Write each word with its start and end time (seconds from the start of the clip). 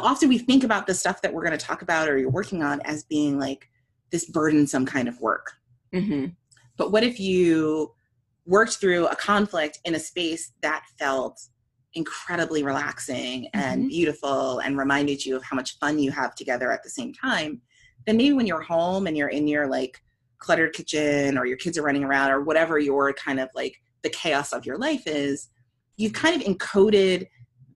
so 0.00 0.06
often 0.06 0.28
we 0.28 0.38
think 0.38 0.64
about 0.64 0.86
the 0.86 0.94
stuff 0.94 1.20
that 1.22 1.32
we're 1.32 1.44
going 1.44 1.58
to 1.58 1.64
talk 1.64 1.82
about 1.82 2.08
or 2.08 2.16
you're 2.16 2.30
working 2.30 2.62
on 2.62 2.80
as 2.82 3.04
being 3.04 3.38
like 3.38 3.68
this 4.10 4.24
burdensome 4.24 4.86
kind 4.86 5.08
of 5.08 5.20
work. 5.20 5.52
Mm-hmm. 5.94 6.26
But 6.76 6.90
what 6.90 7.04
if 7.04 7.20
you 7.20 7.92
worked 8.46 8.76
through 8.76 9.06
a 9.08 9.16
conflict 9.16 9.78
in 9.84 9.94
a 9.94 10.00
space 10.00 10.52
that 10.62 10.84
felt 10.98 11.40
incredibly 11.94 12.62
relaxing 12.62 13.48
and 13.52 13.84
Mhm. 13.84 13.88
beautiful 13.88 14.60
and 14.60 14.78
reminded 14.78 15.26
you 15.26 15.36
of 15.36 15.42
how 15.42 15.56
much 15.56 15.78
fun 15.78 15.98
you 15.98 16.10
have 16.12 16.34
together 16.34 16.72
at 16.72 16.82
the 16.82 16.90
same 16.90 17.12
time? 17.12 17.60
Then 18.06 18.16
maybe 18.16 18.32
when 18.32 18.46
you're 18.46 18.62
home 18.62 19.06
and 19.06 19.16
you're 19.16 19.28
in 19.28 19.46
your 19.46 19.66
like 19.66 20.02
cluttered 20.38 20.72
kitchen 20.72 21.36
or 21.36 21.44
your 21.44 21.58
kids 21.58 21.76
are 21.76 21.82
running 21.82 22.04
around 22.04 22.30
or 22.30 22.40
whatever 22.40 22.78
your 22.78 23.12
kind 23.12 23.38
of 23.38 23.50
like 23.54 23.76
the 24.02 24.08
chaos 24.08 24.52
of 24.52 24.64
your 24.64 24.78
life 24.78 25.06
is, 25.06 25.48
you've 25.96 26.14
kind 26.14 26.40
of 26.40 26.46
encoded 26.48 27.28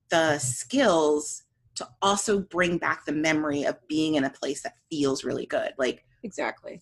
the 0.09 0.39
skills 0.39 1.44
to 1.77 1.89
also 2.03 2.41
bring 2.41 2.79
back 2.79 3.05
the 3.05 3.13
memory 3.13 3.65
of 3.65 3.77
being 3.89 4.15
in 4.15 4.25
a 4.25 4.31
place 4.31 4.63
that 4.63 4.77
feels 4.91 5.25
really 5.25 5.47
good. 5.47 5.73
Like 5.79 6.05
Exactly. 6.25 6.81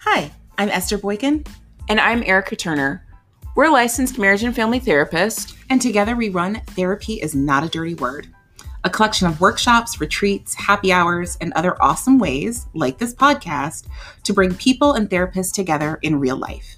Hi, 0.00 0.32
I'm 0.56 0.70
Esther 0.70 0.96
Boykin, 0.96 1.44
And 1.90 2.00
I'm 2.00 2.22
Erica 2.22 2.56
Turner. 2.56 3.06
We're 3.54 3.68
licensed 3.68 4.18
marriage 4.18 4.42
and 4.44 4.56
family 4.56 4.80
therapists. 4.80 5.54
and 5.68 5.80
together 5.80 6.16
we 6.16 6.30
run 6.30 6.62
Therapy 6.68 7.20
is 7.20 7.34
Not 7.34 7.64
a 7.64 7.68
Dirty 7.68 7.94
Word, 7.94 8.28
a 8.82 8.88
collection 8.88 9.26
of 9.26 9.42
workshops, 9.42 10.00
retreats, 10.00 10.54
happy 10.54 10.90
hours, 10.90 11.36
and 11.42 11.52
other 11.52 11.80
awesome 11.82 12.18
ways, 12.18 12.66
like 12.72 12.96
this 12.96 13.14
podcast, 13.14 13.88
to 14.24 14.32
bring 14.32 14.54
people 14.54 14.94
and 14.94 15.10
therapists 15.10 15.52
together 15.52 15.98
in 16.00 16.18
real 16.18 16.36
life. 16.36 16.76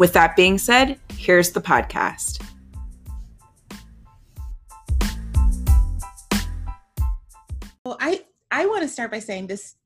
With 0.00 0.14
that 0.14 0.34
being 0.34 0.56
said, 0.56 0.98
here's 1.12 1.50
the 1.50 1.60
podcast. 1.60 2.42
Well, 7.84 7.98
I 8.00 8.24
I 8.50 8.64
want 8.64 8.80
to 8.80 8.88
start 8.88 9.10
by 9.10 9.18
saying 9.18 9.48
this: 9.48 9.76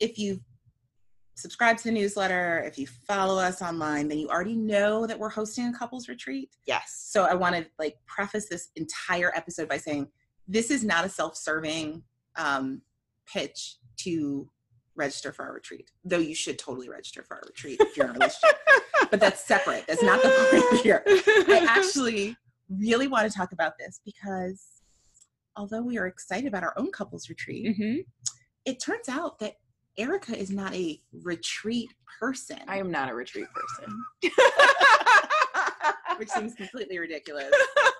if 0.00 0.18
you 0.18 0.40
subscribe 1.34 1.76
to 1.76 1.84
the 1.84 1.90
newsletter, 1.90 2.62
if 2.66 2.78
you 2.78 2.86
follow 2.86 3.38
us 3.38 3.60
online, 3.60 4.08
then 4.08 4.18
you 4.18 4.30
already 4.30 4.56
know 4.56 5.06
that 5.06 5.18
we're 5.18 5.28
hosting 5.28 5.66
a 5.66 5.78
couples 5.78 6.08
retreat. 6.08 6.56
Yes. 6.64 7.04
So 7.06 7.24
I 7.24 7.34
want 7.34 7.54
to 7.54 7.66
like 7.78 7.98
preface 8.06 8.48
this 8.48 8.70
entire 8.76 9.30
episode 9.36 9.68
by 9.68 9.76
saying 9.76 10.08
this 10.48 10.70
is 10.70 10.82
not 10.82 11.04
a 11.04 11.08
self-serving 11.10 12.02
um, 12.36 12.80
pitch 13.30 13.76
to 13.98 14.48
register 14.96 15.32
for 15.32 15.44
our 15.44 15.52
retreat, 15.52 15.90
though 16.02 16.16
you 16.16 16.34
should 16.34 16.58
totally 16.58 16.88
register 16.88 17.22
for 17.22 17.34
our 17.36 17.42
retreat 17.46 17.78
if 17.82 17.94
you're 17.94 18.06
in 18.06 18.12
a 18.12 18.14
relationship. 18.14 18.58
but 19.10 19.20
that's 19.20 19.44
separate. 19.44 19.84
That's 19.86 20.02
not 20.02 20.22
the 20.22 20.28
point 20.28 20.82
here. 20.82 21.02
I 21.06 21.66
actually 21.68 22.36
really 22.68 23.06
want 23.06 23.30
to 23.30 23.36
talk 23.36 23.52
about 23.52 23.78
this 23.78 24.00
because 24.04 24.64
although 25.56 25.82
we 25.82 25.98
are 25.98 26.06
excited 26.06 26.46
about 26.46 26.62
our 26.62 26.74
own 26.76 26.90
couples 26.90 27.28
retreat, 27.28 27.76
hmm 27.76 28.00
it 28.64 28.80
turns 28.80 29.10
out 29.10 29.38
that 29.40 29.56
Erica 29.98 30.34
is 30.34 30.50
not 30.50 30.74
a 30.74 30.98
retreat 31.22 31.90
person, 32.18 32.58
I 32.66 32.78
am 32.78 32.90
not 32.90 33.10
a 33.10 33.14
retreat 33.14 33.46
person. 33.52 34.02
which 36.18 36.28
seems 36.28 36.54
completely 36.54 36.98
ridiculous 36.98 37.50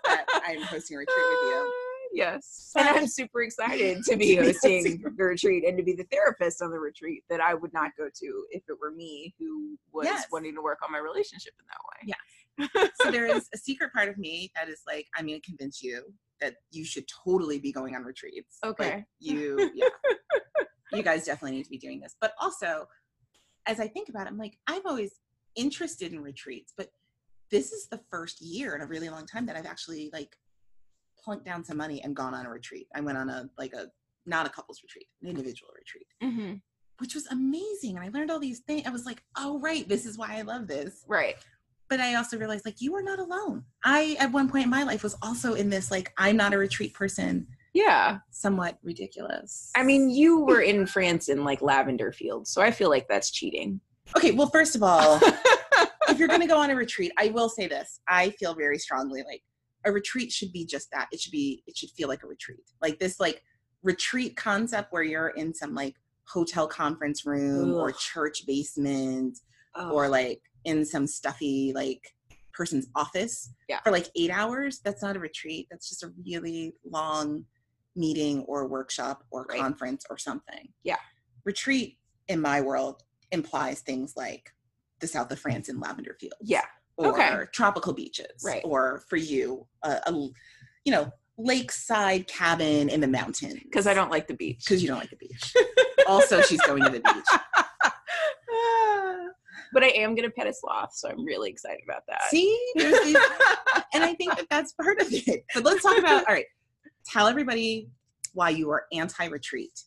that 0.05 0.25
I'm 0.47 0.63
hosting 0.63 0.97
a 0.97 1.01
retreat 1.01 1.17
with 1.17 1.39
you. 1.43 1.84
Yes. 2.15 2.71
And 2.77 2.89
I'm 2.89 3.07
super 3.21 3.43
excited 3.43 4.05
to 4.05 4.17
be 4.17 4.37
hosting 4.37 5.03
the 5.17 5.25
retreat 5.25 5.65
and 5.67 5.77
to 5.77 5.83
be 5.83 5.95
the 5.95 6.07
therapist 6.13 6.63
on 6.63 6.71
the 6.71 6.79
retreat 6.79 7.25
that 7.29 7.41
I 7.41 7.55
would 7.55 7.73
not 7.73 7.91
go 7.99 8.09
to 8.09 8.47
if 8.51 8.63
it 8.69 8.77
were 8.81 8.93
me 8.93 9.35
who 9.39 9.77
was 9.93 10.07
Yes. 10.07 10.27
wanting 10.31 10.55
to 10.55 10.63
work 10.63 10.79
on 10.85 10.93
my 10.93 10.99
relationship 10.99 11.53
in 11.59 11.67
that 11.67 11.81
way. 11.91 12.07
Yeah. 12.07 12.89
So 13.03 13.11
there 13.11 13.27
is 13.27 13.49
a 13.53 13.59
secret 13.59 13.93
part 13.93 14.09
of 14.09 14.17
me 14.17 14.53
that 14.55 14.69
is 14.69 14.83
like, 14.87 15.07
I'm 15.17 15.27
going 15.27 15.41
to 15.41 15.47
convince 15.47 15.83
you 15.83 16.03
that 16.41 16.55
you 16.71 16.85
should 16.85 17.05
totally 17.25 17.59
be 17.59 17.73
going 17.73 17.97
on 17.97 18.05
retreats. 18.05 18.59
Like, 18.63 18.81
Okay. 18.81 19.05
you, 19.19 19.71
yeah. 19.75 19.89
you 20.93 21.03
guys 21.03 21.25
definitely 21.25 21.57
need 21.59 21.65
to 21.65 21.71
be 21.71 21.79
doing 21.79 22.01
this. 22.01 22.15
But 22.21 22.33
also, 22.41 22.87
as 23.67 23.81
I 23.81 23.89
think 23.89 24.09
about 24.09 24.27
it, 24.27 24.31
I'm 24.31 24.39
like, 24.39 24.57
I'm 24.69 24.83
always 24.87 25.13
interested 25.57 26.13
in 26.13 26.21
retreats, 26.21 26.73
but 26.77 26.91
this 27.51 27.73
is 27.73 27.87
the 27.89 28.01
first 28.11 28.41
year 28.41 28.75
in 28.75 28.81
a 28.83 28.87
really 28.87 29.09
long 29.09 29.27
time 29.27 29.47
that 29.47 29.57
I've 29.57 29.67
actually 29.67 30.11
like 30.13 30.37
plunked 31.25 31.45
down 31.45 31.65
some 31.65 31.77
money 31.77 32.03
and 32.03 32.15
gone 32.15 32.35
on 32.35 32.47
a 32.47 32.51
retreat. 32.51 32.87
I 32.95 33.01
went 33.01 33.19
on 33.19 33.29
a 33.31 33.49
like 33.59 33.73
a 33.73 33.87
not 34.27 34.47
a 34.47 34.51
couples 34.51 34.81
retreat, 34.83 35.07
an 35.23 35.29
individual 35.29 35.71
retreat, 35.77 36.07
Mm-hmm. 36.23 36.55
which 36.99 37.15
was 37.15 37.27
amazing. 37.29 37.97
And 37.97 38.05
I 38.05 38.09
learned 38.11 38.31
all 38.31 38.39
these 38.39 38.61
things. 38.61 38.87
I 38.87 38.91
was 38.91 39.07
like, 39.07 39.23
oh 39.37 39.59
right, 39.61 39.89
this 39.89 40.07
is 40.07 40.17
why 40.19 40.37
I 40.37 40.43
love 40.43 40.67
this 40.67 41.05
Right. 41.09 41.37
but 41.89 42.01
I 42.01 42.15
also 42.15 42.39
realized 42.39 42.65
like 42.65 42.81
you 42.81 42.95
are 42.97 43.03
not 43.03 43.19
alone. 43.19 43.65
I 43.85 44.17
at 44.21 44.33
one 44.33 44.49
point 44.51 44.65
in 44.65 44.71
my 44.71 44.83
life 44.85 45.03
was 45.03 45.17
also 45.23 45.55
in 45.55 45.71
this 45.71 45.91
like 45.91 46.13
I'm 46.19 46.37
not 46.37 46.55
a 46.55 46.59
retreat 46.59 46.95
person, 46.95 47.47
Yeah. 47.73 48.19
somewhat 48.31 48.79
ridiculous. 48.83 49.71
I 49.75 49.83
mean, 49.83 50.11
you 50.11 50.41
were 50.45 50.61
in 50.63 50.87
France 50.87 51.29
in 51.29 51.45
like 51.45 51.61
lavender 51.63 52.13
fields, 52.13 52.51
so 52.51 52.63
I 52.63 52.71
feel 52.71 52.89
like 52.91 53.07
that's 53.09 53.31
cheating. 53.31 53.81
okay, 54.17 54.33
well 54.33 54.49
first 54.51 54.75
of 54.77 54.83
all, 54.83 55.19
if 56.09 56.19
you're 56.19 56.29
going 56.29 56.41
to 56.41 56.47
go 56.47 56.59
on 56.59 56.71
a 56.71 56.75
retreat, 56.77 57.13
I 57.19 57.29
will 57.29 57.49
say 57.49 57.67
this. 57.67 58.01
I 58.09 58.31
feel 58.31 58.55
very 58.55 58.79
strongly 58.79 59.23
like 59.23 59.43
a 59.85 59.93
retreat 59.93 60.33
should 60.33 60.53
be 60.53 60.65
just 60.65 60.91
that. 60.93 61.09
It 61.13 61.21
should 61.21 61.33
be 61.33 61.63
it 61.67 61.77
should 61.77 61.91
feel 61.91 62.09
like 62.09 62.23
a 62.23 62.27
retreat. 62.27 62.61
Like 62.83 62.99
this 62.99 63.21
like 63.21 63.43
retreat 63.83 64.37
concept 64.37 64.93
where 64.93 65.03
you're 65.03 65.29
in 65.29 65.55
some 65.55 65.75
like 65.75 65.95
hotel 66.27 66.67
conference 66.67 67.27
room 67.27 67.75
or 67.75 67.93
church 67.93 68.47
basement 68.47 69.39
Oh, 69.77 69.91
or 69.91 70.09
like 70.09 70.41
in 70.65 70.87
some 70.87 71.07
stuffy 71.07 71.73
like 71.75 72.01
person's 72.53 72.87
office 72.95 73.53
Yeah. 73.69 73.81
for 73.83 73.91
like 73.91 74.09
eight 74.17 74.31
hours 74.31 74.79
that's 74.85 75.03
not 75.03 75.17
a 75.17 75.19
retreat 75.19 75.67
that's 75.71 75.89
just 75.89 76.05
a 76.05 76.13
really 76.25 76.75
long 76.89 77.45
meeting 77.97 78.43
or 78.43 78.67
workshop 78.69 79.25
or 79.33 79.45
Right. 79.49 79.59
conference 79.61 80.07
or 80.09 80.17
something 80.17 80.69
Yeah. 80.85 80.97
retreat 81.45 81.99
in 82.29 82.41
my 82.41 82.61
world 82.61 83.03
implies 83.33 83.81
things 83.81 84.15
like 84.17 84.53
the 85.01 85.09
south 85.09 85.31
of 85.33 85.41
france 85.41 85.69
in 85.69 85.79
lavender 85.81 86.17
fields 86.21 86.37
yeah. 86.41 86.65
Or 86.97 87.09
okay. 87.09 87.45
tropical 87.53 87.93
beaches 87.93 88.43
Right. 88.45 88.63
or 88.65 89.03
for 89.09 89.17
you 89.17 89.67
a, 89.83 90.01
a 90.07 90.13
you 90.85 90.93
know 90.93 91.13
lakeside 91.37 92.29
cabin 92.29 92.89
in 92.89 93.01
the 93.01 93.09
mountains 93.09 93.55
Because 93.65 93.87
I 93.89 93.95
don't 93.95 94.11
like 94.11 94.29
the 94.29 94.35
beach. 94.35 94.61
because 94.65 94.83
you 94.83 94.89
don't 94.89 94.99
like 94.99 95.11
the 95.11 95.17
beach 95.17 95.53
also 96.07 96.41
she's 96.43 96.61
going 96.63 96.83
to 96.85 96.91
the 96.91 97.01
beach 97.01 97.41
but 99.73 99.83
I 99.83 99.89
am 99.89 100.15
gonna 100.15 100.31
pet 100.31 100.47
a 100.47 100.53
sloth, 100.55 100.95
so 100.95 101.09
I'm 101.09 101.25
really 101.25 101.51
excited 101.51 101.81
about 101.85 102.03
that. 102.09 102.23
see 102.31 102.57
and 103.95 104.05
I 104.05 104.15
think 104.15 104.37
that 104.37 104.47
that's 104.51 104.73
part 104.73 105.01
of 105.01 105.09
it. 105.11 105.45
But 105.55 105.65
let's 105.65 105.83
talk 105.83 105.99
about 105.99 106.27
all 106.29 106.35
right. 106.35 106.47
Tell 107.07 107.27
everybody 107.27 107.91
why 108.33 108.51
you 108.51 108.71
are 108.71 108.87
anti-retreat. 108.93 109.83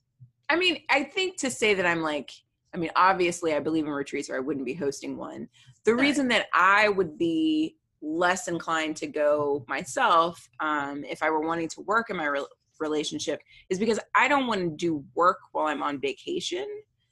I 0.49 0.55
mean, 0.57 0.81
I 0.89 1.03
think 1.03 1.37
to 1.37 1.49
say 1.49 1.73
that 1.73 1.85
I'm 1.85 2.01
like, 2.01 2.31
I 2.73 2.77
mean, 2.77 2.91
obviously, 2.95 3.53
I 3.53 3.59
believe 3.59 3.85
in 3.85 3.91
retreats, 3.91 4.29
or 4.29 4.35
I 4.35 4.39
wouldn't 4.39 4.65
be 4.65 4.73
hosting 4.73 5.17
one. 5.17 5.47
The 5.87 5.95
reason 5.95 6.27
that 6.27 6.47
I 6.53 6.89
would 6.89 7.17
be 7.17 7.77
less 8.01 8.49
inclined 8.49 8.97
to 8.97 9.07
go 9.07 9.63
myself, 9.69 10.49
um, 10.59 11.05
if 11.05 11.23
I 11.23 11.29
were 11.29 11.47
wanting 11.47 11.69
to 11.69 11.81
work 11.81 12.09
in 12.09 12.17
my 12.17 12.25
re- 12.25 12.45
relationship, 12.77 13.39
is 13.69 13.79
because 13.79 13.97
I 14.13 14.27
don't 14.27 14.47
want 14.47 14.59
to 14.59 14.69
do 14.69 15.05
work 15.15 15.37
while 15.53 15.67
I'm 15.67 15.81
on 15.81 16.01
vacation. 16.01 16.67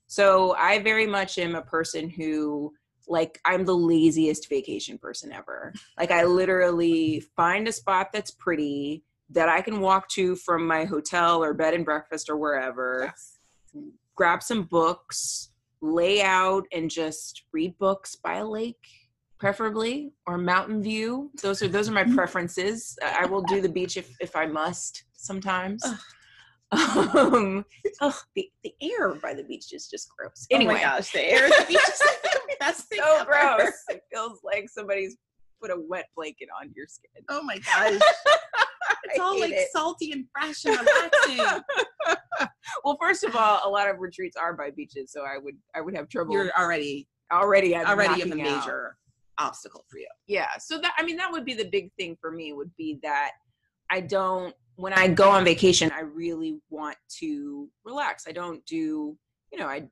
So 0.07 0.55
I 0.57 0.79
very 0.79 1.07
much 1.07 1.37
am 1.37 1.55
a 1.55 1.61
person 1.61 2.09
who, 2.09 2.73
like, 3.07 3.39
I'm 3.45 3.63
the 3.63 3.73
laziest 3.73 4.49
vacation 4.49 4.97
person 4.97 5.31
ever. 5.31 5.73
Like, 5.97 6.11
I 6.11 6.25
literally 6.25 7.21
find 7.37 7.69
a 7.69 7.71
spot 7.71 8.09
that's 8.11 8.31
pretty 8.31 9.05
that 9.29 9.47
I 9.47 9.61
can 9.61 9.79
walk 9.79 10.09
to 10.09 10.35
from 10.35 10.67
my 10.67 10.83
hotel 10.83 11.41
or 11.41 11.53
bed 11.53 11.73
and 11.75 11.85
breakfast 11.85 12.29
or 12.29 12.35
wherever 12.35 13.05
Yes. 13.05 13.39
grab 14.15 14.43
some 14.43 14.63
books, 14.63 15.51
lay 15.85 16.21
out 16.21 16.65
and 16.71 16.89
just 16.89 17.43
read 17.53 17.77
books 17.77 18.15
by 18.15 18.35
a 18.37 18.45
lake, 18.45 18.85
preferably, 19.39 20.11
or 20.27 20.37
mountain 20.37 20.81
view. 20.81 21.31
Those 21.41 21.61
are 21.61 21.67
those 21.67 21.87
are 21.89 21.93
my 21.93 22.03
preferences. 22.03 22.97
I 23.03 23.25
will 23.25 23.41
do 23.43 23.61
the 23.61 23.69
beach 23.69 23.97
if 23.97 24.09
if 24.19 24.35
I 24.35 24.45
must 24.45 25.03
sometimes. 25.13 25.83
Um, 26.71 27.63
ugh, 28.01 28.13
the, 28.35 28.49
the 28.63 28.73
air 28.81 29.13
by 29.15 29.33
the 29.33 29.43
beach 29.43 29.71
is 29.71 29.87
just 29.87 30.09
gross. 30.17 30.45
Anyway, 30.51 30.73
Oh 30.73 30.75
my 30.77 30.81
gosh, 30.81 31.11
the 31.11 31.21
air 31.23 31.45
at 31.45 31.51
the 31.59 31.65
beach 31.67 31.77
is 31.87 32.01
like 32.01 32.21
the 32.23 32.55
best 32.59 32.87
thing 32.89 32.99
so 33.01 33.17
ever. 33.21 33.25
gross. 33.25 33.73
It 33.89 34.01
feels 34.11 34.39
like 34.43 34.67
somebody's 34.69 35.15
put 35.61 35.71
a 35.71 35.77
wet 35.87 36.07
blanket 36.17 36.49
on 36.59 36.71
your 36.75 36.87
skin. 36.87 37.23
Oh 37.29 37.43
my 37.43 37.59
gosh. 37.59 37.99
It's 39.05 39.19
I 39.19 39.23
all 39.23 39.39
like 39.39 39.51
it. 39.51 39.67
salty 39.71 40.11
and 40.11 40.25
fresh 40.31 40.65
and 40.65 40.77
relaxing. 40.77 41.63
well, 42.83 42.97
first 43.01 43.23
of 43.23 43.35
all, 43.35 43.61
a 43.63 43.69
lot 43.69 43.89
of 43.89 43.99
retreats 43.99 44.35
are 44.37 44.53
by 44.53 44.71
beaches, 44.71 45.11
so 45.11 45.21
I 45.21 45.37
would 45.37 45.55
I 45.75 45.81
would 45.81 45.95
have 45.95 46.09
trouble. 46.09 46.33
You're 46.33 46.51
already 46.57 47.07
already 47.31 47.75
I'm 47.75 47.87
already 47.87 48.21
of 48.21 48.31
a 48.31 48.35
knocking 48.35 48.47
out. 48.47 48.59
major 48.59 48.97
obstacle 49.37 49.83
for 49.89 49.97
you. 49.97 50.07
yeah 50.27 50.47
so 50.59 50.79
that 50.79 50.93
i 50.97 51.03
mean 51.03 51.17
that 51.17 51.29
would 51.29 51.43
be 51.43 51.53
the 51.53 51.65
big 51.65 51.91
thing 51.97 52.15
for 52.21 52.31
me 52.31 52.53
would 52.53 52.71
be 52.77 52.99
that 53.03 53.31
i 53.89 53.99
don't 53.99 54.55
when 54.77 54.93
i 54.93 55.09
go 55.09 55.29
on 55.29 55.43
vacation 55.43 55.91
i 55.91 55.99
really 55.99 56.57
want 56.69 56.95
to 57.09 57.67
relax 57.83 58.25
i 58.29 58.31
don't 58.31 58.65
do 58.65 59.17
you 59.51 59.59
know 59.59 59.67
i 59.67 59.85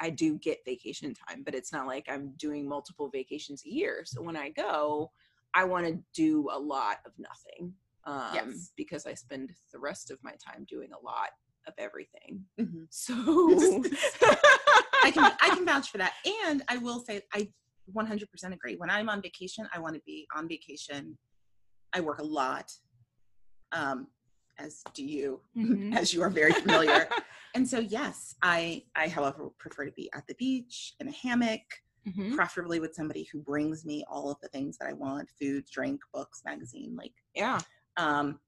I 0.00 0.10
do 0.10 0.38
get 0.38 0.64
vacation 0.64 1.12
time, 1.28 1.42
but 1.44 1.54
it's 1.54 1.72
not 1.72 1.86
like 1.86 2.06
I'm 2.08 2.32
doing 2.36 2.68
multiple 2.68 3.10
vacations 3.12 3.62
a 3.66 3.68
year. 3.68 4.02
So 4.04 4.22
when 4.22 4.36
I 4.36 4.50
go, 4.50 5.10
I 5.54 5.64
want 5.64 5.86
to 5.86 5.98
do 6.14 6.48
a 6.52 6.58
lot 6.58 6.98
of 7.04 7.12
nothing. 7.18 7.72
Um, 8.08 8.30
Yes. 8.34 8.72
because 8.76 9.04
I 9.06 9.14
spend 9.14 9.50
the 9.72 9.78
rest 9.78 10.10
of 10.10 10.18
my 10.22 10.32
time 10.44 10.64
doing 10.66 10.88
a 10.98 11.04
lot 11.04 11.28
of 11.66 11.74
everything. 11.78 12.44
Mhm. 12.58 12.86
So 12.90 13.14
I 15.04 15.10
can 15.12 15.32
I 15.40 15.50
can 15.54 15.64
vouch 15.66 15.90
for 15.90 15.98
that. 15.98 16.14
And 16.46 16.62
I 16.68 16.78
will 16.78 17.00
say 17.00 17.22
I 17.34 17.52
100% 17.94 18.26
agree. 18.52 18.76
When 18.76 18.90
I'm 18.90 19.08
on 19.08 19.20
vacation, 19.22 19.68
I 19.74 19.78
want 19.78 19.94
to 19.94 20.02
be 20.06 20.26
on 20.34 20.48
vacation. 20.48 21.18
I 21.92 22.00
work 22.00 22.18
a 22.18 22.24
lot, 22.24 22.70
um, 23.72 24.08
as 24.58 24.82
do 24.94 25.04
you, 25.04 25.40
Mhm. 25.56 25.94
as 26.00 26.12
you 26.14 26.22
are 26.22 26.30
very 26.30 26.52
familiar. 26.52 27.08
and 27.54 27.68
so 27.68 27.78
yes, 27.78 28.34
I 28.42 28.84
I 28.96 29.08
however 29.08 29.50
prefer 29.58 29.84
to 29.86 29.92
be 29.92 30.10
at 30.14 30.26
the 30.26 30.34
beach 30.34 30.94
in 31.00 31.08
a 31.08 31.12
hammock, 31.12 31.62
Mhm. 32.06 32.34
preferably 32.34 32.80
with 32.80 32.94
somebody 32.94 33.24
who 33.30 33.40
brings 33.40 33.84
me 33.84 34.04
all 34.08 34.30
of 34.30 34.38
the 34.40 34.48
things 34.48 34.76
that 34.78 34.88
I 34.88 34.94
want: 34.94 35.28
food, 35.40 35.64
drink, 35.70 36.00
books, 36.14 36.42
magazine, 36.44 36.96
like 36.96 37.14
Yeah. 37.34 37.60
Um, 37.98 38.38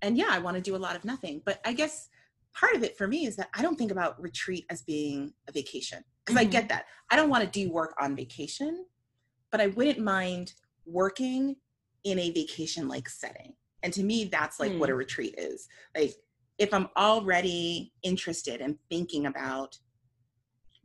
and 0.00 0.16
yeah, 0.16 0.28
I 0.30 0.38
want 0.38 0.56
to 0.56 0.62
do 0.62 0.76
a 0.76 0.78
lot 0.78 0.96
of 0.96 1.04
nothing. 1.04 1.42
But 1.44 1.60
I 1.64 1.72
guess 1.72 2.08
part 2.54 2.74
of 2.74 2.82
it 2.82 2.96
for 2.96 3.06
me 3.06 3.26
is 3.26 3.36
that 3.36 3.50
I 3.54 3.60
don't 3.60 3.76
think 3.76 3.90
about 3.90 4.20
retreat 4.20 4.64
as 4.70 4.82
being 4.82 5.34
a 5.48 5.52
vacation 5.52 6.02
because 6.24 6.40
I 6.40 6.46
Mhm. 6.46 6.50
get 6.50 6.68
that. 6.68 6.86
I 7.10 7.16
don't 7.16 7.28
want 7.28 7.44
to 7.44 7.50
do 7.50 7.70
work 7.70 7.94
on 8.00 8.16
vacation, 8.16 8.86
but 9.50 9.60
I 9.60 9.66
wouldn't 9.68 9.98
mind 9.98 10.54
working 10.86 11.56
in 12.04 12.18
a 12.18 12.30
vacation 12.30 12.88
like 12.88 13.08
setting. 13.08 13.56
And 13.82 13.92
to 13.92 14.02
me, 14.02 14.24
that's 14.24 14.58
like 14.60 14.72
what 14.72 14.90
a 14.90 14.94
retreat 14.94 15.34
is. 15.36 15.68
Like 15.94 16.14
if 16.58 16.72
I'm 16.72 16.88
already 16.96 17.92
interested 18.02 18.60
and 18.60 18.78
thinking 18.88 19.26
about 19.26 19.78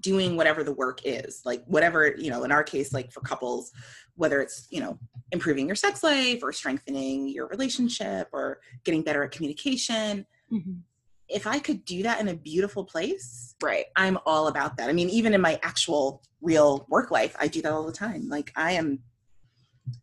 doing 0.02 0.36
whatever 0.36 0.64
the 0.64 0.74
work 0.74 1.00
is, 1.06 1.42
like 1.46 1.64
whatever, 1.66 2.14
you 2.18 2.30
know, 2.30 2.44
in 2.44 2.52
our 2.52 2.64
case, 2.64 2.92
like 2.94 3.12
for 3.12 3.22
couples, 3.22 3.72
whether 4.16 4.42
it's, 4.42 4.68
you 4.70 4.80
know, 4.82 5.00
improving 5.32 5.68
your 5.68 5.76
sex 5.76 6.04
life 6.04 6.40
or 6.44 6.52
strengthening 6.52 7.28
your 7.30 7.48
relationship 7.48 8.28
or 8.34 8.60
getting 8.84 9.02
better 9.04 9.24
at 9.24 9.32
communication, 9.32 10.26
Mhm. 10.52 10.82
if 11.30 11.48
I 11.48 11.60
could 11.60 11.86
do 11.86 12.04
that 12.04 12.20
in 12.20 12.28
a 12.28 12.36
beautiful 12.36 12.84
place, 12.84 13.56
Right. 13.62 13.86
I'm 13.96 14.18
all 14.26 14.48
about 14.48 14.78
that. 14.78 14.90
I 14.90 14.94
mean, 14.94 15.10
even 15.10 15.34
in 15.34 15.42
my 15.42 15.60
actual 15.62 16.24
real 16.42 16.86
work 16.90 17.12
life, 17.12 17.36
I 17.40 17.48
do 17.48 17.62
that 17.62 17.72
all 17.72 17.86
the 17.86 17.92
time. 17.94 18.28
Like 18.28 18.52
I 18.56 18.72
am 18.72 19.04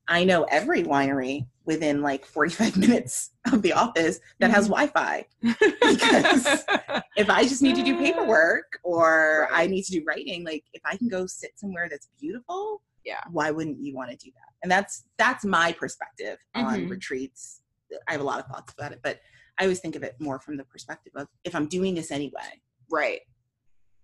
I 0.09 0.25
know 0.25 0.45
every 0.45 0.83
winery 0.83 1.47
within 1.65 2.01
like 2.03 2.25
45 2.25 2.77
minutes 2.85 3.31
of 3.53 3.63
the 3.63 3.73
office 3.73 4.21
that 4.41 4.51
has 4.51 4.69
Wi-Fi. 4.69 5.25
Because 5.83 6.65
If 7.17 7.29
I 7.31 7.43
just 7.43 7.63
need 7.63 7.77
to 7.77 7.83
do 7.83 7.97
paperwork 7.97 8.79
or 8.85 9.49
I 9.53 9.67
need 9.67 9.83
to 9.85 9.93
do 9.93 10.05
writing, 10.07 10.45
like 10.45 10.65
if 10.73 10.83
I 10.85 10.97
can 10.97 11.09
go 11.09 11.27
sit 11.27 11.53
somewhere 11.59 11.89
that's 11.91 12.09
beautiful, 12.21 12.83
Yeah. 13.05 13.21
why 13.31 13.51
wouldn't 13.51 13.81
you 13.81 13.95
want 13.95 14.11
to 14.11 14.17
do 14.17 14.31
that? 14.33 14.53
And 14.63 14.71
that's 14.71 15.05
that's 15.19 15.45
my 15.45 15.73
perspective 15.73 16.39
on 16.55 16.81
Mhm. 16.87 16.91
retreats. 16.91 17.61
I 18.09 18.13
have 18.13 18.21
a 18.21 18.25
lot 18.25 18.39
of 18.41 18.47
thoughts 18.47 18.73
about 18.73 18.93
it, 18.93 19.01
but 19.03 19.21
I 19.59 19.65
always 19.65 19.81
think 19.81 19.97
of 19.97 20.03
it 20.03 20.15
more 20.21 20.39
from 20.41 20.57
the 20.57 20.65
perspective 20.65 21.13
of 21.17 21.27
if 21.45 21.55
I'm 21.55 21.67
doing 21.69 21.95
this 21.95 22.11
anyway, 22.11 22.61
right. 22.91 23.21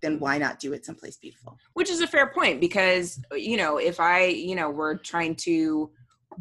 Then 0.05 0.19
why 0.21 0.37
not 0.39 0.59
do 0.59 0.73
it 0.73 0.85
someplace 0.85 1.17
beautiful? 1.17 1.56
which 1.75 1.91
is 1.91 2.01
a 2.01 2.06
fair 2.06 2.29
point 2.39 2.61
because 2.61 3.21
you 3.33 3.56
know 3.56 3.79
if 3.79 3.99
i 4.01 4.27
you 4.27 4.55
know 4.55 4.71
were 4.71 4.97
trying 4.97 5.35
to 5.35 5.91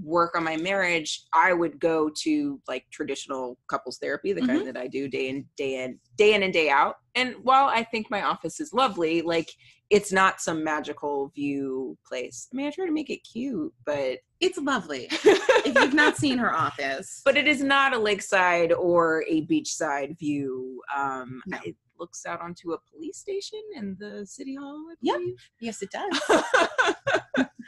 work 0.04 0.36
on 0.36 0.44
my 0.44 0.58
marriage 0.58 1.24
i 1.34 1.54
would 1.54 1.80
go 1.80 2.10
to 2.24 2.60
like 2.68 2.84
traditional 2.92 3.58
couples 3.68 3.98
therapy 4.00 4.34
the 4.34 4.42
kind 4.46 4.66
that 4.66 4.76
i 4.76 4.88
do 4.88 5.08
day 5.08 5.30
in 5.30 5.46
day 5.56 5.84
in 5.84 6.00
day 6.18 6.34
in 6.34 6.42
and 6.44 6.52
day 6.54 6.70
out 6.70 6.96
and 7.16 7.36
while 7.44 7.68
i 7.68 7.84
think 7.84 8.10
my 8.10 8.24
office 8.24 8.60
is 8.60 8.74
lovely 8.74 9.22
like 9.22 9.50
it's 9.92 10.12
not 10.12 10.42
some 10.42 10.64
magical 10.64 11.32
view 11.36 11.96
place 12.08 12.48
i 12.52 12.56
mean 12.56 12.66
i 12.66 12.72
try 12.72 12.88
to 12.88 12.92
make 12.92 13.12
it 13.12 13.18
cute 13.18 13.72
but 13.86 14.18
It's 14.40 14.58
lovely. 14.58 15.08
if 15.12 15.74
you've 15.80 15.94
not 15.94 16.18
seen 16.18 16.38
her 16.40 16.54
office, 16.54 17.22
but 17.28 17.38
it 17.38 17.48
is 17.48 17.62
not 17.62 17.94
a 17.94 18.00
lakeside 18.00 18.72
or 18.74 19.24
a 19.30 19.46
beachside 19.46 20.18
view 20.20 20.82
um 20.98 21.42
No. 21.46 21.60
it 21.64 21.76
looks 22.00 22.26
out 22.26 22.42
onto 22.42 22.74
a 22.74 22.78
police 22.92 23.18
station 23.18 23.60
and 23.78 23.98
the 24.00 24.26
city 24.26 24.56
hall 24.56 24.86
I 24.92 24.96
Yep. 25.02 25.20
yes, 25.60 25.82
it 25.82 25.90
does. 25.98 26.20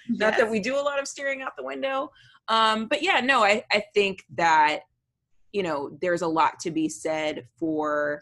not 0.10 0.38
that 0.38 0.50
we 0.50 0.60
do 0.60 0.76
a 0.76 0.82
lot 0.82 1.00
of 1.00 1.08
staring 1.08 1.42
out 1.42 1.54
the 1.58 1.64
window 1.64 2.12
um 2.48 2.88
but 2.88 3.02
yeah 3.02 3.20
no 3.22 3.44
i 3.44 3.64
i 3.72 3.84
think 3.94 4.24
that 4.36 4.82
you 5.52 5.64
know 5.64 5.98
there's 6.02 6.22
a 6.22 6.28
lot 6.28 6.60
to 6.60 6.70
be 6.70 6.88
said 6.88 7.48
for 7.58 8.22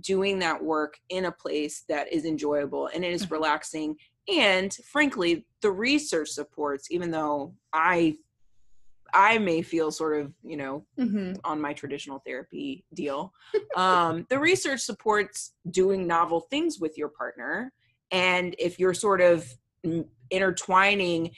doing 0.00 0.38
that 0.38 0.62
work 0.62 0.98
in 1.08 1.24
a 1.24 1.32
place 1.32 1.84
that 1.88 2.12
is 2.12 2.24
enjoyable 2.24 2.88
and 2.94 3.04
it 3.04 3.12
is 3.12 3.26
Mhm. 3.26 3.30
relaxing 3.32 3.96
and 4.32 4.72
frankly 4.84 5.46
the 5.62 5.70
research 5.70 6.28
supports 6.28 6.90
even 6.90 7.10
though 7.10 7.54
i 7.72 8.16
i 9.16 9.38
may 9.38 9.62
feel 9.62 9.90
sort 9.90 10.20
of 10.20 10.32
you 10.44 10.56
know 10.56 10.84
Mhm. 10.98 11.38
on 11.44 11.60
my 11.60 11.72
traditional 11.72 12.20
therapy 12.26 12.84
deal. 12.94 13.32
um, 13.76 14.26
the 14.30 14.38
research 14.38 14.80
supports 14.80 15.54
doing 15.70 16.06
novel 16.06 16.40
things 16.52 16.78
with 16.78 16.96
your 16.96 17.08
partner. 17.08 17.72
And 18.10 18.54
if 18.58 18.78
you're 18.78 18.94
sort 18.94 19.20
of 19.20 19.46
intertwining 20.30 21.30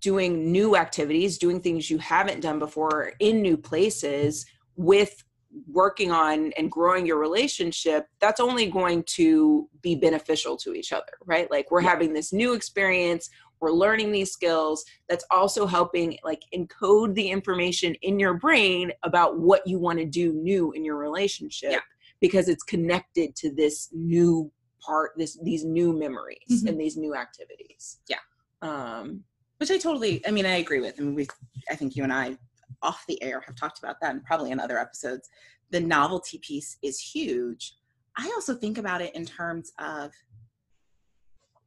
doing 0.00 0.52
new 0.52 0.76
activities, 0.76 1.38
doing 1.38 1.60
things 1.60 1.90
you 1.90 1.98
haven't 1.98 2.40
done 2.40 2.58
before 2.58 3.12
in 3.20 3.42
new 3.42 3.56
places 3.56 4.44
with 4.76 5.22
working 5.68 6.10
on 6.10 6.52
and 6.58 6.70
growing 6.70 7.06
your 7.06 7.18
relationship, 7.18 8.06
that's 8.20 8.40
only 8.40 8.70
going 8.70 9.02
to 9.04 9.68
be 9.80 9.94
beneficial 9.94 10.56
to 10.58 10.74
each 10.74 10.92
other, 10.92 11.14
right? 11.24 11.50
Like 11.50 11.70
we're 11.70 11.80
Yeah. 11.82 11.90
having 11.90 12.12
this 12.12 12.32
new 12.32 12.52
experience, 12.52 13.30
we're 13.60 13.72
learning 13.72 14.12
these 14.12 14.32
skills 14.32 14.84
that's 15.08 15.24
also 15.30 15.66
helping 15.66 16.18
like 16.24 16.42
encode 16.54 17.14
the 17.14 17.28
information 17.28 17.94
in 18.02 18.18
your 18.18 18.34
brain 18.34 18.92
about 19.02 19.38
what 19.38 19.66
you 19.66 19.78
want 19.78 19.98
to 19.98 20.04
do 20.04 20.32
new 20.32 20.72
in 20.72 20.84
your 20.84 20.96
relationship 20.96 21.70
Yeah. 21.72 21.80
because 22.20 22.48
it's 22.48 22.62
connected 22.62 23.34
to 23.36 23.52
this 23.54 23.88
new 23.92 24.50
part 24.80 25.12
this 25.16 25.38
these 25.42 25.64
new 25.64 25.92
memories 25.92 26.38
Mhm. 26.62 26.68
and 26.68 26.80
these 26.80 26.96
new 26.96 27.14
activities 27.14 27.98
Yeah. 28.08 28.18
um 28.62 29.24
which 29.58 29.70
I 29.70 29.78
totally, 29.78 30.20
I 30.26 30.32
mean, 30.32 30.44
I 30.44 30.56
agree 30.56 30.80
with. 30.80 31.00
I 31.00 31.02
mean, 31.02 31.14
we, 31.14 31.26
I 31.70 31.76
think 31.76 31.96
you 31.96 32.02
and 32.02 32.12
I, 32.12 32.36
off 32.82 33.02
the 33.08 33.22
air, 33.22 33.40
have 33.40 33.56
talked 33.56 33.78
about 33.78 33.96
that, 34.02 34.10
and 34.10 34.22
probably 34.22 34.50
in 34.50 34.60
other 34.60 34.78
episodes. 34.78 35.30
The 35.70 35.80
novelty 35.80 36.38
piece 36.40 36.76
is 36.82 36.98
huge. 37.00 37.72
I 38.18 38.26
also 38.34 38.54
think 38.54 38.76
about 38.76 39.00
it 39.00 39.14
in 39.14 39.24
terms 39.24 39.72
of, 39.78 40.12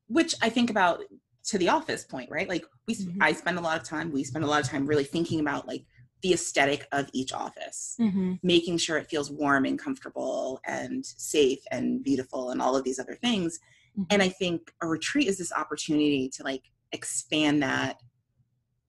which 0.08 0.36
I 0.40 0.50
think 0.50 0.70
about 0.70 1.02
to 1.46 1.58
the 1.58 1.70
office 1.70 2.04
point, 2.04 2.30
right? 2.30 2.48
Like 2.48 2.66
we, 2.88 2.96
Mhm. 2.96 3.18
I 3.22 3.34
spend 3.34 3.58
a 3.58 3.62
lot 3.62 3.80
of 3.80 3.84
time. 3.84 4.12
We 4.12 4.24
spend 4.24 4.44
a 4.44 4.48
lot 4.48 4.62
of 4.62 4.68
time 4.68 4.86
really 4.86 5.04
thinking 5.04 5.40
about 5.40 5.68
like 5.68 5.86
the 6.22 6.34
aesthetic 6.34 6.86
of 6.92 7.10
each 7.14 7.32
office, 7.32 7.96
making 8.44 8.78
sure 8.78 8.98
it 8.98 9.10
feels 9.10 9.32
warm 9.32 9.66
and 9.66 9.80
comfortable 9.80 10.60
and 10.66 11.06
safe 11.06 11.60
and 11.72 12.04
beautiful, 12.04 12.52
and 12.52 12.62
all 12.62 12.76
of 12.76 12.84
these 12.84 13.00
other 13.00 13.16
things. 13.16 13.60
Mhm. 13.98 14.08
And 14.10 14.22
I 14.22 14.30
think 14.30 14.74
a 14.82 14.88
retreat 14.88 15.28
is 15.28 15.38
this 15.38 15.54
opportunity 15.54 16.30
to 16.36 16.44
like 16.44 16.64
expand 16.92 17.64
that 17.64 18.02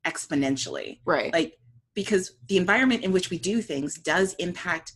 exponentially 0.07 0.99
right 1.05 1.31
like 1.35 1.59
because 1.95 2.33
the 2.49 2.57
environment 2.57 3.05
in 3.05 3.13
which 3.13 3.29
we 3.29 3.39
do 3.39 3.61
things 3.61 3.99
does 3.99 4.33
impact 4.35 4.93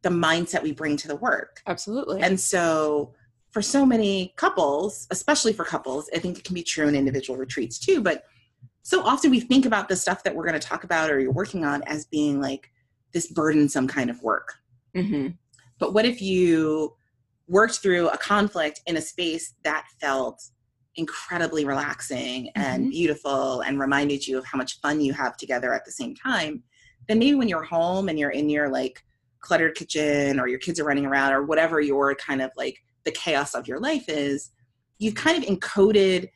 the 0.00 0.08
mindset 0.08 0.62
we 0.62 0.72
bring 0.72 0.96
to 0.96 1.06
the 1.06 1.16
work 1.16 1.60
absolutely 1.66 2.22
and 2.22 2.40
so 2.40 3.12
for 3.56 3.62
so 3.62 3.86
many 3.86 4.34
couples 4.36 5.06
especially 5.10 5.50
for 5.50 5.64
couples 5.64 6.10
i 6.14 6.18
think 6.18 6.36
it 6.36 6.44
can 6.44 6.52
be 6.52 6.62
true 6.62 6.88
in 6.88 6.94
individual 6.94 7.38
retreats 7.38 7.78
too 7.78 8.02
but 8.02 8.24
so 8.82 9.02
often 9.02 9.30
we 9.30 9.40
think 9.40 9.64
about 9.64 9.88
the 9.88 9.96
stuff 9.96 10.22
that 10.22 10.34
we're 10.36 10.44
going 10.44 10.60
to 10.60 10.68
talk 10.68 10.84
about 10.84 11.10
or 11.10 11.18
you're 11.18 11.32
working 11.32 11.64
on 11.64 11.82
as 11.84 12.04
being 12.04 12.38
like 12.38 12.70
this 13.14 13.32
burdensome 13.32 13.88
kind 13.88 14.10
of 14.10 14.22
work 14.22 14.56
hmm 14.94 15.28
but 15.78 15.94
what 15.94 16.04
if 16.04 16.20
you 16.20 16.94
worked 17.48 17.76
through 17.76 18.10
a 18.10 18.18
conflict 18.18 18.82
in 18.84 18.98
a 18.98 19.00
space 19.00 19.54
that 19.64 19.86
felt 20.02 20.38
incredibly 20.96 21.64
relaxing 21.64 22.50
and 22.56 22.88
Mhm. 22.88 22.90
beautiful 22.90 23.62
and 23.62 23.80
reminded 23.80 24.26
you 24.26 24.36
of 24.36 24.44
how 24.44 24.58
much 24.58 24.80
fun 24.82 25.00
you 25.00 25.14
have 25.14 25.38
together 25.38 25.72
at 25.72 25.84
the 25.84 25.92
same 25.92 26.14
time? 26.14 26.62
Then 27.08 27.18
maybe 27.18 27.36
when 27.36 27.48
you're 27.48 27.62
home 27.62 28.08
and 28.08 28.18
you're 28.18 28.30
in 28.30 28.48
your 28.50 28.68
like 28.68 29.02
cluttered 29.40 29.74
kitchen 29.76 30.40
or 30.40 30.48
your 30.48 30.58
kids 30.58 30.80
are 30.80 30.84
running 30.84 31.06
around 31.06 31.32
or 31.34 31.42
whatever 31.44 31.80
your 31.80 32.14
kind 32.16 32.42
of 32.42 32.50
like 32.56 32.78
the 33.06 33.12
chaos 33.12 33.54
of 33.54 33.66
your 33.66 33.80
life 33.80 34.04
is, 34.08 34.50
you've 34.98 35.14
kind 35.14 35.42
of 35.42 35.48
encoded 35.48 36.28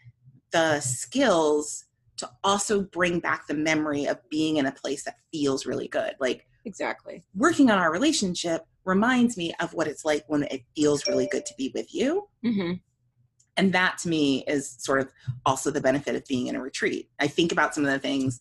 the 0.53 0.81
skills 0.81 1.85
to 2.17 2.31
also 2.45 2.83
bring 2.83 3.21
back 3.21 3.47
the 3.47 3.55
memory 3.55 4.07
of 4.07 4.19
being 4.31 4.57
in 4.57 4.67
a 4.67 4.73
place 4.73 5.05
that 5.05 5.17
feels 5.33 5.67
really 5.67 5.89
good. 5.89 6.15
Like 6.21 6.47
exactly 6.65 7.23
working 7.35 7.71
on 7.71 7.79
our 7.79 7.91
relationship 7.91 8.67
reminds 8.85 9.37
me 9.37 9.55
of 9.61 9.73
what 9.73 9.89
it's 9.89 10.05
like 10.05 10.25
when 10.29 10.43
it 10.45 10.63
feels 10.77 11.07
really 11.07 11.29
good 11.31 11.47
to 11.47 11.55
be 11.57 11.71
with 11.75 11.95
you. 11.95 12.29
hmm 12.43 12.73
And 13.57 13.73
that 13.73 13.99
to 13.99 14.09
me 14.09 14.45
is 14.47 14.77
sort 14.79 15.01
of 15.01 15.13
also 15.47 15.71
the 15.71 15.81
benefit 15.81 16.15
of 16.15 16.25
being 16.27 16.47
in 16.49 16.57
a 16.57 16.63
retreat. 16.63 17.11
I 17.19 17.27
think 17.27 17.53
about 17.53 17.75
some 17.75 17.85
of 17.85 17.91
the 17.91 17.99
things, 17.99 18.41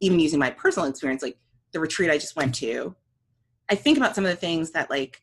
even 0.00 0.20
using 0.20 0.38
my 0.38 0.50
personal 0.50 0.88
experience, 0.88 1.22
like 1.22 1.38
the 1.72 1.80
retreat 1.80 2.10
I 2.10 2.18
just 2.18 2.36
went 2.36 2.54
to. 2.56 2.94
I 3.70 3.74
think 3.74 3.98
about 3.98 4.14
some 4.14 4.24
of 4.24 4.30
the 4.30 4.36
things 4.36 4.70
that 4.72 4.88
like 4.90 5.22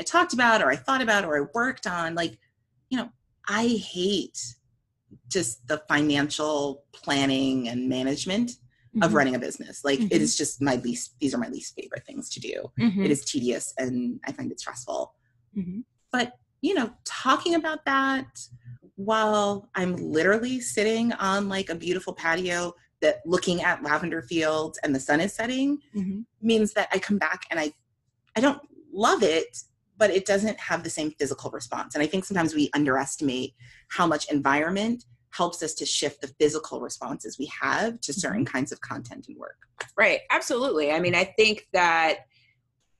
I 0.00 0.04
talked 0.04 0.32
about 0.32 0.62
or 0.62 0.70
I 0.70 0.76
thought 0.76 1.02
about 1.02 1.24
or 1.24 1.36
I 1.38 1.46
worked 1.54 1.86
on. 1.86 2.14
Like, 2.14 2.38
you 2.90 2.98
know, 2.98 3.10
I 3.48 3.66
hate 3.66 4.38
just 5.28 5.66
the 5.66 5.82
financial 5.88 6.84
planning 6.92 7.68
and 7.68 7.88
management 7.88 8.52
of 9.02 9.10
Mhm. 9.10 9.14
running 9.14 9.34
a 9.34 9.38
business. 9.38 9.84
Like 9.84 9.98
Mhm. 10.00 10.08
it 10.12 10.22
is 10.22 10.36
just 10.36 10.60
my 10.62 10.76
least 10.76 11.14
these 11.20 11.34
are 11.34 11.38
my 11.38 11.48
least 11.48 11.74
favorite 11.74 12.04
things 12.06 12.28
to 12.30 12.40
do. 12.40 12.70
Mhm. 12.78 13.04
It 13.04 13.10
is 13.10 13.24
tedious 13.24 13.72
and 13.78 14.20
I 14.26 14.32
find 14.32 14.50
it 14.52 14.60
stressful. 14.60 15.14
Mhm. 15.56 15.84
But, 16.10 16.38
you 16.62 16.74
know, 16.74 16.94
talking 17.04 17.54
about 17.54 17.84
that 17.84 18.26
while 18.96 19.68
I'm 19.74 19.96
literally 19.96 20.60
sitting 20.60 21.12
on 21.14 21.48
like 21.48 21.68
a 21.70 21.74
beautiful 21.74 22.12
patio 22.12 22.74
that 23.00 23.20
looking 23.24 23.62
at 23.62 23.82
lavender 23.82 24.22
fields 24.22 24.78
and 24.82 24.94
the 24.94 25.00
sun 25.00 25.20
is 25.20 25.32
setting 25.32 25.78
Mhm. 25.94 26.24
means 26.40 26.72
that 26.72 26.88
I 26.92 26.98
come 26.98 27.18
back 27.18 27.42
and 27.50 27.58
I 27.60 27.72
I 28.36 28.40
don't 28.40 28.60
love 28.92 29.22
it, 29.24 29.64
but 29.98 30.10
it 30.10 30.24
doesn't 30.24 30.58
have 30.58 30.84
the 30.84 30.90
same 30.90 31.10
physical 31.18 31.50
response. 31.50 31.94
And 31.94 32.02
I 32.02 32.06
think 32.06 32.24
sometimes 32.24 32.54
we 32.54 32.70
underestimate 32.74 33.54
how 33.88 34.06
much 34.06 34.30
environment 34.30 35.04
helps 35.30 35.62
us 35.62 35.74
to 35.74 35.84
shift 35.84 36.20
the 36.20 36.28
physical 36.40 36.80
responses 36.80 37.38
we 37.38 37.50
have 37.60 38.00
to 38.00 38.12
mm-hmm. 38.12 38.20
certain 38.20 38.44
kinds 38.44 38.72
of 38.72 38.80
content 38.80 39.26
and 39.28 39.36
work. 39.36 39.58
Right. 39.96 40.20
Absolutely. 40.30 40.90
I 40.90 41.00
mean, 41.00 41.14
I 41.14 41.24
think 41.24 41.66
that, 41.72 42.20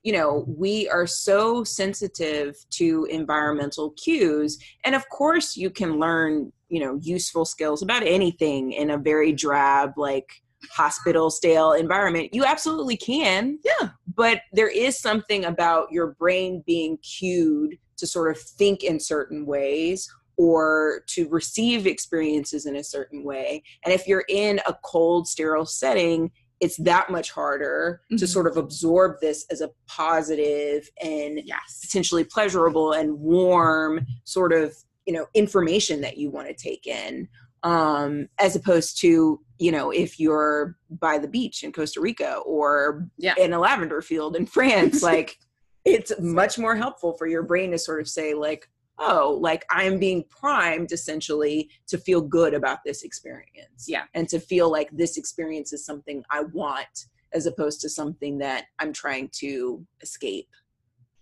you 0.03 0.13
know, 0.13 0.45
we 0.47 0.87
are 0.89 1.07
so 1.07 1.63
sensitive 1.63 2.55
to 2.71 3.05
environmental 3.09 3.91
cues. 3.91 4.57
And 4.85 4.95
of 4.95 5.07
course, 5.09 5.57
you 5.57 5.69
can 5.69 5.99
learn, 5.99 6.53
you 6.69 6.79
know, 6.79 6.99
useful 7.01 7.45
skills 7.45 7.81
about 7.81 8.03
anything 8.03 8.71
in 8.71 8.91
a 8.91 8.97
very 8.97 9.33
drab, 9.33 9.93
like 9.97 10.29
hospital 10.71 11.29
stale 11.29 11.73
environment. 11.73 12.33
You 12.33 12.45
absolutely 12.45 12.97
can. 12.97 13.59
Yeah. 13.63 13.89
But 14.19 14.41
there 14.51 14.67
is 14.67 14.99
something 14.99 15.45
about 15.45 15.93
your 15.93 16.07
brain 16.07 16.61
being 16.67 16.97
cued 16.97 17.77
to 17.95 18.05
sort 18.05 18.29
of 18.29 18.37
think 18.37 18.83
in 18.83 18.99
certain 18.99 19.45
ways 19.45 20.13
or 20.35 21.03
to 21.07 21.29
receive 21.29 21.87
experiences 21.87 22.65
in 22.65 22.75
a 22.75 22.83
certain 22.83 23.23
way. 23.23 23.63
And 23.85 23.93
if 23.93 24.09
you're 24.09 24.25
in 24.27 24.59
a 24.67 24.75
cold, 24.83 25.29
sterile 25.29 25.65
setting, 25.65 26.31
it's 26.59 26.75
that 26.83 27.09
much 27.09 27.31
harder 27.31 28.01
to 28.09 28.25
Mhm. 28.25 28.27
sort 28.27 28.47
of 28.47 28.57
absorb 28.57 29.21
this 29.21 29.45
as 29.49 29.61
a 29.61 29.71
positive 29.87 30.89
and 31.01 31.39
Yes. 31.45 31.79
potentially 31.81 32.25
pleasurable 32.25 32.91
and 32.91 33.21
warm 33.21 34.05
sort 34.25 34.51
of 34.51 34.75
you 35.05 35.13
know 35.13 35.27
information 35.33 36.01
that 36.01 36.17
you 36.17 36.29
want 36.29 36.47
to 36.49 36.53
take 36.53 36.85
in 36.85 37.27
um 37.63 38.27
as 38.39 38.55
opposed 38.55 38.99
to 39.01 39.39
you 39.57 39.71
know 39.71 39.91
if 39.91 40.19
you're 40.19 40.77
by 40.89 41.17
the 41.17 41.27
beach 41.27 41.63
in 41.63 41.71
costa 41.71 41.99
rica 41.99 42.37
or 42.45 43.07
Yeah. 43.17 43.33
in 43.37 43.51
a 43.53 43.59
lavender 43.59 44.01
field 44.01 44.35
in 44.35 44.45
france 44.45 45.03
like 45.11 45.37
it's 45.85 46.11
much 46.19 46.57
more 46.57 46.75
helpful 46.75 47.13
for 47.17 47.27
your 47.27 47.43
brain 47.43 47.71
to 47.71 47.77
sort 47.77 47.99
of 47.99 48.07
say 48.07 48.33
like 48.33 48.69
oh 48.99 49.37
like 49.41 49.65
i'm 49.71 49.99
being 49.99 50.23
primed 50.29 50.91
essentially 50.93 51.69
to 51.87 51.97
feel 51.97 52.21
good 52.21 52.53
about 52.53 52.79
this 52.85 53.03
experience 53.03 53.85
Yeah. 53.87 54.03
and 54.13 54.27
to 54.29 54.39
feel 54.39 54.71
like 54.71 54.89
this 54.91 55.17
experience 55.17 55.73
is 55.73 55.85
something 55.85 56.23
i 56.31 56.43
want 56.53 57.05
as 57.33 57.45
opposed 57.45 57.81
to 57.81 57.89
something 57.89 58.37
that 58.39 58.65
i'm 58.79 58.93
trying 58.93 59.29
to 59.39 59.85
escape 60.01 60.47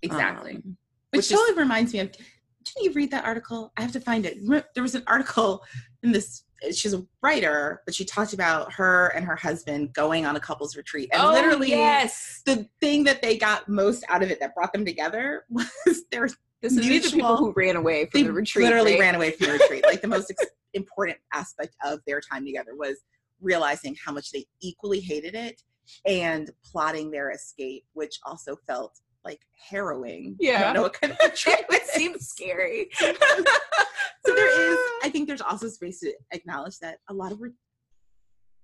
Exactly. 0.04 0.52
Um, 0.58 0.78
Which, 1.12 1.20
which 1.20 1.32
is- 1.32 1.38
totally 1.40 1.58
reminds 1.58 1.92
me 1.94 2.00
of 2.02 2.12
didn't 2.12 2.84
you 2.84 2.92
read 2.92 3.12
that 3.12 3.24
article? 3.24 3.72
I 3.78 3.82
have 3.82 3.94
to 3.94 4.02
find 4.02 4.26
it. 4.26 4.38
There 4.76 4.84
was 4.84 4.94
an 4.94 5.04
article 5.08 5.64
in 6.04 6.12
this 6.12 6.44
she's 6.72 6.94
a 6.94 7.06
writer, 7.22 7.84
but 7.86 7.94
she 7.94 8.04
talked 8.04 8.34
about 8.34 8.74
her 8.74 9.10
and 9.10 9.24
her 9.26 9.36
husband 9.36 9.94
going 9.94 10.26
on 10.26 10.36
a 10.36 10.40
couples 10.40 10.76
retreat. 10.76 11.10
And 11.14 11.22
oh, 11.22 11.32
literally 11.32 11.70
yes 11.70 12.42
the 12.46 12.68
thing 12.80 13.04
that 13.06 13.22
they 13.22 13.38
got 13.38 13.68
most 13.68 14.04
out 14.10 14.24
of 14.24 14.32
it 14.32 14.40
that 14.40 14.56
brought 14.56 14.74
them 14.74 14.86
together 14.86 15.46
was 15.50 16.04
their 16.12 16.30
this 16.62 16.74
is 16.74 16.88
these 16.88 17.08
are 17.08 17.16
people 17.16 17.38
who 17.38 17.54
ran 17.56 17.76
away 17.76 18.08
from 18.12 18.24
the 18.24 18.34
retreat 18.34 18.66
literally 18.66 18.94
right? 18.94 19.00
ran 19.00 19.16
away 19.16 19.32
from 19.32 19.48
the 19.48 19.54
retreat. 19.54 19.86
Like 19.86 20.02
the 20.02 20.08
most 20.08 20.32
ex- 20.32 20.52
important 20.74 21.18
aspect 21.34 21.76
of 21.86 22.00
their 22.08 22.20
time 22.20 22.46
together 22.46 22.76
was 22.76 22.98
realizing 23.42 23.96
how 24.04 24.12
much 24.12 24.32
they 24.32 24.46
equally 24.62 25.00
hated 25.00 25.36
it 25.36 25.62
and 26.06 26.50
plotting 26.66 27.12
their 27.12 27.32
escape, 27.32 27.86
which 27.94 28.20
also 28.26 28.56
felt 28.68 29.00
like 29.30 29.42
harrowing. 29.70 30.24
I 30.42 30.46
Yeah. 30.48 30.64
don't 30.64 30.74
know 30.76 30.82
what 30.88 30.94
kind 31.00 31.12
of 31.14 31.20
retreat 31.24 31.66
it 31.70 31.86
seems 31.98 32.28
scary 32.34 32.90
so 33.00 34.34
there 34.40 34.72
is 34.72 34.78
i 35.06 35.10
think 35.12 35.28
there's 35.28 35.42
also 35.50 35.68
space 35.78 36.00
to 36.02 36.14
acknowledge 36.38 36.78
that 36.80 36.96
a 37.10 37.14
lot 37.22 37.32
of 37.34 37.38
re- 37.42 37.52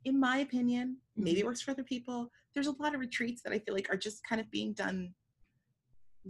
in 0.05 0.19
my 0.19 0.37
opinion 0.47 0.97
maybe 1.25 1.39
it 1.39 1.45
works 1.45 1.61
for 1.61 1.71
other 1.71 1.83
people 1.93 2.29
there's 2.53 2.67
a 2.67 2.75
lot 2.83 2.93
of 2.93 2.99
retreats 2.99 3.41
that 3.43 3.53
i 3.53 3.59
feel 3.59 3.73
like 3.77 3.89
are 3.91 3.97
just 4.07 4.19
kind 4.29 4.39
of 4.41 4.47
being 4.51 4.71
done 4.73 5.13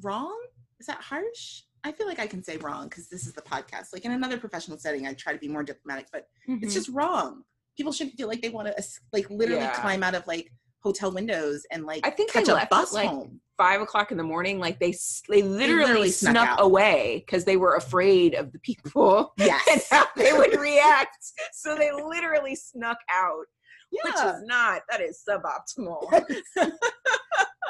wrong 0.02 0.38
is 0.80 0.88
that 0.88 1.02
harsh 1.02 1.63
i 1.84 1.92
feel 1.92 2.08
like 2.08 2.20
i 2.20 2.28
can 2.28 2.44
say 2.44 2.58
wrong 2.58 2.88
because 2.88 3.08
this 3.10 3.25
is 3.28 3.34
the 3.34 3.42
podcast 3.42 3.88
like 3.94 4.06
in 4.06 4.12
another 4.12 4.38
professional 4.38 4.78
setting 4.78 5.06
i 5.08 5.13
try 5.13 5.34
to 5.34 5.40
be 5.40 5.48
more 5.48 5.63
diplomatic 5.63 6.08
but 6.12 6.28
Mm-hmm. 6.50 6.63
it's 6.63 6.74
just 6.74 6.90
wrong 6.90 7.44
people 7.78 7.94
shouldn't 7.94 8.18
feel 8.18 8.28
like 8.28 8.42
they 8.42 8.50
want 8.50 8.68
to 8.68 8.84
like 9.13 9.30
literally 9.30 9.63
Yeah. 9.63 9.74
climb 9.82 10.04
out 10.04 10.16
of 10.16 10.25
like 10.28 10.52
hotel 10.84 11.12
windows 11.12 11.66
and 11.72 11.86
like 11.86 12.06
I 12.06 12.10
think 12.10 12.32
catch 12.32 12.46
they 12.46 12.52
a 12.52 12.56
left 12.56 12.70
bus 12.70 12.94
at, 12.94 12.98
like, 12.98 13.10
home 13.10 13.40
five 13.58 13.82
o'clock 13.82 14.12
in 14.12 14.18
the 14.18 14.24
morning 14.24 14.60
like 14.60 14.80
they 14.80 14.94
they 15.30 15.42
literally, 15.44 15.84
literally 15.86 16.10
snuck 16.12 16.34
snuck, 16.34 16.60
away 16.62 17.24
because 17.25 17.46
they 17.46 17.56
were 17.56 17.75
afraid 17.75 18.34
of 18.34 18.52
the 18.52 18.60
people 18.60 19.34
and 19.40 19.48
yes 19.48 19.88
how 19.90 20.06
they 20.16 20.34
would 20.34 20.54
react 20.60 21.18
so 21.54 21.75
they 21.78 21.92
literally 21.92 22.56
snuck 22.56 22.98
out 23.12 23.46
which 24.04 24.16
is 24.16 24.44
not 24.46 24.82
that 24.90 25.02
is 25.02 25.24
suboptimal 25.28 26.25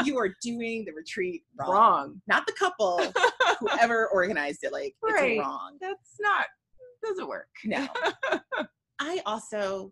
you 0.05 0.17
are 0.17 0.33
doing 0.41 0.85
the 0.85 0.91
retreat 0.93 1.43
wrong. 1.59 1.69
wrong 1.71 2.21
Not 2.27 2.45
the 2.47 2.53
couple, 2.53 3.01
whoever 3.59 4.07
organized 4.07 4.63
it. 4.63 4.71
Like 4.71 4.95
Right. 5.01 5.31
it's 5.33 5.39
wrong. 5.45 5.77
that's 5.79 6.15
not 6.19 6.45
doesn't 7.03 7.27
work 7.27 7.47
No. 7.65 7.87
I 8.99 9.21
also, 9.25 9.91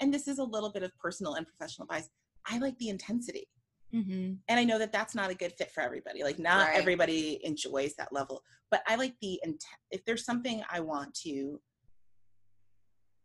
and 0.00 0.12
this 0.12 0.26
is 0.26 0.38
a 0.38 0.44
little 0.44 0.70
bit 0.70 0.82
of 0.82 0.90
personal 0.98 1.34
and 1.34 1.46
professional 1.46 1.84
advice. 1.84 2.08
I 2.48 2.58
like 2.58 2.78
the 2.78 2.88
intensity, 2.88 3.48
mm-hmm. 3.94 4.34
and 4.48 4.60
I 4.60 4.64
know 4.64 4.78
that 4.78 4.92
that's 4.92 5.14
not 5.14 5.30
a 5.30 5.34
good 5.34 5.52
fit 5.52 5.70
for 5.72 5.82
everybody. 5.82 6.22
Like 6.22 6.38
not 6.38 6.68
Right. 6.68 6.78
everybody 6.78 7.40
enjoys 7.44 7.94
that 7.96 8.12
level, 8.12 8.42
but 8.70 8.82
I 8.86 8.96
like 8.96 9.14
the 9.20 9.40
int- 9.44 9.64
if 9.90 10.04
there's 10.04 10.24
something 10.24 10.62
I 10.70 10.80
want 10.80 11.14
to 11.22 11.60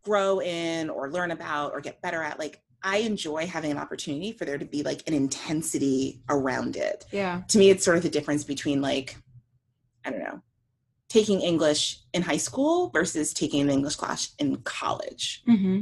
grow 0.04 0.42
in 0.42 0.90
or 0.90 1.10
learn 1.12 1.32
about 1.32 1.72
or 1.72 1.80
get 1.82 2.02
better 2.02 2.22
at, 2.22 2.38
like 2.40 2.62
I 2.84 2.98
enjoy 2.98 3.48
having 3.48 3.72
an 3.72 3.78
opportunity 3.78 4.34
for 4.34 4.44
there 4.44 4.58
to 4.58 4.66
be 4.66 4.84
like 4.84 5.08
an 5.08 5.14
intensity 5.14 6.22
around 6.30 6.76
it. 6.76 7.06
yeah 7.12 7.42
to 7.48 7.58
me 7.58 7.70
it's 7.70 7.86
sort 7.86 7.96
of 7.98 8.04
the 8.04 8.10
difference 8.10 8.44
between 8.44 8.82
like 8.82 9.16
i 10.06 10.10
don't 10.10 10.20
know 10.20 10.42
taking 11.08 11.40
english 11.42 12.00
in 12.14 12.22
high 12.22 12.38
school 12.38 12.90
versus 12.90 13.34
taking 13.34 13.62
an 13.62 13.70
english 13.70 13.96
class 13.96 14.34
in 14.40 14.58
college 14.64 15.44
mm-hmm. 15.48 15.82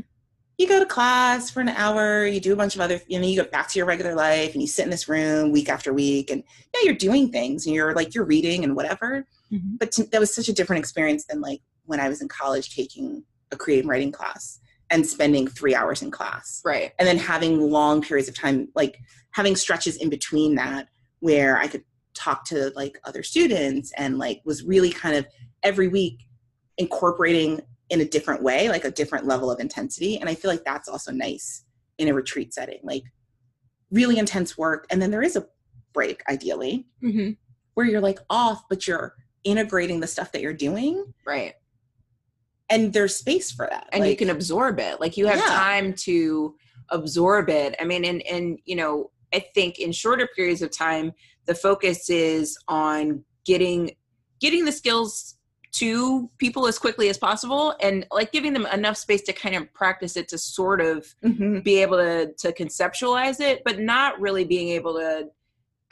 You 0.61 0.67
go 0.67 0.79
to 0.79 0.85
class 0.85 1.49
for 1.49 1.59
an 1.59 1.69
hour 1.69 2.25
you 2.25 2.39
do 2.39 2.53
a 2.53 2.55
bunch 2.55 2.75
of 2.75 2.81
other 2.81 3.01
you 3.07 3.19
know 3.19 3.25
you 3.25 3.41
go 3.41 3.49
back 3.49 3.67
to 3.67 3.79
your 3.79 3.85
regular 3.85 4.13
life 4.13 4.53
and 4.53 4.61
you 4.61 4.67
sit 4.67 4.83
in 4.83 4.91
this 4.91 5.09
room 5.09 5.51
week 5.51 5.69
after 5.69 5.91
week 5.91 6.29
and 6.29 6.43
yeah 6.73 6.81
you're 6.83 6.93
doing 6.93 7.31
things 7.31 7.65
and 7.65 7.75
you're 7.75 7.93
like 7.93 8.13
you're 8.13 8.25
reading 8.25 8.63
and 8.63 8.75
whatever. 8.75 9.25
Mm-hmm. 9.51 9.75
but 9.77 9.91
to, 9.93 10.03
that 10.05 10.19
was 10.21 10.33
such 10.33 10.47
a 10.47 10.53
different 10.53 10.79
experience 10.79 11.25
than 11.25 11.41
like 11.41 11.61
when 11.85 11.99
i 11.99 12.07
was 12.07 12.21
in 12.21 12.27
college 12.27 12.73
taking 12.73 13.23
a 13.51 13.57
creative 13.57 13.85
writing 13.85 14.11
class 14.11 14.59
and 14.89 15.05
spending 15.05 15.47
three 15.47 15.73
hours 15.73 16.01
in 16.01 16.11
class. 16.11 16.61
Right. 16.65 16.91
And 16.99 17.07
then 17.07 17.17
having 17.17 17.59
long 17.59 18.01
periods 18.01 18.29
of 18.29 18.35
time 18.35 18.67
like 18.75 18.99
having 19.31 19.55
stretches 19.55 19.97
in 19.97 20.09
between 20.09 20.55
that 20.55 20.87
where 21.19 21.57
i 21.57 21.67
could 21.67 21.83
talk 22.13 22.45
to 22.45 22.71
like 22.75 22.99
other 23.05 23.23
students 23.23 23.91
and 23.97 24.17
like 24.17 24.41
was 24.45 24.63
really 24.63 24.91
kind 24.91 25.15
of 25.15 25.25
every 25.63 25.87
week 25.87 26.25
incorporating 26.77 27.61
in 27.91 27.99
a 28.01 28.05
different 28.05 28.41
way 28.41 28.69
like 28.69 28.85
a 28.85 28.89
different 28.89 29.27
level 29.27 29.51
of 29.51 29.59
intensity. 29.59 30.17
And 30.17 30.27
i 30.27 30.33
feel 30.33 30.49
like 30.49 30.63
that's 30.63 30.87
also 30.87 31.11
nice 31.11 31.63
in 31.99 32.07
a 32.07 32.13
retreat 32.13 32.53
setting 32.53 32.79
like 32.83 33.03
really 33.91 34.17
intense 34.17 34.57
work. 34.57 34.87
And 34.89 35.01
then 35.01 35.11
there 35.11 35.21
is 35.21 35.35
a 35.35 35.45
break 35.93 36.23
ideally 36.29 36.87
mm-hmm. 37.03 37.31
where 37.73 37.85
you're 37.85 38.01
like 38.01 38.19
off 38.29 38.63
but 38.69 38.87
you're 38.87 39.13
integrating 39.43 39.99
the 39.99 40.07
stuff 40.07 40.31
that 40.31 40.41
you're 40.41 40.53
doing. 40.53 41.13
Right. 41.27 41.53
And 42.69 42.93
there's 42.93 43.15
space 43.17 43.51
for 43.51 43.67
that 43.69 43.89
and 43.91 44.07
you 44.07 44.15
can 44.15 44.29
absorb 44.29 44.79
it. 44.79 45.01
Like 45.01 45.17
you 45.17 45.27
have 45.27 45.37
Yeah. 45.37 45.47
time 45.47 45.93
to 46.05 46.55
absorb 46.89 47.49
it. 47.49 47.75
I 47.79 47.83
mean 47.83 48.05
and 48.05 48.21
and 48.23 48.57
you 48.65 48.75
know 48.75 49.11
i 49.33 49.39
think 49.39 49.79
in 49.79 49.91
shorter 49.91 50.27
periods 50.35 50.61
of 50.61 50.71
time 50.71 51.13
the 51.45 51.55
focus 51.55 52.09
is 52.09 52.57
on 52.67 53.23
getting 53.45 53.91
getting 54.39 54.65
the 54.65 54.71
skills 54.71 55.35
to 55.73 56.29
people 56.37 56.67
as 56.67 56.77
quickly 56.77 57.09
as 57.09 57.17
possible 57.17 57.73
and 57.81 58.05
like 58.11 58.31
giving 58.31 58.51
them 58.53 58.65
enough 58.67 58.97
space 58.97 59.21
to 59.21 59.33
kind 59.33 59.55
of 59.55 59.73
practice 59.73 60.17
it 60.17 60.27
to 60.27 60.37
sort 60.37 60.81
of 60.81 61.07
Mhm. 61.23 61.63
be 61.63 61.81
able 61.81 61.97
to 61.97 62.33
to 62.39 62.51
conceptualize 62.51 63.39
it 63.39 63.61
but 63.63 63.79
not 63.79 64.19
really 64.19 64.43
being 64.43 64.69
able 64.69 64.93
to 64.95 65.29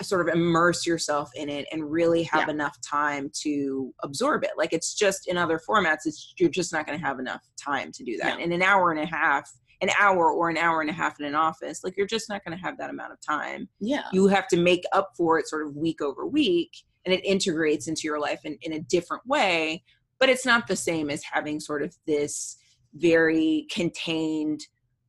sort 0.01 0.27
of 0.27 0.33
immerse 0.33 0.85
yourself 0.85 1.29
in 1.35 1.49
it 1.49 1.65
and 1.71 1.89
really 1.91 2.23
have 2.23 2.47
Yeah. 2.47 2.53
enough 2.53 2.77
time 2.81 3.29
to 3.41 3.93
absorb 4.03 4.43
it 4.43 4.51
like 4.57 4.73
it's 4.73 4.93
just 4.93 5.27
in 5.27 5.37
other 5.37 5.59
formats 5.59 6.05
it's 6.05 6.33
you're 6.37 6.49
just 6.49 6.71
not 6.73 6.85
going 6.85 6.97
to 6.99 7.05
have 7.05 7.19
enough 7.19 7.41
time 7.57 7.91
to 7.93 8.03
do 8.03 8.17
that 8.17 8.37
Yeah. 8.39 8.45
in 8.45 8.51
an 8.51 8.61
hour 8.61 8.91
and 8.91 8.99
a 8.99 9.05
half 9.05 9.49
an 9.81 9.89
hour 9.97 10.29
or 10.29 10.49
an 10.49 10.57
hour 10.57 10.81
and 10.81 10.89
a 10.89 10.93
half 10.93 11.19
in 11.21 11.25
an 11.25 11.35
office 11.35 11.83
like 11.85 11.95
you're 11.95 12.05
just 12.07 12.27
not 12.29 12.43
going 12.43 12.57
to 12.57 12.61
have 12.61 12.77
that 12.77 12.89
amount 12.89 13.13
of 13.13 13.19
time 13.21 13.69
yeah 13.79 14.03
you 14.11 14.27
have 14.27 14.47
to 14.49 14.57
make 14.57 14.83
up 14.93 15.11
for 15.15 15.39
it 15.39 15.47
sort 15.47 15.65
of 15.65 15.75
week 15.75 16.01
over 16.01 16.25
week 16.25 16.71
and 17.05 17.13
it 17.13 17.23
integrates 17.25 17.87
into 17.87 18.01
your 18.03 18.19
life 18.19 18.41
in, 18.45 18.57
in 18.61 18.73
a 18.73 18.79
different 18.79 19.25
way 19.25 19.83
but 20.19 20.29
it's 20.29 20.45
not 20.45 20.67
the 20.67 20.75
same 20.75 21.09
as 21.09 21.23
having 21.23 21.59
sort 21.59 21.81
of 21.81 21.95
this 22.05 22.57
very 22.95 23.65
contained 23.71 24.59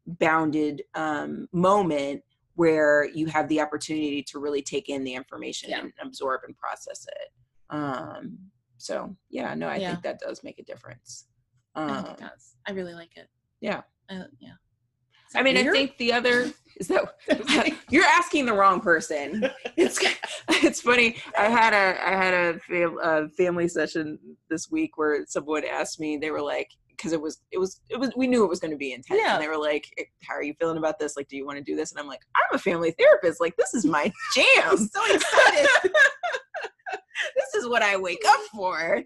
bounded 0.06 0.82
um, 0.94 1.48
moment 1.52 2.22
where 2.54 3.04
you 3.14 3.26
have 3.26 3.48
the 3.48 3.60
opportunity 3.60 4.22
to 4.22 4.38
really 4.38 4.62
take 4.62 4.88
in 4.88 5.02
the 5.04 5.14
information 5.14 5.70
Yeah. 5.70 5.80
and 5.80 5.92
absorb 6.02 6.42
and 6.46 6.56
process 6.56 7.06
it 7.08 7.28
um, 7.70 8.38
so 8.78 9.14
yeah 9.30 9.54
no 9.54 9.68
i 9.68 9.76
Yeah. 9.76 9.90
think 9.92 10.02
that 10.02 10.18
does 10.20 10.42
make 10.44 10.58
a 10.58 10.64
difference 10.64 11.26
I 11.76 11.82
um, 11.84 12.04
think 12.04 12.18
it 12.18 12.20
does. 12.22 12.56
I 12.66 12.72
really 12.72 12.94
like 12.94 13.16
it. 13.16 13.28
yeah. 13.60 13.82
I, 14.10 14.22
yeah. 14.40 14.54
I 15.34 15.42
mean, 15.42 15.56
I 15.56 15.70
think 15.70 15.96
the 15.98 16.12
other 16.12 16.50
is 16.76 16.88
that 16.88 17.14
you're 17.90 18.04
asking 18.04 18.46
the 18.46 18.52
wrong 18.52 18.80
person. 18.80 19.48
It's 19.76 19.98
it's 20.48 20.80
funny. 20.80 21.16
I 21.38 21.44
had 21.44 21.72
a 21.72 22.00
I 22.06 22.10
had 22.16 22.34
a, 22.34 22.58
fam, 22.60 22.98
a 23.02 23.28
family 23.30 23.68
session 23.68 24.18
this 24.48 24.70
week 24.70 24.96
where 24.96 25.24
someone 25.26 25.62
asked 25.64 26.00
me. 26.00 26.16
They 26.16 26.30
were 26.30 26.40
like, 26.42 26.70
because 26.88 27.12
it 27.12 27.20
was 27.20 27.42
it 27.52 27.58
was 27.58 27.80
it 27.90 27.98
was 27.98 28.10
we 28.16 28.26
knew 28.26 28.44
it 28.44 28.48
was 28.48 28.60
going 28.60 28.70
to 28.72 28.76
be 28.76 28.92
intense. 28.92 29.20
Yeah. 29.22 29.34
And 29.34 29.42
they 29.42 29.48
were 29.48 29.58
like, 29.58 29.86
"How 30.26 30.34
are 30.34 30.42
you 30.42 30.54
feeling 30.58 30.78
about 30.78 30.98
this? 30.98 31.16
Like, 31.16 31.28
do 31.28 31.36
you 31.36 31.46
want 31.46 31.58
to 31.58 31.64
do 31.64 31.76
this?" 31.76 31.90
And 31.92 32.00
I'm 32.00 32.06
like, 32.08 32.22
"I'm 32.36 32.56
a 32.56 32.58
family 32.58 32.92
therapist. 32.98 33.40
Like, 33.40 33.56
this 33.56 33.74
is 33.74 33.84
my 33.84 34.12
jam. 34.34 34.76
So 34.76 35.14
excited. 35.14 35.68
this 37.36 37.54
is 37.62 37.68
what 37.68 37.82
I 37.82 37.96
wake 37.96 38.22
up 38.26 38.40
for. 38.52 39.02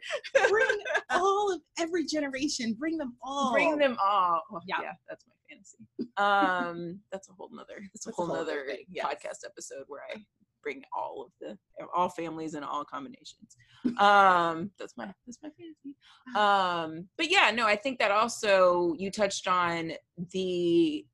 bring 0.48 0.78
all 1.10 1.52
of 1.52 1.60
every 1.78 2.06
generation. 2.06 2.74
Bring 2.78 2.96
them 2.98 3.14
all. 3.22 3.52
Bring 3.52 3.76
them 3.78 3.96
all. 4.02 4.42
Oh, 4.52 4.60
Yeah. 4.66 4.76
yeah, 4.82 4.92
that's 5.08 5.24
my 5.26 5.33
fantasy. 5.54 5.86
Um, 6.16 7.00
that's 7.12 7.28
a 7.28 7.32
whole 7.32 7.50
nother. 7.52 7.80
That's 7.92 8.06
a 8.06 8.08
That's 8.08 8.16
whole 8.16 8.26
whole 8.26 8.36
nother 8.36 8.66
yes. 8.90 9.06
podcast 9.06 9.46
episode 9.46 9.84
where 9.88 10.02
I 10.12 10.18
bring 10.62 10.82
all 10.96 11.26
of 11.26 11.32
the 11.40 11.58
all 11.94 12.08
families 12.08 12.54
and 12.54 12.64
all 12.64 12.84
combinations. 12.84 13.56
Um, 13.98 14.70
that's 14.78 14.96
my 14.96 15.12
that's 15.26 15.38
my 15.42 15.50
fantasy. 15.50 15.94
Um, 16.36 17.08
but 17.18 17.30
yeah, 17.30 17.50
no, 17.54 17.66
I 17.66 17.76
think 17.76 17.98
that 17.98 18.10
also 18.10 18.94
you 18.98 19.10
touched 19.10 19.46
on 19.46 19.92
the 20.32 21.04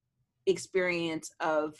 experience 0.47 1.31
of 1.41 1.75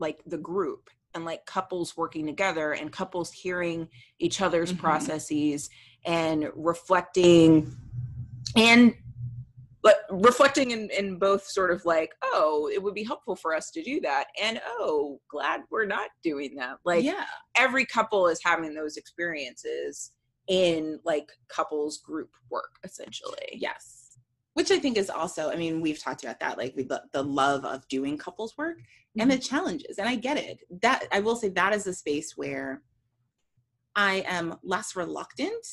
like 0.00 0.20
the 0.26 0.38
group 0.38 0.90
and 1.14 1.24
like 1.24 1.44
couples 1.46 1.96
working 1.96 2.26
together 2.26 2.72
and 2.72 2.92
couples 2.92 3.32
hearing 3.32 3.88
each 4.18 4.40
other's 4.40 4.72
Mhm. 4.72 4.78
processes 4.78 5.70
and 6.04 6.50
reflecting 6.54 7.76
and 8.56 8.94
but 9.82 10.00
reflecting 10.10 10.72
in, 10.72 10.88
in 10.96 11.18
both 11.18 11.44
sort 11.44 11.70
of 11.70 11.84
like 11.84 12.10
oh 12.22 12.70
it 12.72 12.82
would 12.82 12.94
be 12.94 13.04
helpful 13.04 13.36
for 13.36 13.54
us 13.54 13.70
to 13.70 13.82
do 13.82 14.00
that 14.00 14.26
and 14.42 14.60
oh 14.66 15.20
glad 15.30 15.60
we're 15.70 15.86
not 15.86 16.10
doing 16.22 16.54
that 16.56 16.78
like 16.84 17.04
yeah. 17.04 17.24
every 17.56 17.84
couple 17.84 18.26
is 18.26 18.40
having 18.44 18.74
those 18.74 18.96
experiences 18.96 20.12
in 20.48 20.98
like 21.04 21.28
couples 21.48 21.98
group 21.98 22.30
work 22.50 22.78
essentially 22.84 23.48
Yes. 23.60 24.04
Which 24.54 24.70
I 24.72 24.78
think 24.78 24.96
is 24.96 25.08
also, 25.08 25.52
I 25.52 25.56
mean, 25.56 25.80
we've 25.80 26.02
talked 26.02 26.24
about 26.24 26.40
that, 26.40 26.58
like 26.58 26.74
the, 26.74 27.02
the 27.12 27.22
love 27.22 27.64
of 27.64 27.86
doing 27.86 28.18
couples 28.18 28.58
work 28.58 28.78
and 29.16 29.30
the 29.30 29.36
mm-hmm. 29.36 29.42
challenges. 29.42 29.98
And 29.98 30.08
I 30.08 30.16
get 30.16 30.36
it. 30.36 30.58
That 30.82 31.04
I 31.12 31.20
will 31.20 31.36
say 31.36 31.48
that 31.50 31.72
is 31.72 31.86
a 31.86 31.94
space 31.94 32.36
where 32.36 32.82
I 33.94 34.24
am 34.26 34.56
less 34.64 34.96
reluctant 34.96 35.64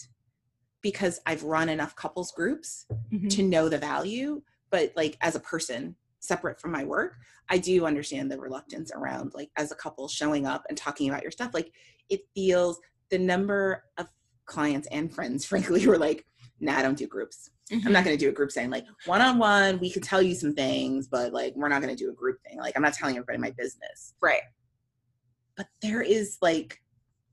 because 0.86 1.20
I've 1.26 1.42
run 1.42 1.68
enough 1.68 1.96
couples 1.96 2.32
groups 2.32 2.86
Mhm. 3.12 3.28
to 3.32 3.42
know 3.42 3.68
the 3.70 3.80
value. 3.80 4.44
But 4.70 4.94
like 4.96 5.18
as 5.20 5.34
a 5.36 5.40
person 5.40 5.96
separate 6.20 6.62
from 6.62 6.72
my 6.72 6.84
work, 6.84 7.16
I 7.50 7.58
do 7.58 7.88
understand 7.88 8.32
the 8.32 8.40
reluctance 8.40 8.92
around 8.94 9.34
like 9.34 9.50
as 9.58 9.72
a 9.72 9.76
couple 9.76 10.08
showing 10.08 10.46
up 10.46 10.64
and 10.70 10.78
talking 10.78 11.10
about 11.10 11.24
your 11.24 11.32
stuff. 11.32 11.56
Like 11.56 11.72
it 12.10 12.22
feels 12.36 12.80
the 13.10 13.18
number 13.18 13.84
of 13.98 14.06
clients 14.46 14.88
and 14.92 15.12
friends, 15.12 15.44
frankly, 15.52 15.82
who 15.82 15.92
are 15.92 15.98
like, 15.98 16.24
nah, 16.60 16.78
I 16.78 16.84
don't 16.84 17.00
do 17.00 17.08
groups. 17.08 17.50
I'm 17.72 17.92
not 17.92 18.04
going 18.06 18.16
to 18.16 18.24
do 18.24 18.30
a 18.30 18.32
group 18.32 18.52
saying 18.52 18.70
like 18.70 18.86
one 19.08 19.24
on 19.24 19.40
one, 19.40 19.80
we 19.80 19.90
could 19.90 20.04
tell 20.04 20.22
you 20.22 20.36
some 20.36 20.54
things, 20.54 21.08
but 21.08 21.34
like 21.34 21.56
we're 21.56 21.68
not 21.68 21.82
going 21.82 21.96
to 21.96 22.04
do 22.04 22.12
a 22.12 22.14
group 22.14 22.38
thing. 22.48 22.60
Like 22.60 22.74
I'm 22.76 22.84
not 22.84 22.94
telling 22.94 23.16
everybody 23.16 23.40
my 23.40 23.50
business. 23.58 24.14
right 24.22 24.44
But 25.58 25.66
there 25.82 26.04
is 26.04 26.38
like, 26.44 26.80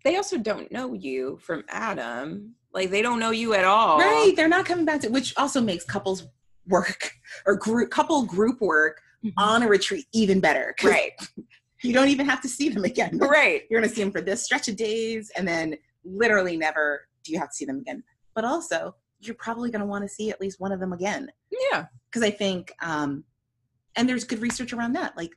they 0.05 0.17
also 0.17 0.39
don't 0.39 0.73
know 0.73 0.95
you 0.95 1.37
from 1.43 1.65
adam 1.69 2.55
like 2.75 2.91
they 2.91 3.03
don't 3.03 3.19
know 3.19 3.31
you 3.31 3.55
at 3.55 3.65
all 3.65 3.99
right, 3.99 4.33
they're 4.37 4.49
not 4.49 4.65
coming 4.67 4.85
back 4.85 5.01
to, 5.03 5.09
which 5.09 5.35
also 5.37 5.61
makes 5.61 5.85
couples 5.85 6.27
work 6.67 7.13
or 7.47 7.57
group 7.57 7.91
couple 7.91 8.25
group 8.25 8.61
work 8.61 9.01
Mhm. 9.25 9.33
on 9.39 9.63
a 9.63 9.69
retreat 9.69 10.07
even 10.13 10.41
better. 10.41 10.75
right 10.83 11.13
You 11.85 11.93
don't 11.93 12.09
even 12.09 12.27
have 12.27 12.41
to 12.43 12.49
see 12.49 12.69
them 12.69 12.85
again. 12.85 13.19
right 13.19 13.63
You're 13.71 13.81
going 13.81 13.89
to 13.89 13.95
see 13.95 14.03
them 14.03 14.11
for 14.13 14.21
this 14.21 14.45
stretch 14.45 14.67
of 14.69 14.77
days 14.77 15.31
and 15.37 15.47
then 15.47 15.77
literally 16.05 16.57
never 16.57 17.07
do 17.25 17.33
you 17.33 17.39
have 17.39 17.51
to 17.51 17.55
see 17.55 17.65
them 17.65 17.79
again. 17.79 18.03
But 18.35 18.45
also, 18.45 18.97
you're 19.21 19.37
probably 19.37 19.71
going 19.71 19.81
to 19.81 19.87
want 19.87 20.03
to 20.05 20.09
see 20.09 20.31
at 20.31 20.41
least 20.41 20.59
one 20.61 20.73
of 20.73 20.81
them 20.81 20.93
again. 20.93 21.31
yeah 21.71 21.87
because 22.11 22.23
I 22.27 22.31
think, 22.31 22.73
um, 22.83 23.23
and 23.97 24.09
there's 24.09 24.25
good 24.25 24.41
research 24.41 24.73
around 24.73 24.93
that. 24.95 25.17
Like, 25.17 25.31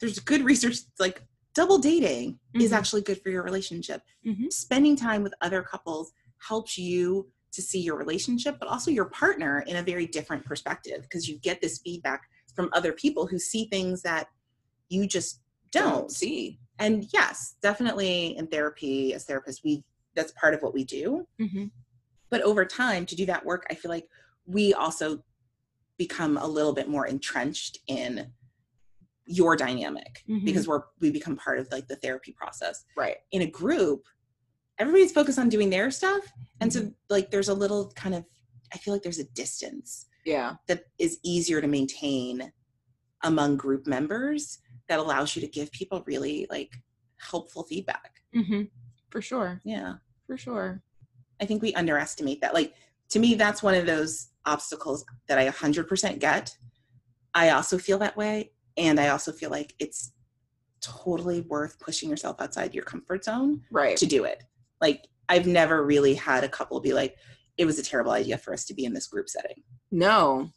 there's 0.00 0.18
good 0.20 0.42
research. 0.44 0.76
Like, 1.00 1.22
double 1.54 1.78
dating 1.78 2.38
is 2.54 2.70
Mhm. 2.70 2.76
actually 2.76 3.02
good 3.02 3.20
for 3.20 3.30
your 3.30 3.42
relationship. 3.42 4.00
Mhm. 4.24 4.52
Spending 4.52 4.94
time 4.96 5.22
with 5.24 5.34
other 5.40 5.62
couples 5.62 6.12
helps 6.38 6.78
you 6.78 7.28
to 7.52 7.62
see 7.62 7.80
your 7.80 7.96
relationship, 7.96 8.56
but 8.58 8.68
also 8.68 8.90
your 8.90 9.06
partner 9.06 9.64
in 9.66 9.76
a 9.76 9.82
very 9.82 10.06
different 10.06 10.44
perspective 10.44 11.02
because 11.02 11.28
you 11.28 11.38
get 11.38 11.60
this 11.60 11.78
feedback 11.78 12.28
from 12.54 12.68
other 12.72 12.92
people 12.92 13.26
who 13.26 13.38
see 13.38 13.66
things 13.66 14.02
that 14.02 14.28
you 14.88 15.06
just 15.06 15.40
don't, 15.72 16.10
see. 16.10 16.58
And 16.78 17.06
yes, 17.12 17.56
definitely 17.62 18.36
in 18.36 18.46
therapy, 18.46 19.14
as 19.14 19.26
therapists, 19.26 19.62
we 19.64 19.84
that's 20.14 20.32
part 20.32 20.52
of 20.54 20.62
what 20.62 20.74
we 20.74 20.84
do. 20.84 21.26
Mm-hmm. 21.40 21.66
but 22.30 22.42
over 22.42 22.64
time 22.64 23.06
to 23.06 23.14
do 23.16 23.24
that 23.26 23.44
work 23.44 23.64
i 23.70 23.74
feel 23.74 23.90
like 23.90 24.06
we 24.46 24.74
also 24.74 25.22
become 25.96 26.36
a 26.36 26.46
little 26.46 26.72
bit 26.74 26.88
more 26.88 27.06
entrenched 27.06 27.78
in 27.86 28.32
your 29.26 29.56
dynamic 29.56 30.24
Mhm. 30.28 30.44
because 30.44 30.66
we're 30.66 30.82
we 31.00 31.10
become 31.10 31.36
part 31.36 31.58
of 31.58 31.68
like 31.70 31.86
the 31.88 31.96
therapy 31.96 32.32
process. 32.32 32.84
Right. 32.96 33.16
In 33.30 33.42
a 33.42 33.46
group 33.46 34.06
everybody's 34.78 35.12
focused 35.12 35.38
on 35.38 35.48
doing 35.48 35.70
their 35.70 35.90
stuff 35.90 36.24
and 36.60 36.70
Mm-hmm. 36.70 36.88
so 36.88 36.92
like 37.08 37.30
there's 37.30 37.48
a 37.48 37.54
little 37.54 37.92
kind 37.94 38.14
of 38.14 38.24
i 38.74 38.78
feel 38.78 38.92
like 38.92 39.02
there's 39.02 39.18
a 39.20 39.30
distance 39.32 40.06
yeah 40.24 40.54
that 40.66 40.84
is 40.98 41.18
easier 41.22 41.60
to 41.60 41.68
maintain 41.68 42.52
among 43.22 43.56
group 43.56 43.86
members 43.86 44.58
that 44.88 44.98
allows 44.98 45.34
you 45.36 45.42
to 45.42 45.48
give 45.48 45.70
people 45.72 46.02
really 46.06 46.46
like 46.50 46.76
helpful 47.18 47.64
feedback 47.64 48.20
mm-hmm. 48.34 48.62
for 49.10 49.22
sure 49.22 49.60
yeah 49.64 49.94
for 50.26 50.36
sure 50.36 50.82
I 51.40 51.46
think 51.46 51.62
we 51.62 51.74
underestimate 51.74 52.40
that. 52.40 52.54
Like 52.54 52.74
to 53.10 53.18
me, 53.18 53.34
that's 53.34 53.62
one 53.62 53.74
of 53.74 53.86
those 53.86 54.28
obstacles 54.44 55.04
that 55.28 55.38
I 55.38 55.48
100% 55.48 56.18
get. 56.18 56.56
I 57.34 57.50
also 57.50 57.78
feel 57.78 57.98
that 57.98 58.16
way, 58.16 58.52
and 58.76 58.98
I 58.98 59.08
also 59.08 59.32
feel 59.32 59.50
like 59.50 59.74
it's 59.78 60.12
totally 60.80 61.42
worth 61.42 61.78
pushing 61.78 62.08
yourself 62.08 62.40
outside 62.40 62.74
your 62.74 62.84
comfort 62.84 63.24
zone 63.24 63.62
right 63.70 63.96
to 63.96 64.06
do 64.06 64.24
it. 64.24 64.44
Like 64.80 65.08
I've 65.28 65.46
never 65.46 65.84
really 65.84 66.14
had 66.14 66.44
a 66.44 66.48
couple 66.48 66.80
be 66.80 66.92
like, 66.92 67.16
"It 67.56 67.64
was 67.64 67.78
a 67.78 67.82
terrible 67.82 68.12
idea 68.12 68.38
for 68.38 68.52
us 68.52 68.64
to 68.66 68.74
be 68.74 68.84
in 68.84 68.94
this 68.94 69.06
group 69.06 69.28
setting." 69.28 69.62
No, 69.90 70.50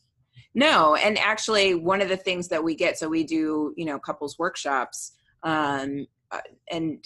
no. 0.54 0.96
And 0.96 1.18
actually, 1.18 1.76
one 1.76 2.02
of 2.02 2.10
the 2.10 2.18
things 2.18 2.48
that 2.50 2.64
we 2.64 2.76
get, 2.76 2.98
so 2.98 3.08
we 3.10 3.24
do, 3.24 3.74
you 3.78 3.86
know, 3.86 4.00
couples 4.00 4.38
workshops, 4.38 5.14
um, 5.44 6.08
uh, 6.32 6.42
and 6.70 7.04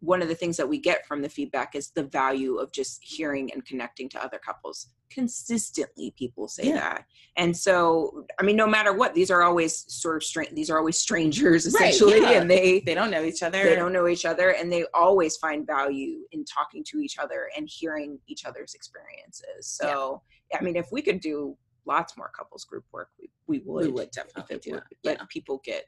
one 0.00 0.22
of 0.22 0.28
the 0.28 0.34
things 0.34 0.56
that 0.56 0.68
we 0.68 0.78
get 0.78 1.06
from 1.06 1.22
the 1.22 1.28
feedback 1.28 1.74
is 1.74 1.90
the 1.90 2.04
value 2.04 2.56
of 2.56 2.72
just 2.72 3.02
hearing 3.02 3.52
and 3.52 3.64
connecting 3.64 4.08
to 4.08 4.22
other 4.22 4.38
couples. 4.38 4.88
Consistently, 5.10 6.12
people 6.16 6.48
say 6.48 6.68
Yeah. 6.68 6.74
that, 6.74 7.04
and 7.36 7.56
so 7.56 8.26
I 8.38 8.42
mean, 8.42 8.56
no 8.56 8.66
matter 8.66 8.92
what, 8.92 9.14
these 9.14 9.30
are 9.30 9.42
always 9.42 9.84
sort 9.92 10.16
of 10.16 10.24
strange. 10.24 10.50
These 10.54 10.70
are 10.70 10.78
always 10.78 10.98
strangers, 10.98 11.66
Right, 11.78 11.90
essentially, 11.90 12.20
yeah. 12.20 12.40
and 12.40 12.50
they 12.50 12.80
They 12.80 12.94
don't 12.94 13.10
know 13.10 13.24
each 13.24 13.42
other. 13.42 13.62
they 13.64 13.74
don't 13.76 13.92
know 13.92 14.06
each 14.08 14.24
other 14.24 14.50
and 14.50 14.70
they 14.72 14.84
always 14.94 15.36
find 15.36 15.66
value 15.66 16.20
in 16.32 16.44
talking 16.44 16.84
to 16.90 16.98
each 17.00 17.18
other 17.18 17.48
and 17.56 17.68
hearing 17.70 18.18
each 18.26 18.44
other's 18.44 18.74
experiences 18.74 19.66
so 19.66 20.22
yeah. 20.50 20.58
i 20.58 20.62
mean 20.62 20.76
if 20.76 20.88
we 20.92 21.02
could 21.02 21.20
do 21.20 21.56
lots 21.86 22.16
more 22.16 22.30
couples 22.36 22.64
group 22.64 22.84
work 22.92 23.08
we, 23.18 23.30
we 23.46 23.58
would, 23.64 23.86
We 23.86 23.92
would 23.92 24.10
definitely 24.10 24.56
it 24.56 24.62
do 24.62 24.74
it. 24.76 24.82
but 25.02 25.28
people 25.28 25.60
get 25.64 25.84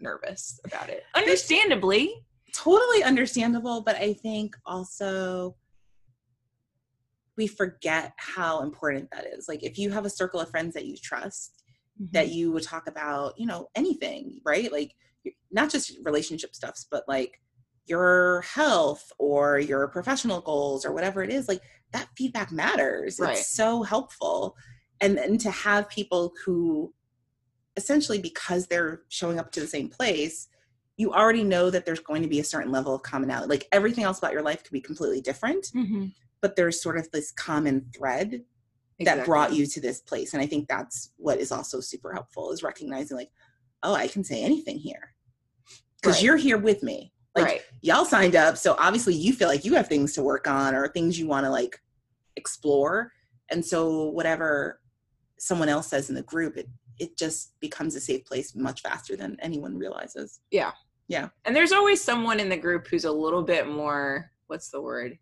nervous 0.00 0.60
about 0.64 0.88
it 0.88 1.02
understandably 1.14 2.14
totally 2.54 3.02
understandable 3.02 3.80
but 3.82 3.96
i 3.96 4.12
think 4.12 4.54
also 4.66 5.54
we 7.36 7.46
forget 7.46 8.12
how 8.16 8.60
important 8.62 9.10
that 9.10 9.26
is 9.26 9.48
like 9.48 9.62
if 9.62 9.78
you 9.78 9.90
have 9.90 10.04
a 10.04 10.10
circle 10.10 10.40
of 10.40 10.50
friends 10.50 10.74
that 10.74 10.86
you 10.86 10.96
trust 10.96 11.58
that 12.12 12.26
Mm-hmm. 12.26 12.34
you 12.34 12.52
would 12.52 12.62
talk 12.62 12.86
about 12.88 13.34
you 13.38 13.46
know 13.46 13.68
anything 13.74 14.40
right 14.44 14.72
like 14.72 14.94
not 15.50 15.70
just 15.70 15.98
relationship 16.04 16.54
stuffs 16.54 16.86
but 16.90 17.04
like 17.06 17.40
your 17.86 18.40
health 18.42 19.12
or 19.18 19.58
your 19.58 19.88
professional 19.88 20.40
goals 20.40 20.84
or 20.86 20.92
whatever 20.92 21.22
it 21.22 21.30
is 21.30 21.48
like 21.48 21.60
that 21.92 22.08
feedback 22.16 22.50
matters 22.50 23.18
Right. 23.20 23.36
it's 23.36 23.46
so 23.48 23.82
helpful 23.82 24.56
and 25.00 25.16
then 25.18 25.36
to 25.38 25.50
have 25.50 25.88
people 25.88 26.32
who 26.44 26.92
essentially 27.76 28.18
because 28.20 28.66
they're 28.66 29.02
showing 29.08 29.38
up 29.38 29.52
to 29.52 29.60
the 29.60 29.66
same 29.66 29.88
place 29.88 30.48
you 30.96 31.12
already 31.12 31.44
know 31.44 31.70
that 31.70 31.84
there's 31.84 32.00
going 32.00 32.22
to 32.22 32.28
be 32.28 32.40
a 32.40 32.44
certain 32.44 32.70
level 32.72 32.94
of 32.94 33.02
commonality 33.02 33.48
like 33.48 33.68
everything 33.72 34.04
else 34.04 34.18
about 34.18 34.32
your 34.32 34.42
life 34.42 34.62
could 34.62 34.72
be 34.72 34.80
completely 34.80 35.20
different 35.20 35.66
Mhm. 35.74 36.12
But 36.42 36.56
there's 36.56 36.82
sort 36.82 36.98
of 36.98 37.10
this 37.12 37.30
common 37.32 37.86
thread 37.96 38.42
that 39.00 39.24
brought 39.24 39.52
you 39.52 39.66
to 39.66 39.80
this 39.80 40.00
place. 40.00 40.34
And 40.34 40.42
I 40.42 40.46
think 40.46 40.68
that's 40.68 41.12
what 41.16 41.38
is 41.38 41.50
also 41.50 41.80
super 41.80 42.12
helpful 42.12 42.52
is 42.52 42.62
recognizing 42.62 43.16
like, 43.16 43.30
oh, 43.82 43.94
I 43.94 44.06
can 44.08 44.22
say 44.22 44.42
anything 44.42 44.78
here. 44.78 45.14
Because 46.00 46.16
Right. 46.16 46.24
you're 46.24 46.36
here 46.36 46.58
with 46.58 46.82
me. 46.82 47.12
Like 47.34 47.44
right. 47.44 47.62
y'all 47.80 48.04
signed 48.04 48.36
up. 48.36 48.58
So 48.58 48.76
obviously 48.78 49.14
you 49.14 49.32
feel 49.32 49.48
like 49.48 49.64
you 49.64 49.74
have 49.74 49.88
things 49.88 50.12
to 50.14 50.22
work 50.22 50.46
on 50.46 50.74
or 50.74 50.86
things 50.88 51.18
you 51.18 51.26
want 51.26 51.46
to 51.46 51.50
like 51.50 51.80
explore. 52.36 53.12
And 53.50 53.64
so 53.64 54.08
whatever 54.10 54.80
someone 55.38 55.68
else 55.68 55.88
says 55.88 56.08
in 56.08 56.14
the 56.14 56.22
group, 56.22 56.56
it 56.56 56.68
it 56.98 57.16
just 57.16 57.58
becomes 57.58 57.96
a 57.96 58.00
safe 58.00 58.24
place 58.26 58.54
much 58.54 58.82
faster 58.82 59.16
than 59.16 59.36
anyone 59.40 59.76
realizes. 59.78 60.40
Yeah. 60.50 60.72
Yeah. 61.08 61.30
And 61.44 61.56
there's 61.56 61.72
always 61.72 62.04
someone 62.04 62.38
in 62.38 62.48
the 62.48 62.56
group 62.56 62.86
who's 62.86 63.06
a 63.06 63.10
little 63.12 63.42
bit 63.42 63.66
more, 63.66 64.30
what's 64.46 64.68
the 64.68 64.80
word? 64.80 65.18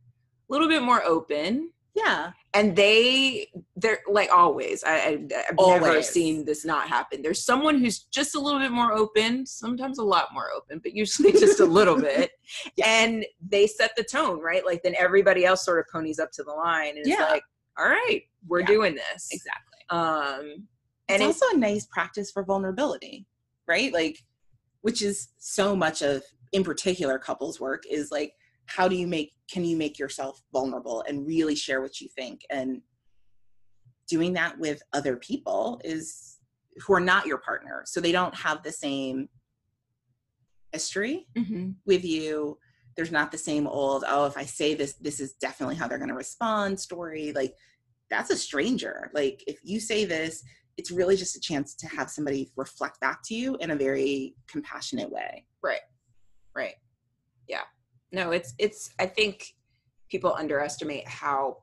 A 0.51 0.53
little 0.53 0.69
bit 0.69 0.83
more 0.83 1.03
open. 1.05 1.71
Yeah. 1.95 2.33
And 2.55 2.75
they, 2.77 3.49
they're 3.77 3.99
like 4.09 4.31
always. 4.33 4.83
I, 4.85 4.95
I, 4.95 5.09
I've 5.13 5.29
never 5.59 5.89
Always. 5.89 6.09
seen 6.09 6.45
this 6.45 6.65
not 6.65 6.89
happen. 6.89 7.21
There's 7.23 7.45
someone 7.45 7.79
who's 7.79 8.01
just 8.05 8.35
a 8.35 8.41
little 8.41 8.61
bit 8.61 8.71
more 8.73 8.93
open, 8.93 9.45
sometimes 9.45 9.99
a 9.99 10.05
lot 10.05 10.29
more 10.33 10.51
open, 10.57 10.81
but 10.83 10.93
usually 10.95 11.33
just 11.33 11.61
a 11.61 11.65
little 11.65 11.97
bit. 12.01 12.31
Yeah. 12.77 12.87
And 12.87 13.25
they 13.47 13.67
set 13.67 13.93
the 13.97 14.05
tone, 14.05 14.41
right? 14.41 14.65
Like 14.65 14.83
then 14.83 14.95
everybody 14.99 15.45
else 15.45 15.65
sort 15.65 15.79
of 15.81 15.87
ponies 15.93 16.19
up 16.19 16.31
to 16.33 16.43
the 16.45 16.53
line 16.53 16.91
and 16.91 16.99
it's 16.99 17.09
Yeah. 17.09 17.25
like, 17.27 17.43
all 17.79 17.87
right, 17.89 18.23
we're 18.47 18.61
Yeah. 18.61 18.67
doing 18.67 18.95
this. 18.95 19.29
Exactly. 19.33 19.79
Um, 19.91 20.67
And 21.09 21.21
and 21.21 21.23
it's 21.23 21.43
also 21.43 21.57
a 21.57 21.59
nice 21.59 21.87
practice 21.87 22.31
for 22.31 22.45
vulnerability, 22.45 23.27
right? 23.67 23.93
Like, 23.93 24.19
which 24.83 25.03
is 25.03 25.29
so 25.39 25.75
much 25.77 26.03
of, 26.03 26.23
in 26.53 26.63
particular, 26.65 27.19
couples 27.19 27.59
work 27.61 27.83
is 27.91 28.11
like, 28.13 28.33
how 28.71 28.89
do 28.89 28.97
you 28.97 29.07
make, 29.07 29.33
can 29.51 29.65
you 29.65 29.77
make 29.77 29.99
yourself 29.99 30.41
vulnerable 30.53 31.03
and 31.09 31.27
really 31.27 31.55
share 31.57 31.81
what 31.81 32.01
you 32.01 32.09
think? 32.09 32.43
And 32.51 32.83
doing 34.09 34.33
that 34.35 34.59
with 34.59 34.83
other 34.93 35.17
people 35.17 35.81
is 35.85 36.39
who 36.77 36.95
are 36.95 37.01
not 37.01 37.27
your 37.27 37.39
partner. 37.39 37.83
So 37.87 38.01
they 38.01 38.13
don't 38.13 38.35
have 38.35 38.63
the 38.63 38.73
same 38.73 39.29
history 40.73 41.27
Mhm. 41.37 41.75
with 41.85 42.05
you. 42.05 42.59
There's 42.97 43.11
not 43.11 43.33
the 43.33 43.39
same 43.39 43.67
old, 43.67 44.05
oh, 44.07 44.27
if 44.27 44.37
I 44.37 44.45
say 44.45 44.75
this, 44.75 44.95
this 44.95 45.21
is 45.21 45.35
definitely 45.35 45.77
how 45.77 45.89
they're 45.89 45.99
going 45.99 46.09
to 46.09 46.15
respond 46.15 46.79
story. 46.79 47.33
Like, 47.33 47.55
that's 48.09 48.31
a 48.31 48.37
stranger. 48.37 49.11
Like, 49.15 49.43
if 49.47 49.59
you 49.63 49.81
say 49.81 50.05
this, 50.05 50.43
it's 50.77 50.91
really 50.91 51.17
just 51.17 51.37
a 51.37 51.41
chance 51.41 51.75
to 51.75 51.87
have 51.89 52.11
somebody 52.11 52.53
reflect 52.57 53.01
back 53.01 53.21
to 53.25 53.35
you 53.35 53.57
in 53.57 53.71
a 53.71 53.77
very 53.77 54.35
compassionate 54.47 55.11
way. 55.11 55.47
Right. 55.63 55.81
Right. 56.55 56.77
Yeah. 57.49 57.65
No, 58.13 58.31
it's 58.33 58.55
it's 58.59 58.91
I 58.99 59.07
think 59.07 59.55
people 60.11 60.35
underestimate 60.35 61.07
how 61.09 61.59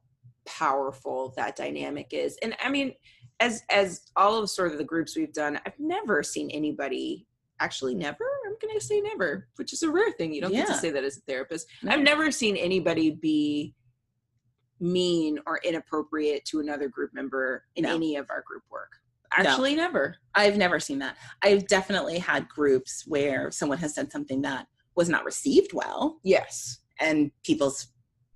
powerful 0.46 1.34
that 1.36 1.56
dynamic 1.56 2.08
is. 2.12 2.38
And 2.42 2.56
I 2.64 2.70
mean, 2.70 2.94
as 3.40 3.64
as 3.70 4.02
all 4.16 4.38
of 4.42 4.50
sort 4.50 4.72
of 4.72 4.78
the 4.78 4.84
groups 4.84 5.16
we've 5.16 5.34
done, 5.34 5.60
I've 5.66 5.80
never 5.80 6.24
seen 6.24 6.50
anybody 6.52 7.28
actually 7.60 7.96
never, 7.96 8.24
I'm 8.46 8.56
gonna 8.62 8.80
say 8.80 9.02
never, 9.02 9.48
which 9.56 9.74
is 9.74 9.82
a 9.84 9.90
rare 9.90 10.12
thing. 10.12 10.34
You 10.34 10.42
don't 10.42 10.52
get 10.52 10.68
to 10.68 10.76
say 10.76 10.92
that 10.92 11.04
as 11.04 11.18
a 11.18 11.22
therapist. 11.22 11.68
I've 11.88 12.02
never 12.02 12.32
seen 12.32 12.56
anybody 12.56 13.12
be 13.12 13.74
mean 14.80 15.40
or 15.48 15.60
inappropriate 15.64 16.46
to 16.46 16.60
another 16.60 16.88
group 16.88 17.12
member 17.14 17.64
in 17.76 17.84
No. 17.84 17.96
any 17.96 18.16
of 18.16 18.28
our 18.30 18.44
group 18.46 18.64
work. 18.70 18.92
Actually 19.36 19.76
never. 19.76 20.16
I've 20.36 20.56
never 20.56 20.80
seen 20.80 21.00
that. 21.00 21.18
I've 21.42 21.68
definitely 21.68 22.20
had 22.20 22.48
groups 22.48 23.04
where 23.08 23.50
someone 23.52 23.80
has 23.80 23.96
said 23.96 24.12
something 24.12 24.42
that 24.44 24.68
was 24.98 25.08
not 25.08 25.24
received 25.24 25.72
well, 25.74 26.20
Yes. 26.24 26.80
and 27.00 27.32
people's, 27.44 27.88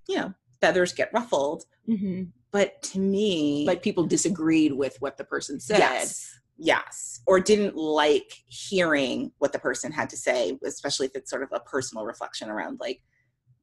you 0.08 0.16
know, 0.16 0.34
feathers 0.62 0.94
get 0.94 1.12
ruffled. 1.14 1.66
Mm-hmm. 1.90 2.26
But 2.52 2.82
to 2.84 3.00
me, 3.00 3.66
Like 3.66 3.82
people 3.82 4.06
disagreed 4.06 4.74
with 4.74 4.96
what 5.00 5.18
the 5.18 5.24
person 5.24 5.60
said. 5.60 5.80
Yes. 5.80 6.40
Yes. 6.58 7.22
Or 7.26 7.40
didn't 7.40 7.76
like 7.76 8.32
hearing 8.46 9.32
what 9.40 9.52
the 9.52 9.60
person 9.60 9.92
had 9.92 10.10
to 10.12 10.18
say, 10.18 10.58
especially 10.64 11.08
if 11.08 11.16
it's 11.16 11.32
sort 11.32 11.44
of 11.44 11.50
a 11.52 11.60
personal 11.60 12.06
reflection 12.06 12.50
around, 12.50 12.80
like, 12.80 13.02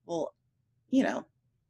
well, 0.05 0.35
you 0.91 1.05
know, 1.05 1.25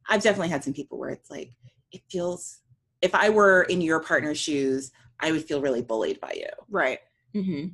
I've 0.09 0.23
definitely 0.23 0.49
had 0.49 0.63
some 0.63 0.73
people 0.73 0.97
where 0.97 1.11
it's 1.11 1.29
like, 1.29 1.51
it 1.91 2.01
feels, 2.09 2.59
if 3.01 3.13
I 3.13 3.29
were 3.29 3.63
in 3.63 3.81
your 3.81 3.99
partner's 3.99 4.39
shoes, 4.39 4.91
I 5.19 5.31
would 5.31 5.43
feel 5.43 5.61
really 5.61 5.81
bullied 5.83 6.19
by 6.19 6.33
you. 6.35 6.49
Right. 6.69 6.99
Mm-hmm. 7.35 7.67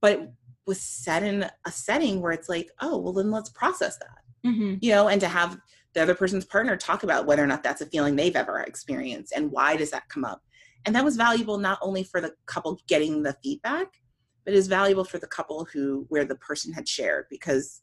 But 0.00 0.32
was 0.66 0.80
set 0.80 1.22
in 1.22 1.42
a 1.66 1.70
setting 1.72 2.20
where 2.20 2.32
it's 2.32 2.48
like, 2.48 2.70
oh, 2.80 2.96
well, 2.98 3.12
then 3.12 3.30
let's 3.30 3.50
process 3.50 3.98
that, 3.98 4.18
Mm-hmm. 4.48 4.74
you 4.82 4.90
know, 4.92 5.08
and 5.08 5.20
to 5.20 5.28
have 5.28 5.58
the 5.94 6.02
other 6.02 6.14
person's 6.14 6.44
partner 6.44 6.76
talk 6.76 7.02
about 7.02 7.24
whether 7.26 7.42
or 7.42 7.46
not 7.46 7.62
that's 7.62 7.80
a 7.80 7.86
feeling 7.86 8.14
they've 8.16 8.36
ever 8.36 8.60
experienced 8.60 9.32
and 9.34 9.50
why 9.50 9.76
does 9.76 9.90
that 9.90 10.08
come 10.08 10.24
up 10.24 10.42
and 10.84 10.94
that 10.94 11.04
was 11.04 11.16
valuable 11.16 11.56
not 11.56 11.78
only 11.80 12.02
for 12.02 12.20
the 12.20 12.32
couple 12.46 12.78
getting 12.88 13.22
the 13.22 13.34
feedback 13.44 13.86
but 14.44 14.52
is 14.54 14.66
valuable 14.66 15.04
for 15.04 15.18
the 15.18 15.26
couple 15.28 15.64
who 15.72 16.04
where 16.08 16.24
the 16.24 16.34
person 16.34 16.72
had 16.72 16.88
shared 16.88 17.26
because 17.30 17.82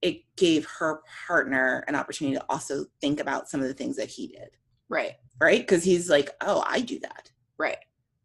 it 0.00 0.22
gave 0.36 0.66
her 0.78 1.02
partner 1.28 1.84
an 1.86 1.94
opportunity 1.94 2.34
to 2.36 2.44
also 2.48 2.86
think 3.00 3.20
about 3.20 3.48
some 3.48 3.60
of 3.60 3.68
the 3.68 3.74
things 3.74 3.96
that 3.96 4.08
he 4.08 4.26
did 4.28 4.48
Right. 4.88 5.12
right 5.40 5.60
because 5.60 5.84
he's 5.84 6.08
like 6.10 6.30
oh 6.40 6.64
i 6.66 6.80
do 6.80 6.98
that 7.00 7.30
Right. 7.58 7.78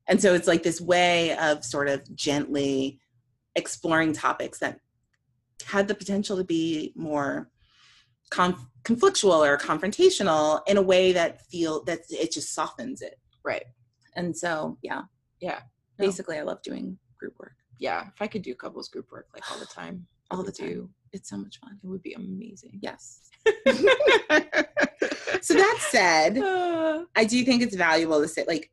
and 0.08 0.20
so 0.22 0.34
it's 0.34 0.48
like 0.48 0.64
this 0.64 0.80
way 0.82 1.38
of 1.38 1.64
sort 1.66 1.90
of 1.90 2.16
gently 2.16 3.00
exploring 3.58 4.14
topics 4.14 4.60
that 4.60 4.80
had 5.66 5.88
the 5.90 5.96
potential 5.96 6.38
to 6.38 6.44
be 6.46 6.94
more 6.96 7.50
conf- 8.30 8.66
conflictual 8.84 9.46
or 9.46 9.58
confrontational 9.58 10.62
in 10.68 10.78
a 10.78 10.82
way 10.82 11.12
that 11.12 11.42
feel 11.48 11.84
that 11.86 12.00
it 12.10 12.32
just 12.32 12.54
softens 12.54 13.02
it. 13.02 13.20
Right. 13.44 13.66
And 14.16 14.36
so, 14.36 14.78
yeah. 14.82 15.02
Yeah. 15.42 15.60
No. 16.00 16.06
Basically, 16.06 16.38
I 16.38 16.44
love 16.44 16.62
doing 16.62 16.98
group 17.20 17.34
work 17.40 17.56
Yeah. 17.80 18.06
If 18.14 18.22
I 18.22 18.28
could 18.28 18.44
do 18.44 18.56
couples 18.56 18.88
group 18.90 19.12
work 19.12 19.28
like 19.34 19.50
all 19.52 19.60
the 19.60 19.66
time, 19.66 20.06
all 20.32 20.44
the 20.44 20.52
time. 20.52 20.68
do. 20.68 20.90
It's 21.12 21.30
so 21.30 21.38
much 21.38 21.60
fun. 21.60 21.80
It 21.84 21.88
would 21.88 22.04
be 22.04 22.14
amazing. 22.14 22.80
Yes. 22.82 23.22
so 25.42 25.54
that 25.54 25.78
said, 25.90 26.38
Uh, 26.38 27.06
I 27.16 27.24
do 27.26 27.44
think 27.44 27.62
it's 27.64 27.76
valuable 27.76 28.22
to 28.22 28.28
say, 28.28 28.44
like, 28.48 28.70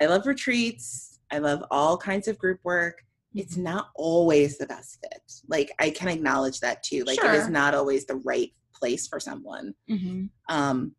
I 0.00 0.06
love 0.06 0.26
retreats. 0.26 1.18
I 1.30 1.38
love 1.38 1.62
all 1.70 1.96
kinds 1.98 2.28
of 2.28 2.38
group 2.38 2.60
work. 2.64 3.02
It's 3.34 3.56
not 3.56 3.88
always 3.94 4.58
the 4.58 4.66
best 4.66 4.98
fit. 5.02 5.22
Like, 5.48 5.70
I 5.78 5.90
can 5.90 6.08
acknowledge 6.08 6.60
that 6.60 6.82
too. 6.82 7.04
Like, 7.04 7.22
it 7.22 7.34
is 7.34 7.48
not 7.48 7.74
always 7.74 8.06
the 8.06 8.16
right 8.16 8.52
place 8.74 9.06
for 9.06 9.20
someone. 9.20 9.74
mhm. 9.90 10.30
Um, 10.48 10.94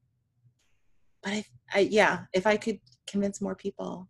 but 1.24 1.34
I, 1.34 1.46
I, 1.74 1.80
yeah, 1.80 2.26
if 2.34 2.46
I 2.48 2.56
could 2.58 2.80
convince 3.08 3.42
more 3.42 3.56
people, 3.56 4.08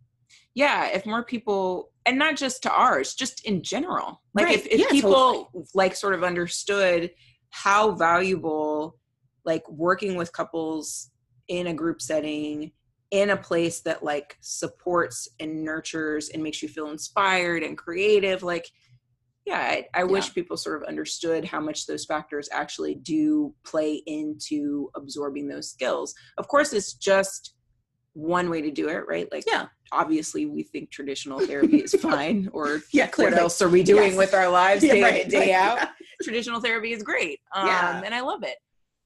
Yeah. 0.54 0.88
If 0.88 1.06
more 1.06 1.24
people, 1.24 1.92
and 2.06 2.20
not 2.20 2.36
just 2.36 2.62
to 2.64 2.72
ours, 2.72 3.16
just 3.16 3.46
in 3.46 3.64
general, 3.64 4.22
like 4.36 4.46
Right. 4.46 4.56
if, 4.60 4.68
if 4.68 4.80
Yeah, 4.80 4.88
people 4.90 5.50
like 5.74 5.96
sort 5.96 6.14
of 6.14 6.24
understood 6.24 7.12
how 7.52 7.92
valuable 7.94 8.98
like 9.46 9.68
working 9.70 10.16
with 10.16 10.32
couples 10.34 11.10
in 11.48 11.66
a 11.68 11.74
group 11.74 12.00
setting 12.02 12.72
in 13.12 13.32
a 13.32 13.38
place 13.38 13.82
that 13.82 14.04
like 14.04 14.38
supports 14.40 15.28
and 15.40 15.64
nurtures 15.64 16.30
and 16.30 16.44
makes 16.44 16.62
you 16.62 16.70
feel 16.70 16.90
inspired 16.92 17.64
and 17.64 17.78
creative 17.78 18.44
like 18.44 18.70
yeah 19.46 19.58
i, 19.58 19.88
I 19.96 20.04
wish 20.04 20.34
people 20.34 20.58
sort 20.58 20.82
of 20.82 20.88
understood 20.88 21.44
how 21.44 21.60
much 21.60 21.88
those 21.88 22.06
factors 22.06 22.50
actually 22.52 22.96
do 22.96 23.54
play 23.66 24.04
into 24.06 24.90
absorbing 24.96 25.48
those 25.48 25.70
skills 25.72 26.14
of 26.38 26.48
course 26.48 26.72
it's 26.72 26.94
just 26.94 27.56
one 28.14 28.50
way 28.50 28.62
to 28.62 28.70
do 28.72 28.90
it 28.90 29.04
right 29.08 29.28
like 29.32 29.44
Yeah. 29.48 29.68
obviously 29.92 30.46
we 30.46 30.64
think 30.64 30.92
traditional 30.92 31.40
therapy 31.40 31.78
is 31.78 31.94
fine 32.02 32.50
or 32.54 32.82
Yeah, 32.94 33.10
what 33.16 33.34
else 33.34 33.62
are 33.62 33.70
we 33.70 33.82
doing 33.82 34.10
Yes. 34.12 34.18
with 34.18 34.34
our 34.36 34.50
lives 34.50 34.82
day 34.84 34.98
in 34.98 35.04
right, 35.04 35.22
and 35.24 35.32
day 35.32 35.54
right. 35.54 35.80
out 35.80 35.88
traditional 36.22 36.60
therapy 36.60 36.92
is 36.92 37.02
great 37.02 37.40
um, 37.56 37.66
Yeah. 37.68 38.02
and 38.06 38.14
i 38.14 38.22
love 38.22 38.44
it 38.44 38.58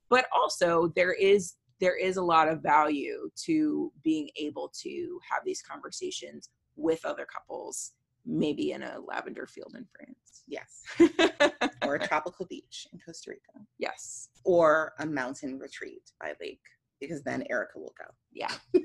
but 0.09 0.25
also 0.35 0.91
there 0.95 1.13
is 1.13 1.53
there 1.79 1.97
is 1.97 2.17
a 2.17 2.21
lot 2.23 2.47
of 2.47 2.61
value 2.61 3.29
to 3.45 3.91
being 4.03 4.29
able 4.37 4.71
to 4.81 5.19
have 5.29 5.43
these 5.45 5.61
conversations 5.61 6.49
with 6.75 7.05
other 7.05 7.25
couples 7.25 7.91
maybe 8.25 8.71
in 8.71 8.83
a 8.83 8.99
lavender 9.05 9.45
field 9.47 9.75
in 9.77 9.85
france. 9.95 10.43
Yes, 10.47 10.83
or 11.85 11.95
a 11.95 12.07
tropical 12.07 12.45
beach 12.45 12.87
in 12.91 12.99
Costa 12.99 13.31
Rica, 13.31 13.65
yes. 13.79 14.29
Or 14.43 14.93
a 14.99 15.05
mountain 15.05 15.57
retreat 15.57 16.11
by 16.19 16.33
lake, 16.41 16.61
because 16.99 17.23
then 17.23 17.43
Erica 17.49 17.79
will 17.79 17.93
go. 17.97 18.09
yeah. 18.31 18.51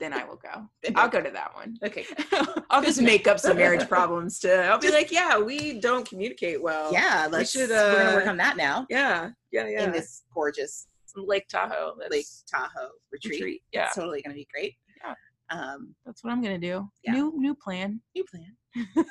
Then 0.00 0.12
i 0.12 0.24
will 0.24 0.36
go. 0.36 0.66
I'll 0.94 1.08
go 1.08 1.20
to 1.20 1.30
that 1.30 1.54
one. 1.54 1.76
Okay. 1.82 2.06
i'll 2.70 2.82
just 2.82 3.02
make 3.02 3.26
up 3.26 3.40
some 3.40 3.56
marriage 3.56 3.88
problems 3.88 4.38
to 4.38 4.64
i'll 4.66 4.78
be 4.78 4.90
like 4.90 5.10
yeah 5.10 5.38
we 5.38 5.80
don't 5.80 6.08
communicate 6.08 6.62
well. 6.62 6.92
Yeah, 6.92 7.28
let's. 7.30 7.50
should, 7.50 7.70
we're 7.70 7.96
gonna 7.96 8.16
work 8.16 8.26
uh, 8.26 8.30
on 8.30 8.36
that 8.36 8.56
now 8.56 8.86
yeah 8.88 9.30
yeah 9.50 9.66
yeah. 9.66 9.84
in 9.84 9.92
this 9.92 10.22
gorgeous 10.32 10.86
lake 11.26 11.46
tahoe 11.48 11.94
that's 11.98 12.10
Lake 12.10 12.26
Tahoe 12.50 12.90
retreat. 13.12 13.32
retreat 13.40 13.62
yeah 13.72 13.86
It's 13.86 13.94
totally 13.96 14.22
gonna 14.22 14.34
be 14.34 14.48
great. 14.52 14.74
Yeah. 15.04 15.14
Um, 15.50 15.94
that's 16.04 16.22
what 16.22 16.32
i'm 16.32 16.42
gonna 16.42 16.58
do 16.58 16.88
Yeah. 17.04 17.12
new 17.12 17.32
new 17.36 17.54
plan 17.54 18.00
new 18.14 18.24
plan. 18.24 18.56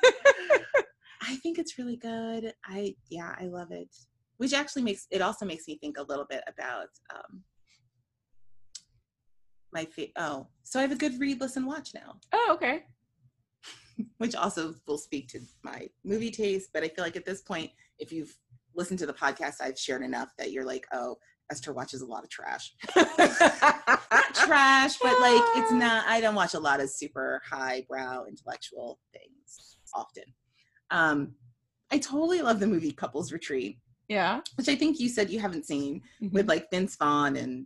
I 1.22 1.36
think 1.38 1.58
it's 1.60 1.78
really 1.80 1.98
good. 1.98 2.54
I 2.66 2.96
yeah, 3.10 3.36
I 3.40 3.46
love 3.48 3.72
it. 3.72 3.90
Which 4.38 4.54
actually 4.54 4.84
makes 4.84 5.08
it 5.12 5.22
also 5.22 5.46
makes 5.46 5.68
me 5.68 5.78
think 5.80 5.98
a 5.98 6.04
little 6.04 6.26
bit 6.30 6.44
about 6.48 6.88
um, 7.14 7.44
my 9.74 9.86
fa- 9.86 10.08
oh, 10.18 10.48
so 10.64 10.80
I 10.80 10.84
have 10.84 10.92
a 10.92 10.96
good 10.96 11.20
read, 11.20 11.42
listen, 11.42 11.66
watch 11.66 11.92
now, 11.94 12.16
Oh, 12.32 12.52
okay. 12.54 12.84
which 14.20 14.36
also 14.36 14.76
will 14.88 14.98
speak 15.00 15.28
to 15.30 15.42
my 15.64 15.90
movie 16.06 16.32
taste. 16.32 16.70
But 16.74 16.84
I 16.84 16.88
feel 16.90 17.04
like 17.04 17.16
at 17.18 17.26
this 17.26 17.42
point, 17.42 17.72
if 18.00 18.12
you've 18.12 18.34
listened 18.76 19.00
to 19.00 19.06
the 19.08 19.14
podcast 19.14 19.56
I've 19.60 19.78
shared 19.80 20.04
enough 20.04 20.30
that 20.38 20.52
you're 20.52 20.66
like, 20.66 20.86
oh, 20.94 21.18
Esther 21.52 21.74
watches 21.74 22.02
a 22.02 22.06
lot 22.06 22.24
of 22.24 22.30
trash. 22.30 22.74
Not 22.96 24.34
trash, 24.36 24.98
but 25.02 25.20
like 25.22 25.42
it's 25.56 25.72
not. 25.72 26.06
I 26.08 26.20
don't 26.22 26.36
watch 26.36 26.54
a 26.54 26.60
lot 26.60 26.80
of 26.80 26.90
super 26.90 27.42
highbrow 27.50 28.26
intellectual 28.28 29.00
things 29.14 29.78
often. 29.94 30.24
Um, 30.92 31.34
I 31.92 31.98
totally 32.00 32.42
love 32.42 32.60
the 32.60 32.68
movie 32.68 32.92
Couples 32.92 33.32
Retreat, 33.32 33.80
yeah. 34.10 34.42
which 34.56 34.68
I 34.70 34.76
think 34.76 35.00
you 35.00 35.10
said 35.10 35.30
you 35.30 35.40
haven't 35.40 35.66
seen 35.66 36.02
Mhm. 36.22 36.34
with 36.34 36.48
like 36.50 36.70
Vince 36.72 36.96
Vaughn 36.98 37.36
and 37.38 37.66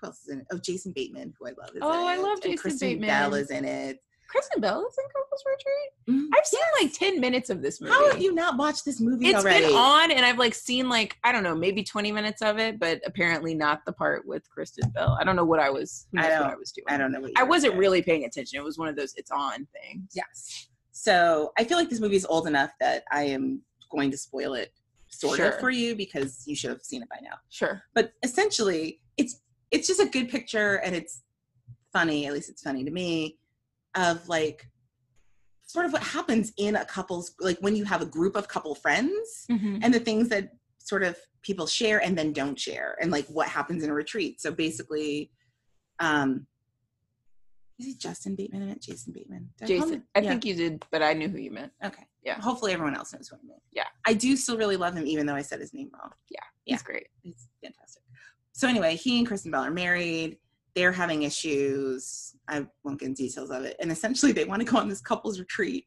who 0.00 0.06
else 0.06 0.22
is 0.22 0.28
in 0.28 0.40
it? 0.40 0.46
Oh, 0.52 0.58
Jason 0.58 0.92
Bateman, 0.94 1.34
who 1.38 1.46
I 1.48 1.50
love. 1.58 1.70
Is 1.74 1.82
Oh, 1.82 2.06
I 2.06 2.14
it, 2.14 2.20
love 2.20 2.34
and 2.34 2.42
Jason 2.42 2.58
Kristen 2.58 2.88
Bateman. 2.88 3.08
Bell 3.08 3.34
is 3.34 3.50
in 3.50 3.64
it. 3.64 3.98
Kristen 4.28 4.60
Bell 4.60 4.84
is 4.86 4.96
in 4.98 5.04
Couples 5.14 5.44
Retreat. 5.46 5.90
Mhm. 6.08 6.28
I've 6.36 6.46
seen 6.46 6.60
like 6.82 6.92
ten 6.92 7.20
minutes 7.20 7.50
of 7.50 7.62
this 7.62 7.80
movie. 7.80 7.92
How 7.94 8.10
have 8.10 8.20
you 8.20 8.34
not 8.34 8.56
watched 8.56 8.84
this 8.84 9.00
movie 9.00 9.28
It's 9.28 9.38
already? 9.44 9.66
been 9.66 9.74
on, 9.76 10.10
and 10.10 10.24
I've 10.26 10.38
like 10.38 10.54
seen 10.54 10.88
like 10.88 11.16
I 11.24 11.30
don't 11.32 11.42
know, 11.44 11.54
maybe 11.54 11.84
twenty 11.84 12.10
minutes 12.12 12.42
of 12.42 12.58
it, 12.58 12.78
but 12.78 13.00
apparently 13.06 13.54
not 13.54 13.84
the 13.86 13.92
part 13.92 14.26
with 14.26 14.48
Kristen 14.50 14.90
Bell. 14.90 15.16
I 15.20 15.24
don't 15.24 15.36
know 15.36 15.44
what 15.44 15.60
I 15.60 15.70
was. 15.70 16.06
I 16.16 16.28
don't- 16.28 16.42
I 16.50 16.56
was 16.56 16.72
doing. 16.72 16.84
I 16.88 16.96
don't 16.96 17.12
know. 17.12 17.20
What 17.20 17.28
you 17.30 17.34
I 17.38 17.42
wasn't 17.44 17.72
doing. 17.72 17.80
really 17.80 18.02
paying 18.02 18.24
attention. 18.24 18.58
It 18.58 18.64
was 18.64 18.78
one 18.78 18.88
of 18.88 18.96
those 18.96 19.14
it's 19.16 19.30
on 19.30 19.66
things. 19.72 20.10
Yes. 20.14 20.68
So 20.92 21.52
I 21.58 21.64
feel 21.64 21.76
like 21.78 21.90
this 21.90 22.00
movie 22.00 22.16
is 22.16 22.24
old 22.26 22.46
enough 22.46 22.70
that 22.80 23.04
I 23.12 23.24
am 23.24 23.62
going 23.90 24.10
to 24.10 24.16
spoil 24.18 24.54
it 24.54 24.72
sort 25.08 25.36
Sure. 25.36 25.50
of 25.50 25.60
for 25.60 25.70
you 25.70 25.94
because 25.94 26.42
you 26.46 26.56
should 26.56 26.70
have 26.70 26.82
seen 26.82 27.02
it 27.02 27.08
by 27.08 27.18
now. 27.22 27.36
Sure. 27.50 27.82
But 27.94 28.12
essentially, 28.22 29.00
it's 29.16 29.40
it's 29.70 29.86
just 29.86 30.00
a 30.00 30.06
good 30.06 30.28
picture 30.28 30.76
and 30.76 30.94
it's 30.96 31.22
funny. 31.92 32.26
At 32.26 32.32
least 32.32 32.48
it's 32.48 32.62
funny 32.62 32.84
to 32.84 32.90
me 32.90 33.38
of 33.94 34.28
like 34.28 34.66
sort 35.66 35.86
of 35.86 35.92
what 35.92 36.02
happens 36.02 36.52
in 36.58 36.76
a 36.76 36.84
couple's 36.84 37.34
like 37.40 37.58
when 37.60 37.74
you 37.76 37.84
have 37.84 38.02
a 38.02 38.06
group 38.06 38.36
of 38.36 38.48
couple 38.48 38.74
friends 38.74 39.46
Mm-hmm. 39.50 39.78
and 39.82 39.92
the 39.94 40.00
things 40.00 40.28
that 40.28 40.50
sort 40.78 41.02
of 41.02 41.16
people 41.42 41.66
share 41.66 42.02
and 42.02 42.16
then 42.16 42.32
don't 42.32 42.58
share 42.58 42.96
and 43.00 43.10
like 43.10 43.26
what 43.28 43.48
happens 43.48 43.82
in 43.82 43.90
a 43.90 43.94
retreat 43.94 44.40
so 44.40 44.50
basically 44.50 45.30
um 46.00 46.46
is 47.78 47.86
it 47.88 47.98
justin 47.98 48.34
bateman 48.36 48.62
i 48.62 48.66
meant 48.66 48.80
jason 48.82 49.12
bateman 49.12 49.48
Did 49.58 49.68
Jason, 49.68 49.92
him? 49.94 50.04
I 50.14 50.20
Yeah. 50.20 50.28
think 50.30 50.44
you 50.44 50.54
did, 50.54 50.84
but 50.92 51.02
I 51.02 51.12
knew 51.12 51.28
who 51.28 51.38
you 51.38 51.50
meant. 51.50 51.72
okay 51.84 52.04
Yeah. 52.22 52.40
hopefully 52.40 52.72
everyone 52.72 52.96
else 52.96 53.12
knows 53.12 53.28
who 53.28 53.36
i 53.36 53.40
meant 53.46 53.60
Yeah. 53.72 53.86
i 54.06 54.14
do 54.14 54.36
still 54.36 54.56
really 54.56 54.76
love 54.76 54.94
him 54.94 55.06
even 55.06 55.26
though 55.26 55.34
i 55.34 55.42
said 55.42 55.60
his 55.60 55.72
name 55.74 55.90
wrong 55.92 56.10
Yeah, 56.30 56.40
He's 56.64 56.82
great. 56.82 57.06
it's 57.24 57.48
fantastic 57.62 58.02
so 58.52 58.68
anyway 58.68 58.94
he 58.96 59.18
and 59.18 59.26
kristen 59.26 59.50
bell 59.50 59.64
are 59.64 59.70
married 59.70 60.38
they're 60.74 60.92
having 60.92 61.22
issues. 61.22 62.34
I 62.48 62.66
won't 62.82 63.00
get 63.00 63.06
into 63.10 63.22
details 63.22 63.50
of 63.50 63.64
it. 63.64 63.76
And 63.80 63.90
essentially 63.92 64.32
they 64.32 64.44
want 64.44 64.60
to 64.64 64.70
go 64.70 64.78
on 64.78 64.88
this 64.88 65.00
couples 65.00 65.38
retreat. 65.38 65.86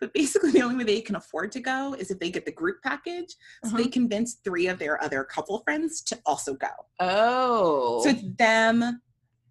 But 0.00 0.12
basically 0.14 0.50
the 0.50 0.62
only 0.62 0.76
way 0.76 0.84
they 0.84 1.00
can 1.00 1.16
afford 1.16 1.52
to 1.52 1.60
go 1.60 1.94
is 1.98 2.10
if 2.10 2.18
they 2.18 2.30
get 2.30 2.44
the 2.44 2.52
group 2.52 2.82
package 2.82 3.30
so 3.64 3.68
Uh-huh. 3.68 3.76
they 3.78 3.86
convince 3.88 4.34
three 4.44 4.66
of 4.66 4.78
their 4.78 5.02
other 5.02 5.22
couple 5.24 5.58
friends 5.60 6.00
to 6.02 6.18
also 6.26 6.54
go. 6.54 6.66
Oh, 6.98 8.02
so 8.02 8.10
it's 8.10 8.22
them 8.38 9.00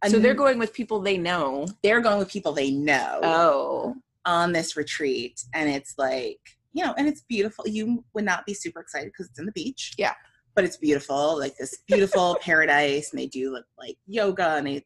so 0.10 0.18
they're 0.18 0.34
going 0.34 0.58
with 0.58 0.74
people 0.74 1.00
they 1.00 1.16
know. 1.18 1.68
they're 1.84 2.02
going 2.02 2.18
with 2.18 2.30
people 2.32 2.52
they 2.54 2.72
know 2.72 3.20
Oh, 3.24 3.96
on 4.26 4.52
this 4.52 4.76
retreat. 4.76 5.42
And 5.54 5.70
it's 5.70 5.94
like 5.98 6.40
you 6.74 6.84
know 6.84 6.94
and 6.98 7.08
it's 7.08 7.22
beautiful. 7.30 7.68
You 7.68 8.04
would 8.14 8.26
not 8.26 8.46
be 8.46 8.54
super 8.54 8.80
excited 8.82 9.12
because 9.12 9.28
it's 9.30 9.40
in 9.40 9.46
the 9.46 9.52
beach. 9.52 9.94
Yeah. 9.98 10.14
But 10.62 10.68
it's 10.68 10.78
beautiful 10.78 11.40
like 11.40 11.58
this 11.58 11.76
beautiful 11.88 12.38
paradise 12.42 13.10
and 13.12 13.20
they 13.20 13.26
do 13.26 13.52
like, 13.52 13.64
like 13.80 13.98
yoga 14.06 14.50
and 14.58 14.68
they 14.68 14.86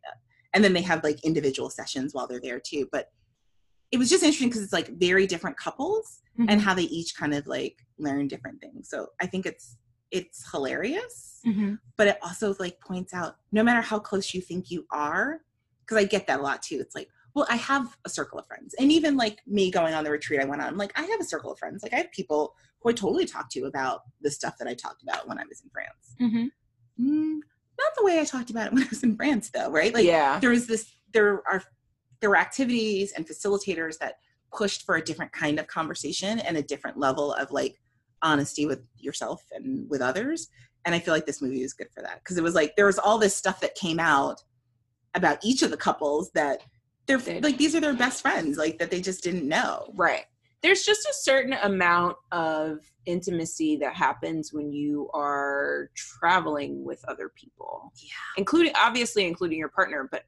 and 0.53 0.63
then 0.63 0.71
they 0.71 0.81
have 0.81 1.03
like 1.03 1.21
individual 1.25 1.69
sessions 1.69 2.13
while 2.13 2.27
they're 2.27 2.39
there 2.39 2.61
too 2.61 2.88
but 2.93 3.09
it 3.91 3.97
was 3.97 4.09
just 4.09 4.23
interesting 4.23 4.47
because 4.47 4.63
it's 4.63 4.71
like 4.71 4.88
very 4.97 5.27
different 5.27 5.57
couples 5.57 6.21
Mm-hmm. 6.38 6.49
and 6.49 6.59
how 6.61 6.73
they 6.73 6.83
each 6.83 7.15
kind 7.15 7.33
of 7.33 7.47
like 7.47 7.77
learn 7.97 8.27
different 8.27 8.59
things 8.59 8.89
so 8.89 9.07
i 9.21 9.25
think 9.25 9.45
it's 9.45 9.77
it's 10.11 10.43
hilarious 10.51 11.39
Mhm. 11.45 11.79
but 11.95 12.07
it 12.07 12.17
also 12.21 12.53
like 12.59 12.77
points 12.81 13.13
out 13.13 13.38
no 13.53 13.63
matter 13.63 13.79
how 13.79 13.99
close 13.99 14.33
you 14.33 14.41
think 14.41 14.69
you 14.69 14.85
are 14.91 15.39
because 15.79 15.95
i 15.95 16.03
get 16.03 16.27
that 16.27 16.41
a 16.41 16.43
lot 16.43 16.61
too 16.61 16.75
it's 16.81 16.93
like 16.93 17.07
well 17.35 17.45
i 17.49 17.55
have 17.55 17.95
a 18.05 18.09
circle 18.09 18.39
of 18.39 18.47
friends 18.47 18.73
and 18.79 18.91
even 18.91 19.15
like 19.15 19.41
me 19.45 19.69
going 19.69 19.93
on 19.93 20.03
the 20.03 20.11
retreat 20.11 20.41
i 20.41 20.45
went 20.45 20.61
on 20.61 20.69
I'm 20.69 20.77
like 20.77 20.97
i 20.97 21.03
have 21.03 21.19
a 21.19 21.25
circle 21.25 21.51
of 21.51 21.59
friends 21.59 21.83
like 21.83 21.93
i 21.93 21.97
have 21.97 22.11
people 22.11 22.55
who 22.79 22.89
i 22.89 22.93
totally 22.93 23.25
talk 23.25 23.49
to 23.51 23.65
about 23.65 24.01
the 24.21 24.31
stuff 24.31 24.57
that 24.57 24.67
i 24.67 24.73
talked 24.73 25.03
about 25.03 25.27
when 25.27 25.37
i 25.37 25.43
was 25.47 25.61
in 25.61 25.69
france 25.69 26.15
Mm-hmm. 26.21 27.35
mm, 27.35 27.39
not 27.77 27.91
the 27.97 28.05
way 28.05 28.19
i 28.19 28.23
talked 28.23 28.49
about 28.49 28.67
it 28.67 28.73
when 28.73 28.83
i 28.83 28.87
was 28.89 29.03
in 29.03 29.15
france 29.15 29.49
though 29.49 29.69
right 29.69 29.93
like 29.93 30.05
yeah. 30.05 30.39
there 30.39 30.49
was 30.49 30.65
this 30.65 30.91
there 31.13 31.43
are 31.47 31.61
there 32.21 32.29
were 32.29 32.37
activities 32.37 33.11
and 33.11 33.27
facilitators 33.27 33.97
that 33.99 34.15
pushed 34.53 34.85
for 34.85 34.95
a 34.95 35.03
different 35.03 35.31
kind 35.33 35.59
of 35.59 35.67
conversation 35.67 36.39
and 36.39 36.55
a 36.57 36.61
different 36.63 36.97
level 36.97 37.33
of 37.33 37.51
like 37.51 37.75
honesty 38.21 38.65
with 38.65 38.81
yourself 38.97 39.43
and 39.51 39.89
with 39.89 40.01
others 40.01 40.47
and 40.85 40.95
i 40.95 40.99
feel 40.99 41.13
like 41.13 41.25
this 41.25 41.41
movie 41.41 41.61
was 41.61 41.73
good 41.73 41.89
for 41.93 42.01
that 42.01 42.19
because 42.19 42.37
it 42.37 42.43
was 42.43 42.55
like 42.55 42.75
there 42.75 42.85
was 42.85 42.97
all 42.97 43.17
this 43.17 43.35
stuff 43.35 43.59
that 43.59 43.75
came 43.75 43.99
out 43.99 44.41
about 45.13 45.37
each 45.43 45.61
of 45.61 45.71
the 45.71 45.77
couples 45.77 46.31
that 46.31 46.61
they're 47.07 47.17
They- 47.17 47.41
like 47.41 47.57
these 47.57 47.75
are 47.75 47.79
their 47.79 47.93
best 47.93 48.21
friends 48.21 48.57
like 48.57 48.77
that 48.79 48.89
they 48.91 49.01
just 49.01 49.23
didn't 49.23 49.47
know 49.47 49.91
Right. 49.95 50.25
There's 50.61 50.83
just 50.83 51.05
a 51.05 51.13
certain 51.13 51.53
amount 51.53 52.17
of 52.31 52.79
intimacy 53.05 53.75
that 53.77 53.93
happens 53.93 54.51
when 54.51 54.71
you 54.73 55.09
are 55.13 55.91
traveling 55.95 56.83
with 56.83 57.05
other 57.07 57.29
people. 57.35 57.91
Yeah. 58.01 58.09
Including 58.37 58.73
obviously 58.75 59.27
including 59.27 59.59
your 59.59 59.69
partner, 59.69 60.07
but 60.11 60.23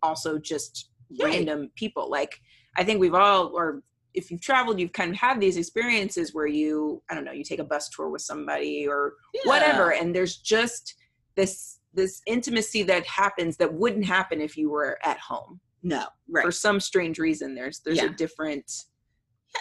also 0.00 0.38
just 0.38 0.90
random 1.20 1.70
people. 1.74 2.08
Like 2.08 2.40
I 2.76 2.84
think 2.84 3.00
we've 3.00 3.14
all 3.14 3.50
or 3.56 3.82
if 4.14 4.30
you've 4.30 4.40
traveled, 4.42 4.78
you've 4.78 4.92
kind 4.92 5.10
of 5.10 5.16
had 5.16 5.40
these 5.40 5.56
experiences 5.56 6.34
where 6.34 6.46
you, 6.46 7.02
I 7.10 7.14
don't 7.14 7.24
know, 7.24 7.32
you 7.32 7.42
take 7.44 7.60
a 7.60 7.64
bus 7.64 7.88
tour 7.88 8.08
with 8.10 8.22
somebody 8.22 8.86
or 8.86 9.14
whatever, 9.44 9.92
and 9.94 10.14
there's 10.14 10.36
just 10.36 10.94
this 11.34 11.78
this 11.94 12.22
intimacy 12.26 12.82
that 12.84 13.06
happens 13.06 13.56
that 13.56 13.72
wouldn't 13.72 14.04
happen 14.04 14.40
if 14.40 14.56
you 14.56 14.70
were 14.70 14.98
at 15.04 15.18
home. 15.18 15.60
No 15.82 16.04
right 16.30 16.44
For 16.44 16.52
some 16.52 16.80
strange 16.80 17.18
reason, 17.18 17.54
there's 17.54 17.80
there's 17.80 17.98
Yeah. 17.98 18.06
a 18.06 18.10
different 18.10 18.70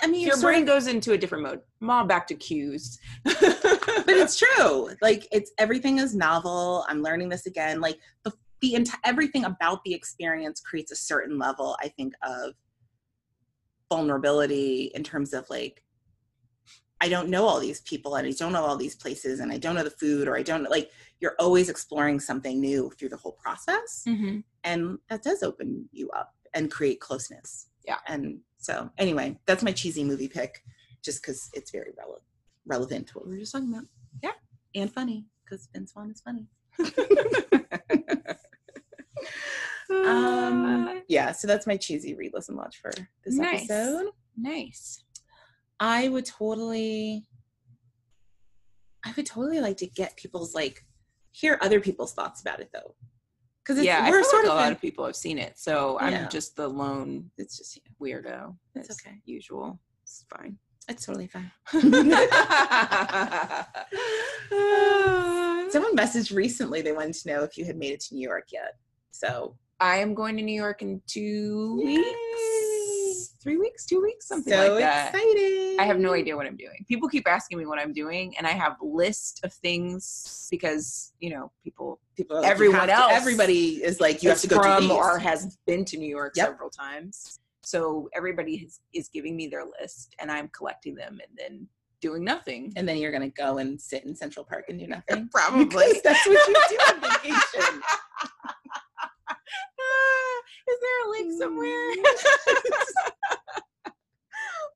i 0.02 0.08
mean 0.08 0.26
your 0.26 0.40
brain 0.40 0.62
of- 0.62 0.68
goes 0.68 0.88
into 0.88 1.12
a 1.14 1.18
different 1.18 1.44
mode. 1.44 1.60
Mom, 1.82 2.08
back 2.08 2.26
to 2.28 2.36
cues. 2.36 2.98
but 3.26 3.36
it's 4.08 4.38
true. 4.40 4.90
Like 5.02 5.28
it's 5.32 5.52
everything 5.58 5.98
is 6.00 6.16
novel. 6.16 6.86
I'm 6.88 7.02
learning 7.02 7.28
this 7.30 7.46
again. 7.46 7.82
Like 7.82 7.98
the 8.24 8.32
the 8.62 8.74
enti- 8.74 8.94
everything 9.04 9.44
about 9.46 9.84
the 9.84 9.94
experience 9.94 10.62
creates 10.62 10.92
a 10.92 10.96
certain 10.96 11.38
level, 11.40 11.76
I 11.82 11.88
think, 11.90 12.14
of 12.24 12.54
vulnerability 13.90 14.92
in 14.96 15.04
terms 15.04 15.34
of 15.34 15.46
like 15.50 15.84
I 17.04 17.10
don't 17.10 17.30
know 17.30 17.46
all 17.46 17.60
these 17.60 17.82
people 17.82 18.16
and 18.16 18.28
I 18.28 18.32
don't 18.32 18.54
know 18.54 18.64
all 18.64 18.78
these 18.78 18.96
places 18.96 19.40
and 19.40 19.52
I 19.52 19.58
don't 19.58 19.76
know 19.76 19.84
the 19.84 19.90
food 19.90 20.28
or 20.28 20.36
I 20.38 20.44
don't 20.44 20.70
like 20.70 20.92
you're 21.20 21.36
always 21.40 21.68
exploring 21.70 22.20
something 22.20 22.60
new 22.62 22.92
through 22.98 23.10
the 23.10 23.18
whole 23.18 23.34
process 23.44 24.04
Mm-hmm. 24.08 24.40
and 24.64 25.00
that 25.10 25.24
does 25.24 25.42
open 25.44 25.90
you 25.92 26.10
up 26.12 26.34
and 26.54 26.70
create 26.72 27.00
closeness. 27.00 27.68
Yeah. 27.88 27.98
And 28.08 28.40
so 28.58 28.90
anyway, 28.98 29.40
that's 29.48 29.64
my 29.64 29.72
cheesy 29.72 30.04
movie 30.04 30.28
pick 30.28 30.64
just 31.04 31.24
cuz 31.24 31.50
it's 31.54 31.72
very 31.72 31.92
relevant 31.98 32.24
relevant 32.66 33.08
to 33.08 33.14
what 33.18 33.26
we 33.28 33.34
were 33.34 33.40
just 33.40 33.52
talking 33.54 33.74
about. 33.74 33.86
Yeah. 34.22 34.34
And 34.76 34.94
funny 34.94 35.26
cuz 35.50 35.68
Vince 35.74 35.92
Vaughn 35.94 36.12
is 36.12 36.22
funny. 36.22 36.48
Um 39.90 41.02
yeah, 41.08 41.32
so 41.34 41.48
that's 41.48 41.68
my 41.68 41.76
cheesy 41.78 42.14
read 42.16 42.32
listen 42.34 42.56
watch 42.56 42.78
for 42.82 42.92
this 43.26 43.36
Nice. 43.36 43.70
episode. 43.70 44.12
nice. 44.38 45.04
I 45.82 46.08
would 46.10 46.26
totally 46.26 47.26
I 49.04 49.12
would 49.18 49.26
totally 49.26 49.60
like 49.60 49.78
to 49.78 49.88
get 49.88 50.16
people's 50.16 50.54
like 50.54 50.86
hear 51.32 51.58
other 51.62 51.80
people's 51.82 52.14
thoughts 52.14 52.42
about 52.42 52.60
it 52.60 52.70
though. 52.72 52.96
Cuz 53.66 53.78
it's 53.78 53.86
Yeah, 53.86 54.08
we're 54.10 54.24
sort 54.24 54.44
like 54.46 54.52
of 54.52 54.58
a 54.58 54.62
lot 54.62 54.72
of 54.72 54.80
people 54.80 55.06
have 55.06 55.16
seen 55.16 55.40
it, 55.40 55.58
so 55.58 55.98
I'm 56.00 56.30
just 56.30 56.56
the 56.56 56.68
lone 56.68 57.32
it's 57.38 57.58
just 57.58 57.80
weirdo. 58.00 58.56
It's 58.76 58.92
okay. 58.92 59.22
Usual. 59.26 59.80
It's 60.04 60.26
fine. 60.30 60.60
it's 60.88 61.06
totally 61.06 61.28
fine. 61.28 61.52
Someone 61.72 62.12
Someone 65.72 65.96
messaged 65.96 66.36
recently 66.36 66.82
they 66.82 66.92
wanted 66.92 67.14
to 67.16 67.28
know 67.30 67.44
if 67.44 67.58
you 67.58 67.66
had 67.66 67.78
made 67.78 67.94
it 67.94 68.02
to 68.02 68.14
New 68.16 68.28
York 68.28 68.48
yet. 68.52 68.74
So 69.12 69.58
I 69.80 69.98
am 69.98 70.14
going 70.14 70.38
to 70.38 70.44
New 70.44 70.54
York 70.54 70.82
in 70.84 71.02
two 71.08 71.80
Yay. 71.84 71.96
weeks, 71.98 72.31
three 73.42 73.58
weeks, 73.58 73.86
two 73.86 74.02
weeks, 74.02 74.28
something 74.28 74.54
so 74.54 74.74
like 74.74 74.80
that. 74.80 75.14
exciting. 75.14 75.80
I 75.80 75.84
have 75.86 76.00
no 76.00 76.14
idea 76.14 76.36
what 76.36 76.46
I'm 76.46 76.56
doing. 76.58 76.86
People 76.88 77.10
keep 77.10 77.28
asking 77.28 77.58
me 77.58 77.66
what 77.66 77.80
I'm 77.80 77.94
doing, 77.94 78.36
and 78.38 78.46
I 78.46 78.52
have 78.52 78.76
list 78.82 79.42
of 79.44 79.52
things 79.54 80.48
because 80.52 81.14
you 81.20 81.30
know 81.32 81.52
people 81.64 82.00
People 82.16 82.42
like, 82.42 82.50
everyone 82.52 82.80
have 82.80 82.88
to- 82.90 82.94
else 82.96 83.14
everybody 83.14 83.84
is 83.84 84.00
like 84.00 84.22
you 84.24 84.30
have 84.30 84.42
to 84.42 84.48
go 84.48 84.62
from 84.62 84.88
to 84.88 84.94
or 84.94 85.18
has 85.20 85.58
been 85.66 85.86
to 85.86 85.98
New 85.98 86.10
York 86.10 86.34
Yep. 86.36 86.48
several 86.50 86.70
times. 86.70 87.40
So 87.64 88.10
everybody 88.16 88.56
is, 88.56 88.80
is 88.94 89.08
giving 89.10 89.36
me 89.36 89.48
their 89.48 89.64
list, 89.80 90.16
and 90.20 90.32
I'm 90.32 90.48
collecting 90.50 90.96
them 90.96 91.20
and 91.28 91.38
then 91.38 91.68
doing 92.02 92.24
nothing. 92.24 92.74
and 92.76 92.90
then 92.90 92.98
you're 92.98 93.12
gonna 93.12 93.30
go 93.30 93.60
and 93.60 93.80
sit 93.80 94.04
in 94.06 94.16
Central 94.16 94.44
Park 94.44 94.66
and 94.70 94.80
do 94.80 94.88
nothing. 94.88 95.30
Probably. 95.32 96.02
That's 96.04 96.26
what 96.28 96.48
you 96.48 96.56
do 96.70 96.78
on 96.96 97.02
vacation. 97.24 97.82
Somewhere. 101.38 101.92
Uh, 103.86 103.92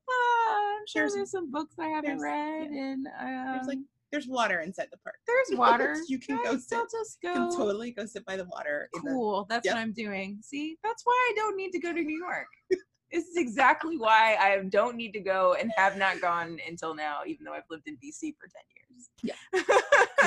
I'm 0.08 0.86
sure 0.86 1.02
There's- 1.02 1.14
there's, 1.14 1.30
some 1.30 1.50
books 1.50 1.74
I 1.78 1.88
haven't 1.88 2.20
read, 2.20 2.70
and 2.70 3.06
um, 3.20 3.52
There's 3.54 3.66
like 3.66 3.78
there's 4.12 4.28
water 4.28 4.60
inside 4.60 4.86
the 4.92 4.98
park. 4.98 5.16
there's 5.26 5.50
water. 5.58 5.96
You 6.08 6.18
can 6.18 6.42
go 6.44 6.56
sit. 6.56 6.78
I'll 6.78 6.84
just 6.86 7.18
You 7.22 7.32
can 7.32 7.50
totally 7.50 7.90
go 7.90 8.06
sit 8.06 8.24
by 8.24 8.36
the 8.36 8.44
water. 8.44 8.88
in 8.94 9.02
the- 9.04 9.10
Cool. 9.10 9.46
That's 9.50 9.64
Yep. 9.66 9.74
what 9.74 9.80
I'm 9.80 9.92
doing. 9.92 10.38
See, 10.42 10.78
that's 10.84 11.02
why 11.04 11.12
I 11.30 11.34
don't 11.36 11.56
need 11.56 11.72
to 11.72 11.80
go 11.80 11.92
to 11.92 12.00
New 12.00 12.16
York. 12.18 12.46
this 12.70 13.24
is 13.26 13.36
exactly 13.36 13.98
why 13.98 14.36
I 14.40 14.62
don't 14.68 14.96
need 14.96 15.12
to 15.14 15.20
go 15.20 15.54
and 15.54 15.72
have 15.76 15.96
not 15.98 16.20
gone 16.20 16.58
until 16.68 16.94
now, 16.94 17.20
even 17.26 17.44
though 17.44 17.52
I've 17.54 17.64
lived 17.68 17.88
in 17.88 17.96
DC 17.96 18.34
for 18.38 18.48
10 18.48 18.62
years. 18.76 19.10
Yeah. 19.22 19.34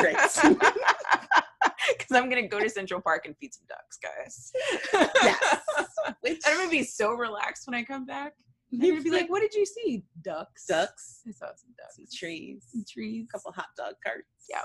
Great. 0.01 1.39
Because 1.97 2.15
I'm 2.15 2.29
going 2.29 2.41
to 2.41 2.47
go 2.47 2.59
to 2.59 2.69
Central 2.69 3.01
Park 3.01 3.25
and 3.25 3.35
feed 3.37 3.53
some 3.53 3.65
ducks, 3.67 3.97
guys. 4.01 4.51
yes. 4.93 5.61
Which 6.21 6.41
I'm 6.45 6.55
going 6.57 6.67
to 6.67 6.71
be 6.71 6.83
so 6.83 7.13
relaxed 7.13 7.67
when 7.67 7.75
I 7.75 7.83
come 7.83 8.05
back. 8.05 8.33
I'm 8.71 8.79
going 8.79 8.97
to 8.97 9.03
be 9.03 9.09
like, 9.11 9.29
what 9.29 9.41
did 9.41 9.53
you 9.53 9.65
see? 9.65 10.03
Ducks. 10.21 10.65
ducks, 10.67 11.21
I 11.27 11.31
saw 11.31 11.47
some 11.47 11.73
ducks. 11.77 11.95
some 11.95 12.05
trees, 12.13 12.67
Some 12.71 12.85
trees. 12.91 13.25
a 13.27 13.31
couple 13.31 13.51
hot 13.51 13.67
dog 13.75 13.95
carts. 14.05 14.27
Yeah. 14.49 14.61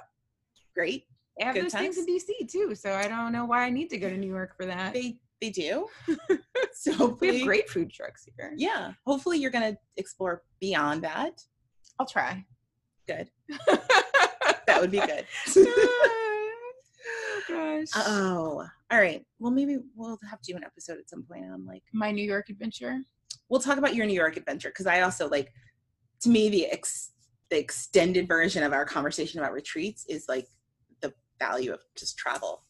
Great. 0.75 1.05
They 1.39 1.45
have 1.47 1.55
good 1.55 1.65
those 1.65 1.73
things 1.73 1.99
in 1.99 2.07
DC 2.07 2.49
too, 2.49 2.75
so 2.75 2.93
I 2.93 3.09
don't 3.09 3.33
know 3.33 3.45
why 3.45 3.65
I 3.65 3.71
need 3.71 3.91
to 3.91 3.99
go 3.99 4.09
to 4.09 4.17
New 4.17 4.29
York 4.29 4.57
for 4.57 4.67
that. 4.67 4.93
They 4.93 5.19
they 5.41 5.51
do. 5.51 5.89
so 6.73 7.19
we 7.21 7.39
have 7.39 7.47
great 7.47 7.69
food 7.69 7.91
trucks 7.91 8.27
here. 8.37 8.53
Yeah. 8.57 8.93
Hopefully 9.07 9.39
you're 9.39 9.51
gonna 9.51 9.77
explore 9.97 10.43
beyond 10.61 11.03
that. 11.03 11.43
I'll 11.99 12.07
try. 12.07 12.45
Good. 13.09 13.31
That 14.67 14.81
would 14.81 14.91
be 14.91 15.01
good. 15.01 15.27
Oh 17.51 17.81
gosh. 17.85 17.89
oh. 18.07 18.67
All 18.91 19.01
right. 19.01 19.25
Well, 19.39 19.51
maybe 19.51 19.79
we'll 19.97 20.19
have 20.31 20.41
to 20.43 20.53
do 20.53 20.57
an 20.57 20.65
episode 20.65 20.99
at 20.99 21.09
some 21.09 21.23
point 21.25 21.45
on 21.47 21.65
like 21.67 21.83
My 21.93 22.11
New 22.11 22.25
York 22.25 22.49
adventure. 22.49 22.99
we'll 23.49 23.61
talk 23.61 23.79
about 23.79 23.95
your 23.95 24.07
New 24.07 24.15
York 24.15 24.37
adventure 24.37 24.69
because 24.69 24.87
I 24.87 25.01
also 25.03 25.29
like 25.29 25.53
to 26.23 26.29
me 26.31 26.49
the 26.49 26.67
ex 26.67 27.11
the 27.51 27.59
extended 27.59 28.27
version 28.29 28.63
of 28.63 28.73
our 28.73 28.85
conversation 28.87 29.39
about 29.41 29.53
retreats 29.53 30.07
is 30.09 30.27
like 30.29 30.47
the 31.03 31.13
value 31.39 31.73
of 31.73 31.81
just 31.97 32.17
travel 32.17 32.65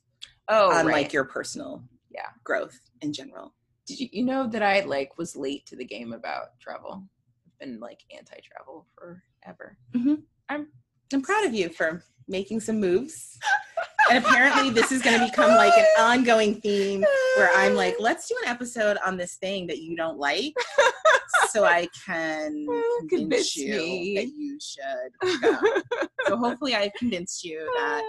Oh, 0.48 0.70
on 0.72 0.86
right. 0.86 0.92
like 1.04 1.12
your 1.12 1.24
personal 1.24 1.82
Yeah. 2.10 2.28
growth 2.42 2.78
in 3.02 3.12
general. 3.12 3.54
Did 3.86 4.00
you, 4.00 4.08
you 4.12 4.24
know 4.24 4.46
that 4.48 4.62
I 4.62 4.80
like 4.80 5.16
was 5.18 5.36
late 5.36 5.66
to 5.66 5.76
the 5.76 5.84
game 5.84 6.12
about 6.12 6.58
travel? 6.60 7.02
I've 7.46 7.58
been 7.60 7.80
like 7.80 8.00
anti-travel 8.16 8.86
forever. 8.96 9.76
Mm-hmm. 9.94 10.14
I'm 10.48 10.68
I'm 11.12 11.22
proud 11.22 11.44
of 11.46 11.54
you 11.54 11.68
for 11.68 12.02
making 12.28 12.60
some 12.60 12.80
moves. 12.80 13.38
and 14.14 14.24
apparently 14.24 14.70
this 14.70 14.92
is 14.92 15.02
going 15.02 15.18
to 15.18 15.24
become 15.26 15.50
like 15.56 15.72
an 15.76 15.86
ongoing 15.98 16.60
theme 16.60 17.04
where 17.36 17.50
I'm 17.54 17.74
like, 17.74 17.96
let's 17.98 18.28
do 18.28 18.34
an 18.44 18.48
episode 18.48 18.96
on 19.04 19.16
this 19.16 19.34
thing 19.34 19.66
that 19.66 19.78
you 19.78 19.96
don't 19.96 20.18
like 20.18 20.54
so 21.50 21.64
I 21.64 21.88
can 22.06 22.66
Oh, 22.70 23.06
convince 23.08 23.56
you 23.56 23.74
me. 23.76 24.14
that 24.16 24.26
you 24.28 24.58
should 24.60 25.40
go. 25.42 25.58
so 26.28 26.36
hopefully 26.36 26.74
I've 26.74 26.92
convinced 26.98 27.44
you 27.44 27.58
that 27.76 28.02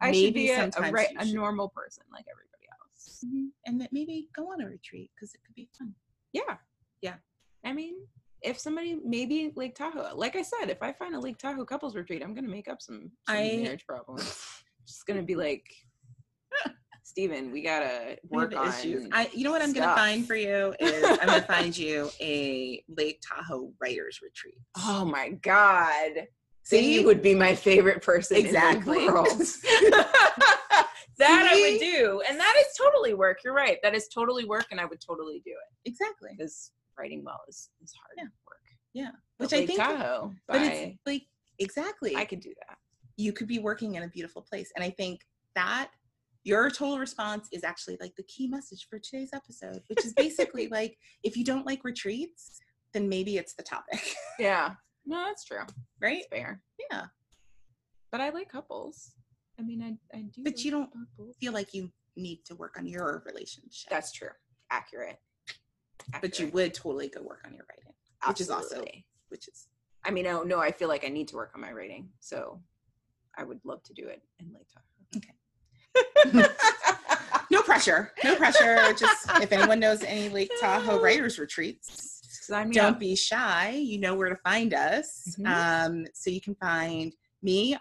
I 0.00 0.12
should 0.12 0.22
maybe 0.22 0.30
be 0.46 0.50
a, 0.50 0.70
a, 0.78 0.90
right, 0.90 1.08
a 1.18 1.24
normal 1.26 1.68
person 1.68 2.04
like 2.12 2.24
everybody 2.30 2.66
else. 2.72 3.24
Mm-hmm. 3.26 3.46
and 3.66 3.80
that 3.82 3.92
maybe 3.92 4.28
go 4.34 4.44
on 4.52 4.62
a 4.62 4.66
retreat 4.66 5.10
because 5.14 5.34
it 5.34 5.40
could 5.44 5.54
be 5.54 5.68
fun. 5.78 5.94
Yeah. 6.32 6.56
Yeah. 7.02 7.16
I 7.64 7.74
mean, 7.74 7.96
if 8.42 8.58
somebody 8.58 8.98
maybe 9.04 9.52
Lake 9.56 9.74
Tahoe, 9.74 10.12
like 10.16 10.36
I 10.36 10.42
said, 10.42 10.70
if 10.70 10.82
I 10.82 10.92
find 10.94 11.14
a 11.14 11.20
Lake 11.20 11.36
Tahoe 11.36 11.66
couples 11.66 11.94
retreat, 11.94 12.22
I'm 12.24 12.32
gonna 12.34 12.48
make 12.48 12.68
up 12.68 12.80
some, 12.80 13.10
some 13.28 13.36
I- 13.36 13.60
marriage 13.62 13.84
problems. 13.86 14.42
Gonna 15.14 15.26
be 15.26 15.36
like, 15.36 15.64
Steven, 17.02 17.50
we 17.50 17.62
gotta 17.62 18.18
We 18.30 18.36
work 18.38 18.54
on 18.54 18.68
issues. 18.68 19.08
I, 19.12 19.28
you 19.34 19.42
know 19.44 19.50
what 19.50 19.62
I'm 19.62 19.72
going 19.72 19.88
to 19.88 19.94
find 19.96 20.24
for 20.26 20.36
you 20.36 20.74
is 20.78 21.04
I'm 21.20 21.28
to 21.40 21.42
find 21.46 21.76
you 21.76 22.08
a 22.20 22.84
Lake 22.88 23.20
Tahoe 23.26 23.72
writers 23.80 24.20
retreat. 24.22 24.54
Oh 24.78 25.04
my 25.04 25.30
god. 25.30 26.28
See? 26.62 26.94
you 26.94 27.04
would 27.06 27.20
be 27.20 27.34
my 27.34 27.54
favorite 27.56 28.00
person 28.02 28.36
Exactly. 28.36 29.00
in 29.00 29.06
the 29.06 29.12
world. 29.12 29.26
that 31.18 31.48
I 31.52 31.60
would 31.60 31.80
do. 31.80 32.22
And 32.28 32.38
that 32.38 32.54
is 32.64 32.76
totally 32.78 33.14
work. 33.14 33.38
You're 33.44 33.54
right. 33.54 33.78
That 33.82 33.94
is 33.94 34.06
totally 34.08 34.44
work 34.44 34.66
and 34.70 34.80
I 34.80 34.84
would 34.84 35.00
totally 35.00 35.42
do 35.44 35.50
it. 35.50 35.88
exactly. 35.90 36.30
Because 36.38 36.70
writing 36.96 37.24
well 37.24 37.40
is, 37.48 37.70
is 37.82 37.92
hard 38.00 38.14
Yeah. 38.18 38.24
work. 38.46 38.60
Yeah. 38.94 39.10
But 39.38 39.46
Which 39.46 39.54
I 39.54 39.56
Lake 39.58 39.66
think, 39.66 39.80
Tahoe, 39.80 40.32
but 40.46 40.58
by- 40.58 40.64
it's 40.66 40.98
like 41.06 41.22
exactly. 41.58 42.14
I 42.14 42.24
could 42.24 42.40
do 42.40 42.52
that. 42.68 42.76
You 43.20 43.32
could 43.32 43.46
be 43.46 43.58
working 43.58 43.94
in 43.96 44.02
a 44.02 44.08
beautiful 44.08 44.42
place, 44.42 44.72
and 44.74 44.84
I 44.84 44.90
think 44.90 45.20
that 45.54 45.90
your 46.44 46.70
total 46.70 46.98
response 46.98 47.48
is 47.52 47.64
actually 47.64 47.98
like 48.00 48.14
the 48.16 48.22
key 48.22 48.48
message 48.48 48.86
for 48.88 48.98
today's 48.98 49.30
episode, 49.34 49.82
which 49.88 50.04
is 50.06 50.14
basically 50.14 50.68
like 50.78 50.96
if 51.22 51.36
you 51.36 51.44
don't 51.44 51.66
like 51.66 51.84
retreats, 51.84 52.60
then 52.94 53.08
maybe 53.08 53.36
it's 53.36 53.54
the 53.54 53.62
topic, 53.62 54.14
Yeah. 54.38 54.72
No, 55.06 55.16
that's 55.24 55.44
true. 55.44 55.62
right? 56.00 56.18
It's 56.18 56.28
fair. 56.28 56.62
Yeah. 56.90 57.06
But 58.12 58.20
I 58.20 58.28
like 58.30 58.50
couples. 58.52 59.12
I 59.58 59.62
mean, 59.62 59.82
I, 59.82 60.16
I 60.16 60.22
do. 60.22 60.44
But 60.44 60.54
like 60.56 60.64
you 60.64 60.70
don't 60.70 60.90
couples. 60.92 61.36
Feel 61.40 61.52
like 61.54 61.72
you 61.72 61.90
need 62.16 62.44
to 62.44 62.54
work 62.54 62.76
on 62.78 62.86
your 62.86 63.22
relationship, 63.26 63.88
That's 63.90 64.12
true. 64.12 64.28
Accurate. 64.70 65.16
but 66.20 66.38
you 66.38 66.48
would 66.48 66.74
totally 66.74 67.08
go 67.08 67.22
work 67.22 67.40
on 67.46 67.54
your 67.54 67.64
writing, 67.70 67.94
which 68.28 68.40
is 68.42 68.50
also 68.50 68.84
which 69.30 69.48
is 69.48 69.66
I 70.04 70.10
mean, 70.10 70.24
no, 70.24 70.42
no, 70.42 70.58
I 70.60 70.70
feel 70.70 70.88
like 70.88 71.04
I 71.04 71.08
need 71.08 71.28
to 71.28 71.36
work 71.36 71.52
on 71.54 71.60
my 71.62 71.72
writing. 71.72 72.10
So 72.20 72.60
I 73.40 73.44
would 73.44 73.60
love 73.64 73.82
to 73.84 73.94
do 73.94 74.06
it 74.06 74.22
in 74.38 74.52
Lake 74.52 74.66
Tahoe. 76.32 76.48
no 77.50 77.62
pressure, 77.62 78.12
no 78.22 78.36
pressure. 78.36 78.92
Just 78.92 79.30
if 79.40 79.50
anyone 79.50 79.80
knows 79.80 80.02
any 80.04 80.28
Lake 80.28 80.52
Tahoe 80.60 81.00
writers 81.00 81.38
retreats, 81.38 82.20
Sign 82.42 82.68
me 82.68 82.74
don't 82.74 82.94
up. 82.94 83.00
be 83.00 83.16
shy. 83.16 83.70
You 83.70 83.98
know 83.98 84.14
where 84.14 84.28
to 84.28 84.36
find 84.36 84.74
us. 84.74 85.34
Mhm. 85.38 85.46
Um, 85.46 86.06
so 86.12 86.28
you 86.28 86.40
can 86.42 86.54
find 86.56 87.14
me. 87.42 87.76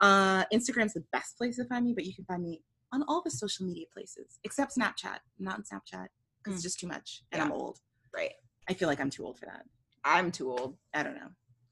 Uh, 0.00 0.44
Instagram's 0.52 0.94
the 0.94 1.04
best 1.12 1.36
place 1.36 1.56
to 1.56 1.64
find 1.64 1.84
me, 1.84 1.92
but 1.94 2.04
you 2.04 2.14
can 2.14 2.24
find 2.26 2.42
me 2.42 2.62
on 2.92 3.02
all 3.08 3.22
the 3.22 3.30
social 3.30 3.66
media 3.66 3.86
places 3.92 4.38
except 4.44 4.76
Snapchat. 4.76 5.18
I'm 5.38 5.44
not 5.44 5.56
on 5.56 5.62
Snapchat 5.64 6.06
because 6.38 6.54
it's 6.54 6.60
Mm. 6.60 6.62
just 6.62 6.78
too 6.78 6.86
much, 6.86 7.22
and 7.32 7.42
I'm 7.42 7.50
old. 7.52 7.78
Right. 8.14 8.32
I 8.68 8.74
feel 8.74 8.88
like 8.88 9.00
I'm 9.00 9.10
too 9.10 9.24
old 9.26 9.38
for 9.38 9.46
that. 9.46 9.64
I'm 10.04 10.30
too 10.30 10.50
old. 10.50 10.76
I 10.94 11.02
don't 11.02 11.16
know. 11.16 11.30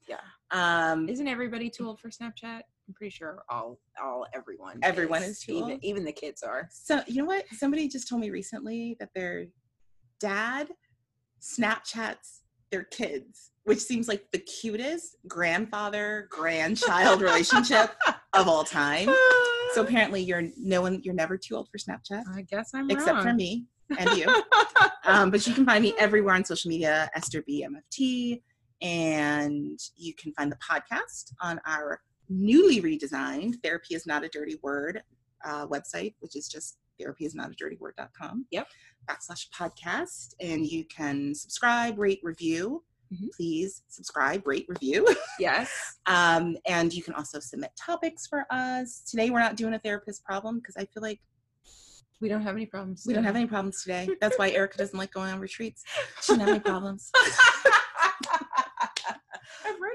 Yeah. 0.09 0.21
Um, 0.51 1.09
Isn't 1.09 1.29
everybody 1.29 1.71
too 1.71 1.87
old 1.87 2.01
for 2.01 2.09
Snapchat? 2.11 2.62
I'm 2.90 2.94
pretty 2.94 3.11
sure 3.11 3.44
all 3.48 3.79
all 4.03 4.26
everyone 4.35 4.81
Everyone 4.83 5.22
is 5.22 5.38
too 5.38 5.55
even, 5.55 5.85
even 5.85 6.05
the 6.05 6.12
kids 6.12 6.42
are. 6.42 6.68
so 6.72 7.00
you 7.07 7.22
know 7.22 7.26
what? 7.26 7.44
Somebody 7.53 7.87
just 7.87 8.09
told 8.09 8.20
me 8.20 8.31
recently 8.31 8.96
that 8.98 9.11
their 9.14 9.46
dad 10.18 10.70
Snapchats 11.40 12.40
their 12.72 12.85
kids, 12.85 13.53
which 13.64 13.79
seems 13.79 14.09
like 14.09 14.24
the 14.33 14.38
cutest 14.38 15.16
grandfather 15.29 16.26
grandchild 16.31 17.20
relationship 17.20 17.94
of 18.33 18.48
all 18.48 18.64
time. 18.64 19.09
So 19.74 19.83
apparently 19.83 20.20
you're 20.20 20.44
no 20.57 20.83
one 20.83 21.00
you're 21.05 21.14
never 21.14 21.37
too 21.37 21.55
old 21.57 21.68
for 21.70 21.79
Snapchat 21.79 22.24
I 22.35 22.42
guess 22.42 22.70
I'm 22.74 22.90
except 22.90 23.22
for 23.22 23.33
me 23.33 23.66
and 23.98 24.11
you. 24.16 24.26
um, 25.05 25.31
but 25.31 25.46
you 25.46 25.55
can 25.55 25.64
find 25.64 25.83
me 25.83 25.94
everywhere 25.98 26.35
on 26.35 26.44
social 26.44 26.68
media, 26.68 27.09
Esther 27.14 27.44
BMFT, 27.48 28.42
and 28.83 29.79
you 29.96 30.14
can 30.14 30.33
find 30.33 30.50
the 30.50 30.59
podcast 30.59 31.33
on 31.40 31.61
our 31.66 32.00
newly 32.31 32.81
redesigned 32.81 33.57
Therapy 33.62 33.95
is 33.95 34.07
Not 34.07 34.25
a 34.25 34.29
Dirty 34.29 34.57
Word 34.62 35.03
uh, 35.45 35.66
website, 35.66 36.14
which 36.21 36.37
is 36.37 36.49
just 36.49 36.79
therapy 36.99 37.25
is 37.25 37.35
not 37.35 37.51
a 37.51 37.55
dirty 37.55 37.77
word.com. 37.81 38.45
Yep. 38.51 38.66
Backslash 39.09 39.47
podcast. 39.59 40.35
And 40.40 40.66
you 40.66 40.85
can 40.85 41.35
subscribe, 41.35 41.99
rate, 41.99 42.21
review. 42.23 42.85
Mhm. 43.12 43.29
Please 43.35 43.83
subscribe, 43.88 44.47
rate, 44.47 44.66
review. 44.69 45.07
yes. 45.38 45.71
Um, 46.07 46.57
and 46.66 46.93
you 46.93 47.03
can 47.03 47.14
also 47.14 47.38
submit 47.40 47.71
topics 47.77 48.27
for 48.27 48.45
us. 48.51 49.03
Today, 49.09 49.31
we're 49.31 49.38
not 49.40 49.57
doing 49.57 49.75
a 49.75 49.79
therapist 49.79 50.25
problem 50.25 50.59
because 50.59 50.77
I 50.77 50.85
feel 50.87 51.03
like 51.03 51.21
We 52.21 52.29
don't 52.29 52.43
have 52.43 52.55
any 52.57 52.66
problems. 52.66 53.05
we 53.07 53.14
don't 53.14 53.25
have 53.25 53.37
any 53.37 53.47
problems 53.47 53.83
today. 53.83 54.09
That's 54.20 54.39
why 54.39 54.51
Erica 54.51 54.76
doesn't 54.76 54.99
like 54.99 55.12
going 55.12 55.33
on 55.33 55.41
retreats. 55.41 55.85
She 56.20 56.33
doesn't 56.33 56.41
have 56.41 56.49
any 56.51 56.61
problems. 56.61 57.11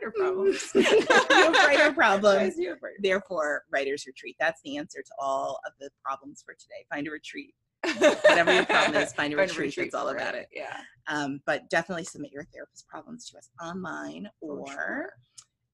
Writer 0.05 0.13
problems. 0.17 0.71
you 0.75 0.83
have 1.09 1.53
writer 1.53 1.93
problems. 1.95 2.57
you 2.57 2.69
have 2.69 2.77
writer 2.81 2.95
Therefore, 2.99 3.63
writer's 3.71 4.05
retreat. 4.05 4.35
That's 4.39 4.61
the 4.63 4.77
answer 4.77 5.01
to 5.01 5.11
all 5.19 5.59
of 5.65 5.73
the 5.79 5.89
problems 6.03 6.43
for 6.45 6.53
today. 6.53 6.85
Find 6.91 7.07
a 7.07 7.11
retreat. 7.11 7.53
Whatever 7.97 8.53
your 8.53 8.65
problem 8.65 9.01
is, 9.01 9.13
find 9.13 9.33
a 9.33 9.37
Find 9.37 9.57
retreat. 9.57 9.75
That's 9.77 9.95
all 9.95 10.09
about 10.09 10.35
it. 10.35 10.47
Yeah. 10.53 10.79
Um, 11.07 11.39
but 11.45 11.69
definitely 11.69 12.03
submit 12.03 12.31
your 12.31 12.45
therapist 12.53 12.87
problems 12.87 13.29
to 13.29 13.37
us 13.37 13.49
online 13.63 14.27
or 14.41 14.65
sure. 14.67 15.09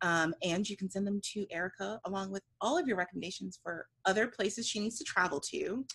um, 0.02 0.34
and 0.44 0.68
you 0.68 0.76
can 0.76 0.90
send 0.90 1.08
them 1.08 1.22
to 1.34 1.46
Erica 1.52 2.02
along 2.06 2.32
with 2.32 2.44
all 2.60 2.78
of 2.78 2.86
your 2.88 2.98
recommendations 2.98 3.60
for 3.64 3.88
other 4.06 4.28
places 4.28 4.68
she 4.68 4.80
needs 4.82 4.98
to 4.98 5.06
travel 5.06 5.40
to 5.52 5.86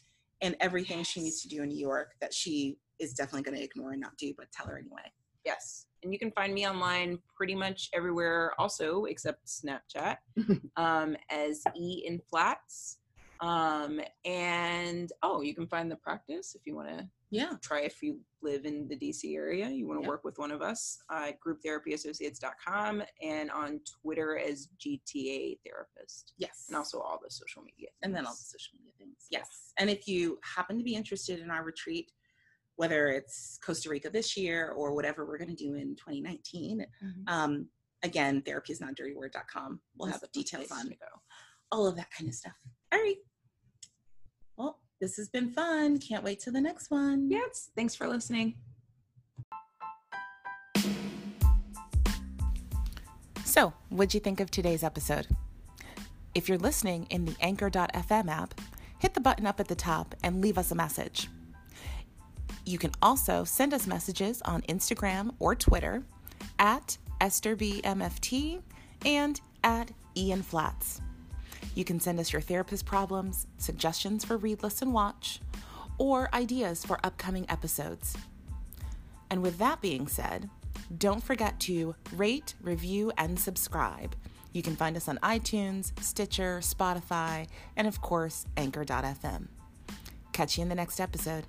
and 0.41 0.57
everything 0.61 1.03
she 1.03 1.21
needs 1.21 1.43
to 1.43 1.49
do 1.49 1.63
in 1.63 1.69
New 1.69 1.79
York 1.79 2.13
that 2.21 2.33
she 2.33 2.79
is 2.99 3.13
definitely 3.13 3.43
going 3.43 3.57
to 3.59 3.63
ignore 3.65 3.93
and 3.93 4.01
not 4.01 4.17
do, 4.19 4.33
but 4.39 4.51
tell 4.53 4.67
her 4.67 4.79
anyway. 4.79 5.03
Yes. 5.45 5.87
And 6.07 6.13
you 6.13 6.21
can 6.21 6.31
find 6.31 6.55
me 6.55 6.69
online 6.69 7.19
pretty 7.37 7.57
much 7.57 7.91
everywhere 7.93 8.53
also 8.61 9.07
except 9.07 9.47
Snapchat 9.49 10.19
um, 10.77 11.17
as 11.31 11.65
E 11.77 12.05
in 12.07 12.21
Flats. 12.31 12.99
Um, 13.41 14.01
and 14.25 15.11
oh, 15.25 15.41
you 15.43 15.53
can 15.53 15.67
find 15.67 15.91
the 15.91 15.97
practice 15.97 16.55
if 16.55 16.63
you 16.65 16.77
want 16.77 16.89
to 16.91 17.09
Yeah. 17.31 17.55
try 17.61 17.81
if 17.81 18.01
you 18.05 18.21
live 18.41 18.65
in 18.67 18.87
the 18.87 18.97
DC 18.97 19.35
area, 19.35 19.69
you 19.69 19.89
want 19.89 19.99
to 19.99 20.03
Yep. 20.03 20.09
work 20.09 20.23
with 20.25 20.39
one 20.39 20.53
of 20.53 20.63
us 20.63 20.97
uh, 21.13 21.31
at 21.31 21.41
grouptherapyassociates.com 21.41 23.03
and 23.21 23.51
on 23.51 23.81
Twitter 24.01 24.39
as 24.39 24.69
GTA 24.79 25.59
therapist 25.67 26.35
Yes. 26.39 26.67
and 26.69 26.77
also 26.77 27.01
all 27.01 27.19
the 27.21 27.31
social 27.31 27.63
media. 27.63 27.89
and 28.03 28.15
then 28.15 28.25
all 28.27 28.33
the 28.33 28.37
social 28.59 28.75
media 28.79 28.93
things. 28.97 29.27
Yes. 29.33 29.73
And 29.77 29.91
if 29.91 30.07
you 30.07 30.39
happen 30.45 30.79
to 30.79 30.85
be 30.85 30.95
interested 30.95 31.41
in 31.41 31.51
our 31.51 31.65
retreat, 31.65 32.13
whether 32.77 33.09
it's 33.09 33.59
Costa 33.65 33.89
Rica 33.91 34.11
this 34.11 34.37
year 34.37 34.71
or 34.71 34.95
whatever 34.95 35.25
we're 35.27 35.39
going 35.39 35.55
to 35.55 35.57
do 35.57 35.75
in 35.75 35.97
2019, 35.97 36.87
Mhm. 37.03 37.29
um, 37.29 37.69
again, 38.03 38.43
therapyisnotdirtyword.com. 38.43 39.81
We'll 39.97 40.07
That's 40.09 40.17
have 40.23 40.31
the 40.33 40.39
details 40.41 40.69
place 40.69 40.81
on 40.81 40.89
to 40.91 40.95
go. 40.97 41.07
all 41.73 41.87
of 41.87 41.97
that 41.97 42.11
kind 42.11 42.29
of 42.29 42.35
stuff. 42.35 42.53
All 42.93 42.99
right. 43.01 43.17
Well, 44.57 44.81
this 45.01 45.17
has 45.17 45.29
been 45.29 45.51
fun. 45.51 45.99
Can't 45.99 46.23
wait 46.25 46.41
till 46.41 46.53
the 46.53 46.61
next 46.61 46.91
one. 46.91 47.31
Yes, 47.31 47.71
thanks 47.77 47.95
for 47.95 48.07
listening. 48.09 48.59
So, 53.45 53.73
what'd 53.89 54.13
you 54.15 54.21
think 54.21 54.41
of 54.41 54.51
today's 54.51 54.83
episode? 54.83 55.29
If 56.35 56.49
you're 56.49 56.59
listening 56.59 57.07
in 57.09 57.25
the 57.25 57.37
Anchor.fm 57.41 58.29
app, 58.29 58.61
hit 58.99 59.15
the 59.15 59.21
button 59.21 59.47
up 59.47 59.61
at 59.61 59.69
the 59.69 59.75
top 59.75 60.15
and 60.23 60.43
leave 60.43 60.59
us 60.59 60.71
a 60.71 60.75
message. 60.75 61.29
You 62.67 62.79
can 62.79 62.91
also 63.01 63.45
send 63.45 63.73
us 63.73 63.87
messages 63.87 64.43
on 64.43 64.63
Instagram 64.63 65.35
or 65.39 65.55
Twitter 65.55 66.03
at 66.59 66.99
EstherBMFT 67.21 68.61
and 69.05 69.41
at 69.63 69.93
Ian 70.17 70.43
Flats. 70.43 71.01
You 71.77 71.85
can 71.85 72.01
send 72.01 72.19
us 72.19 72.33
your 72.33 72.43
therapist 72.43 72.85
problems, 72.85 73.47
suggestions 73.59 74.25
for 74.25 74.37
read, 74.37 74.65
listen, 74.65 74.93
watch, 74.93 75.41
or 75.99 76.29
ideas 76.35 76.85
for 76.85 76.99
upcoming 77.05 77.47
episodes. 77.49 78.17
And 79.31 79.43
with 79.43 79.59
that 79.59 79.81
being 79.81 80.09
said, 80.09 80.51
don't 80.99 81.23
forget 81.23 81.61
to 81.61 81.95
rate, 82.15 82.55
review, 82.61 83.13
and 83.17 83.39
subscribe. 83.39 84.17
You 84.53 84.63
can 84.63 84.75
find 84.75 84.97
us 84.97 85.09
on 85.09 85.19
iTunes, 85.19 85.93
Stitcher, 86.03 86.59
Spotify, 86.63 87.47
and 87.77 87.87
of 87.87 88.01
course, 88.01 88.47
Anchor.fm. 88.57 89.47
Catch 90.33 90.59
you 90.59 90.63
in 90.63 90.69
the 90.69 90.75
next 90.75 90.99
episode. 90.99 91.47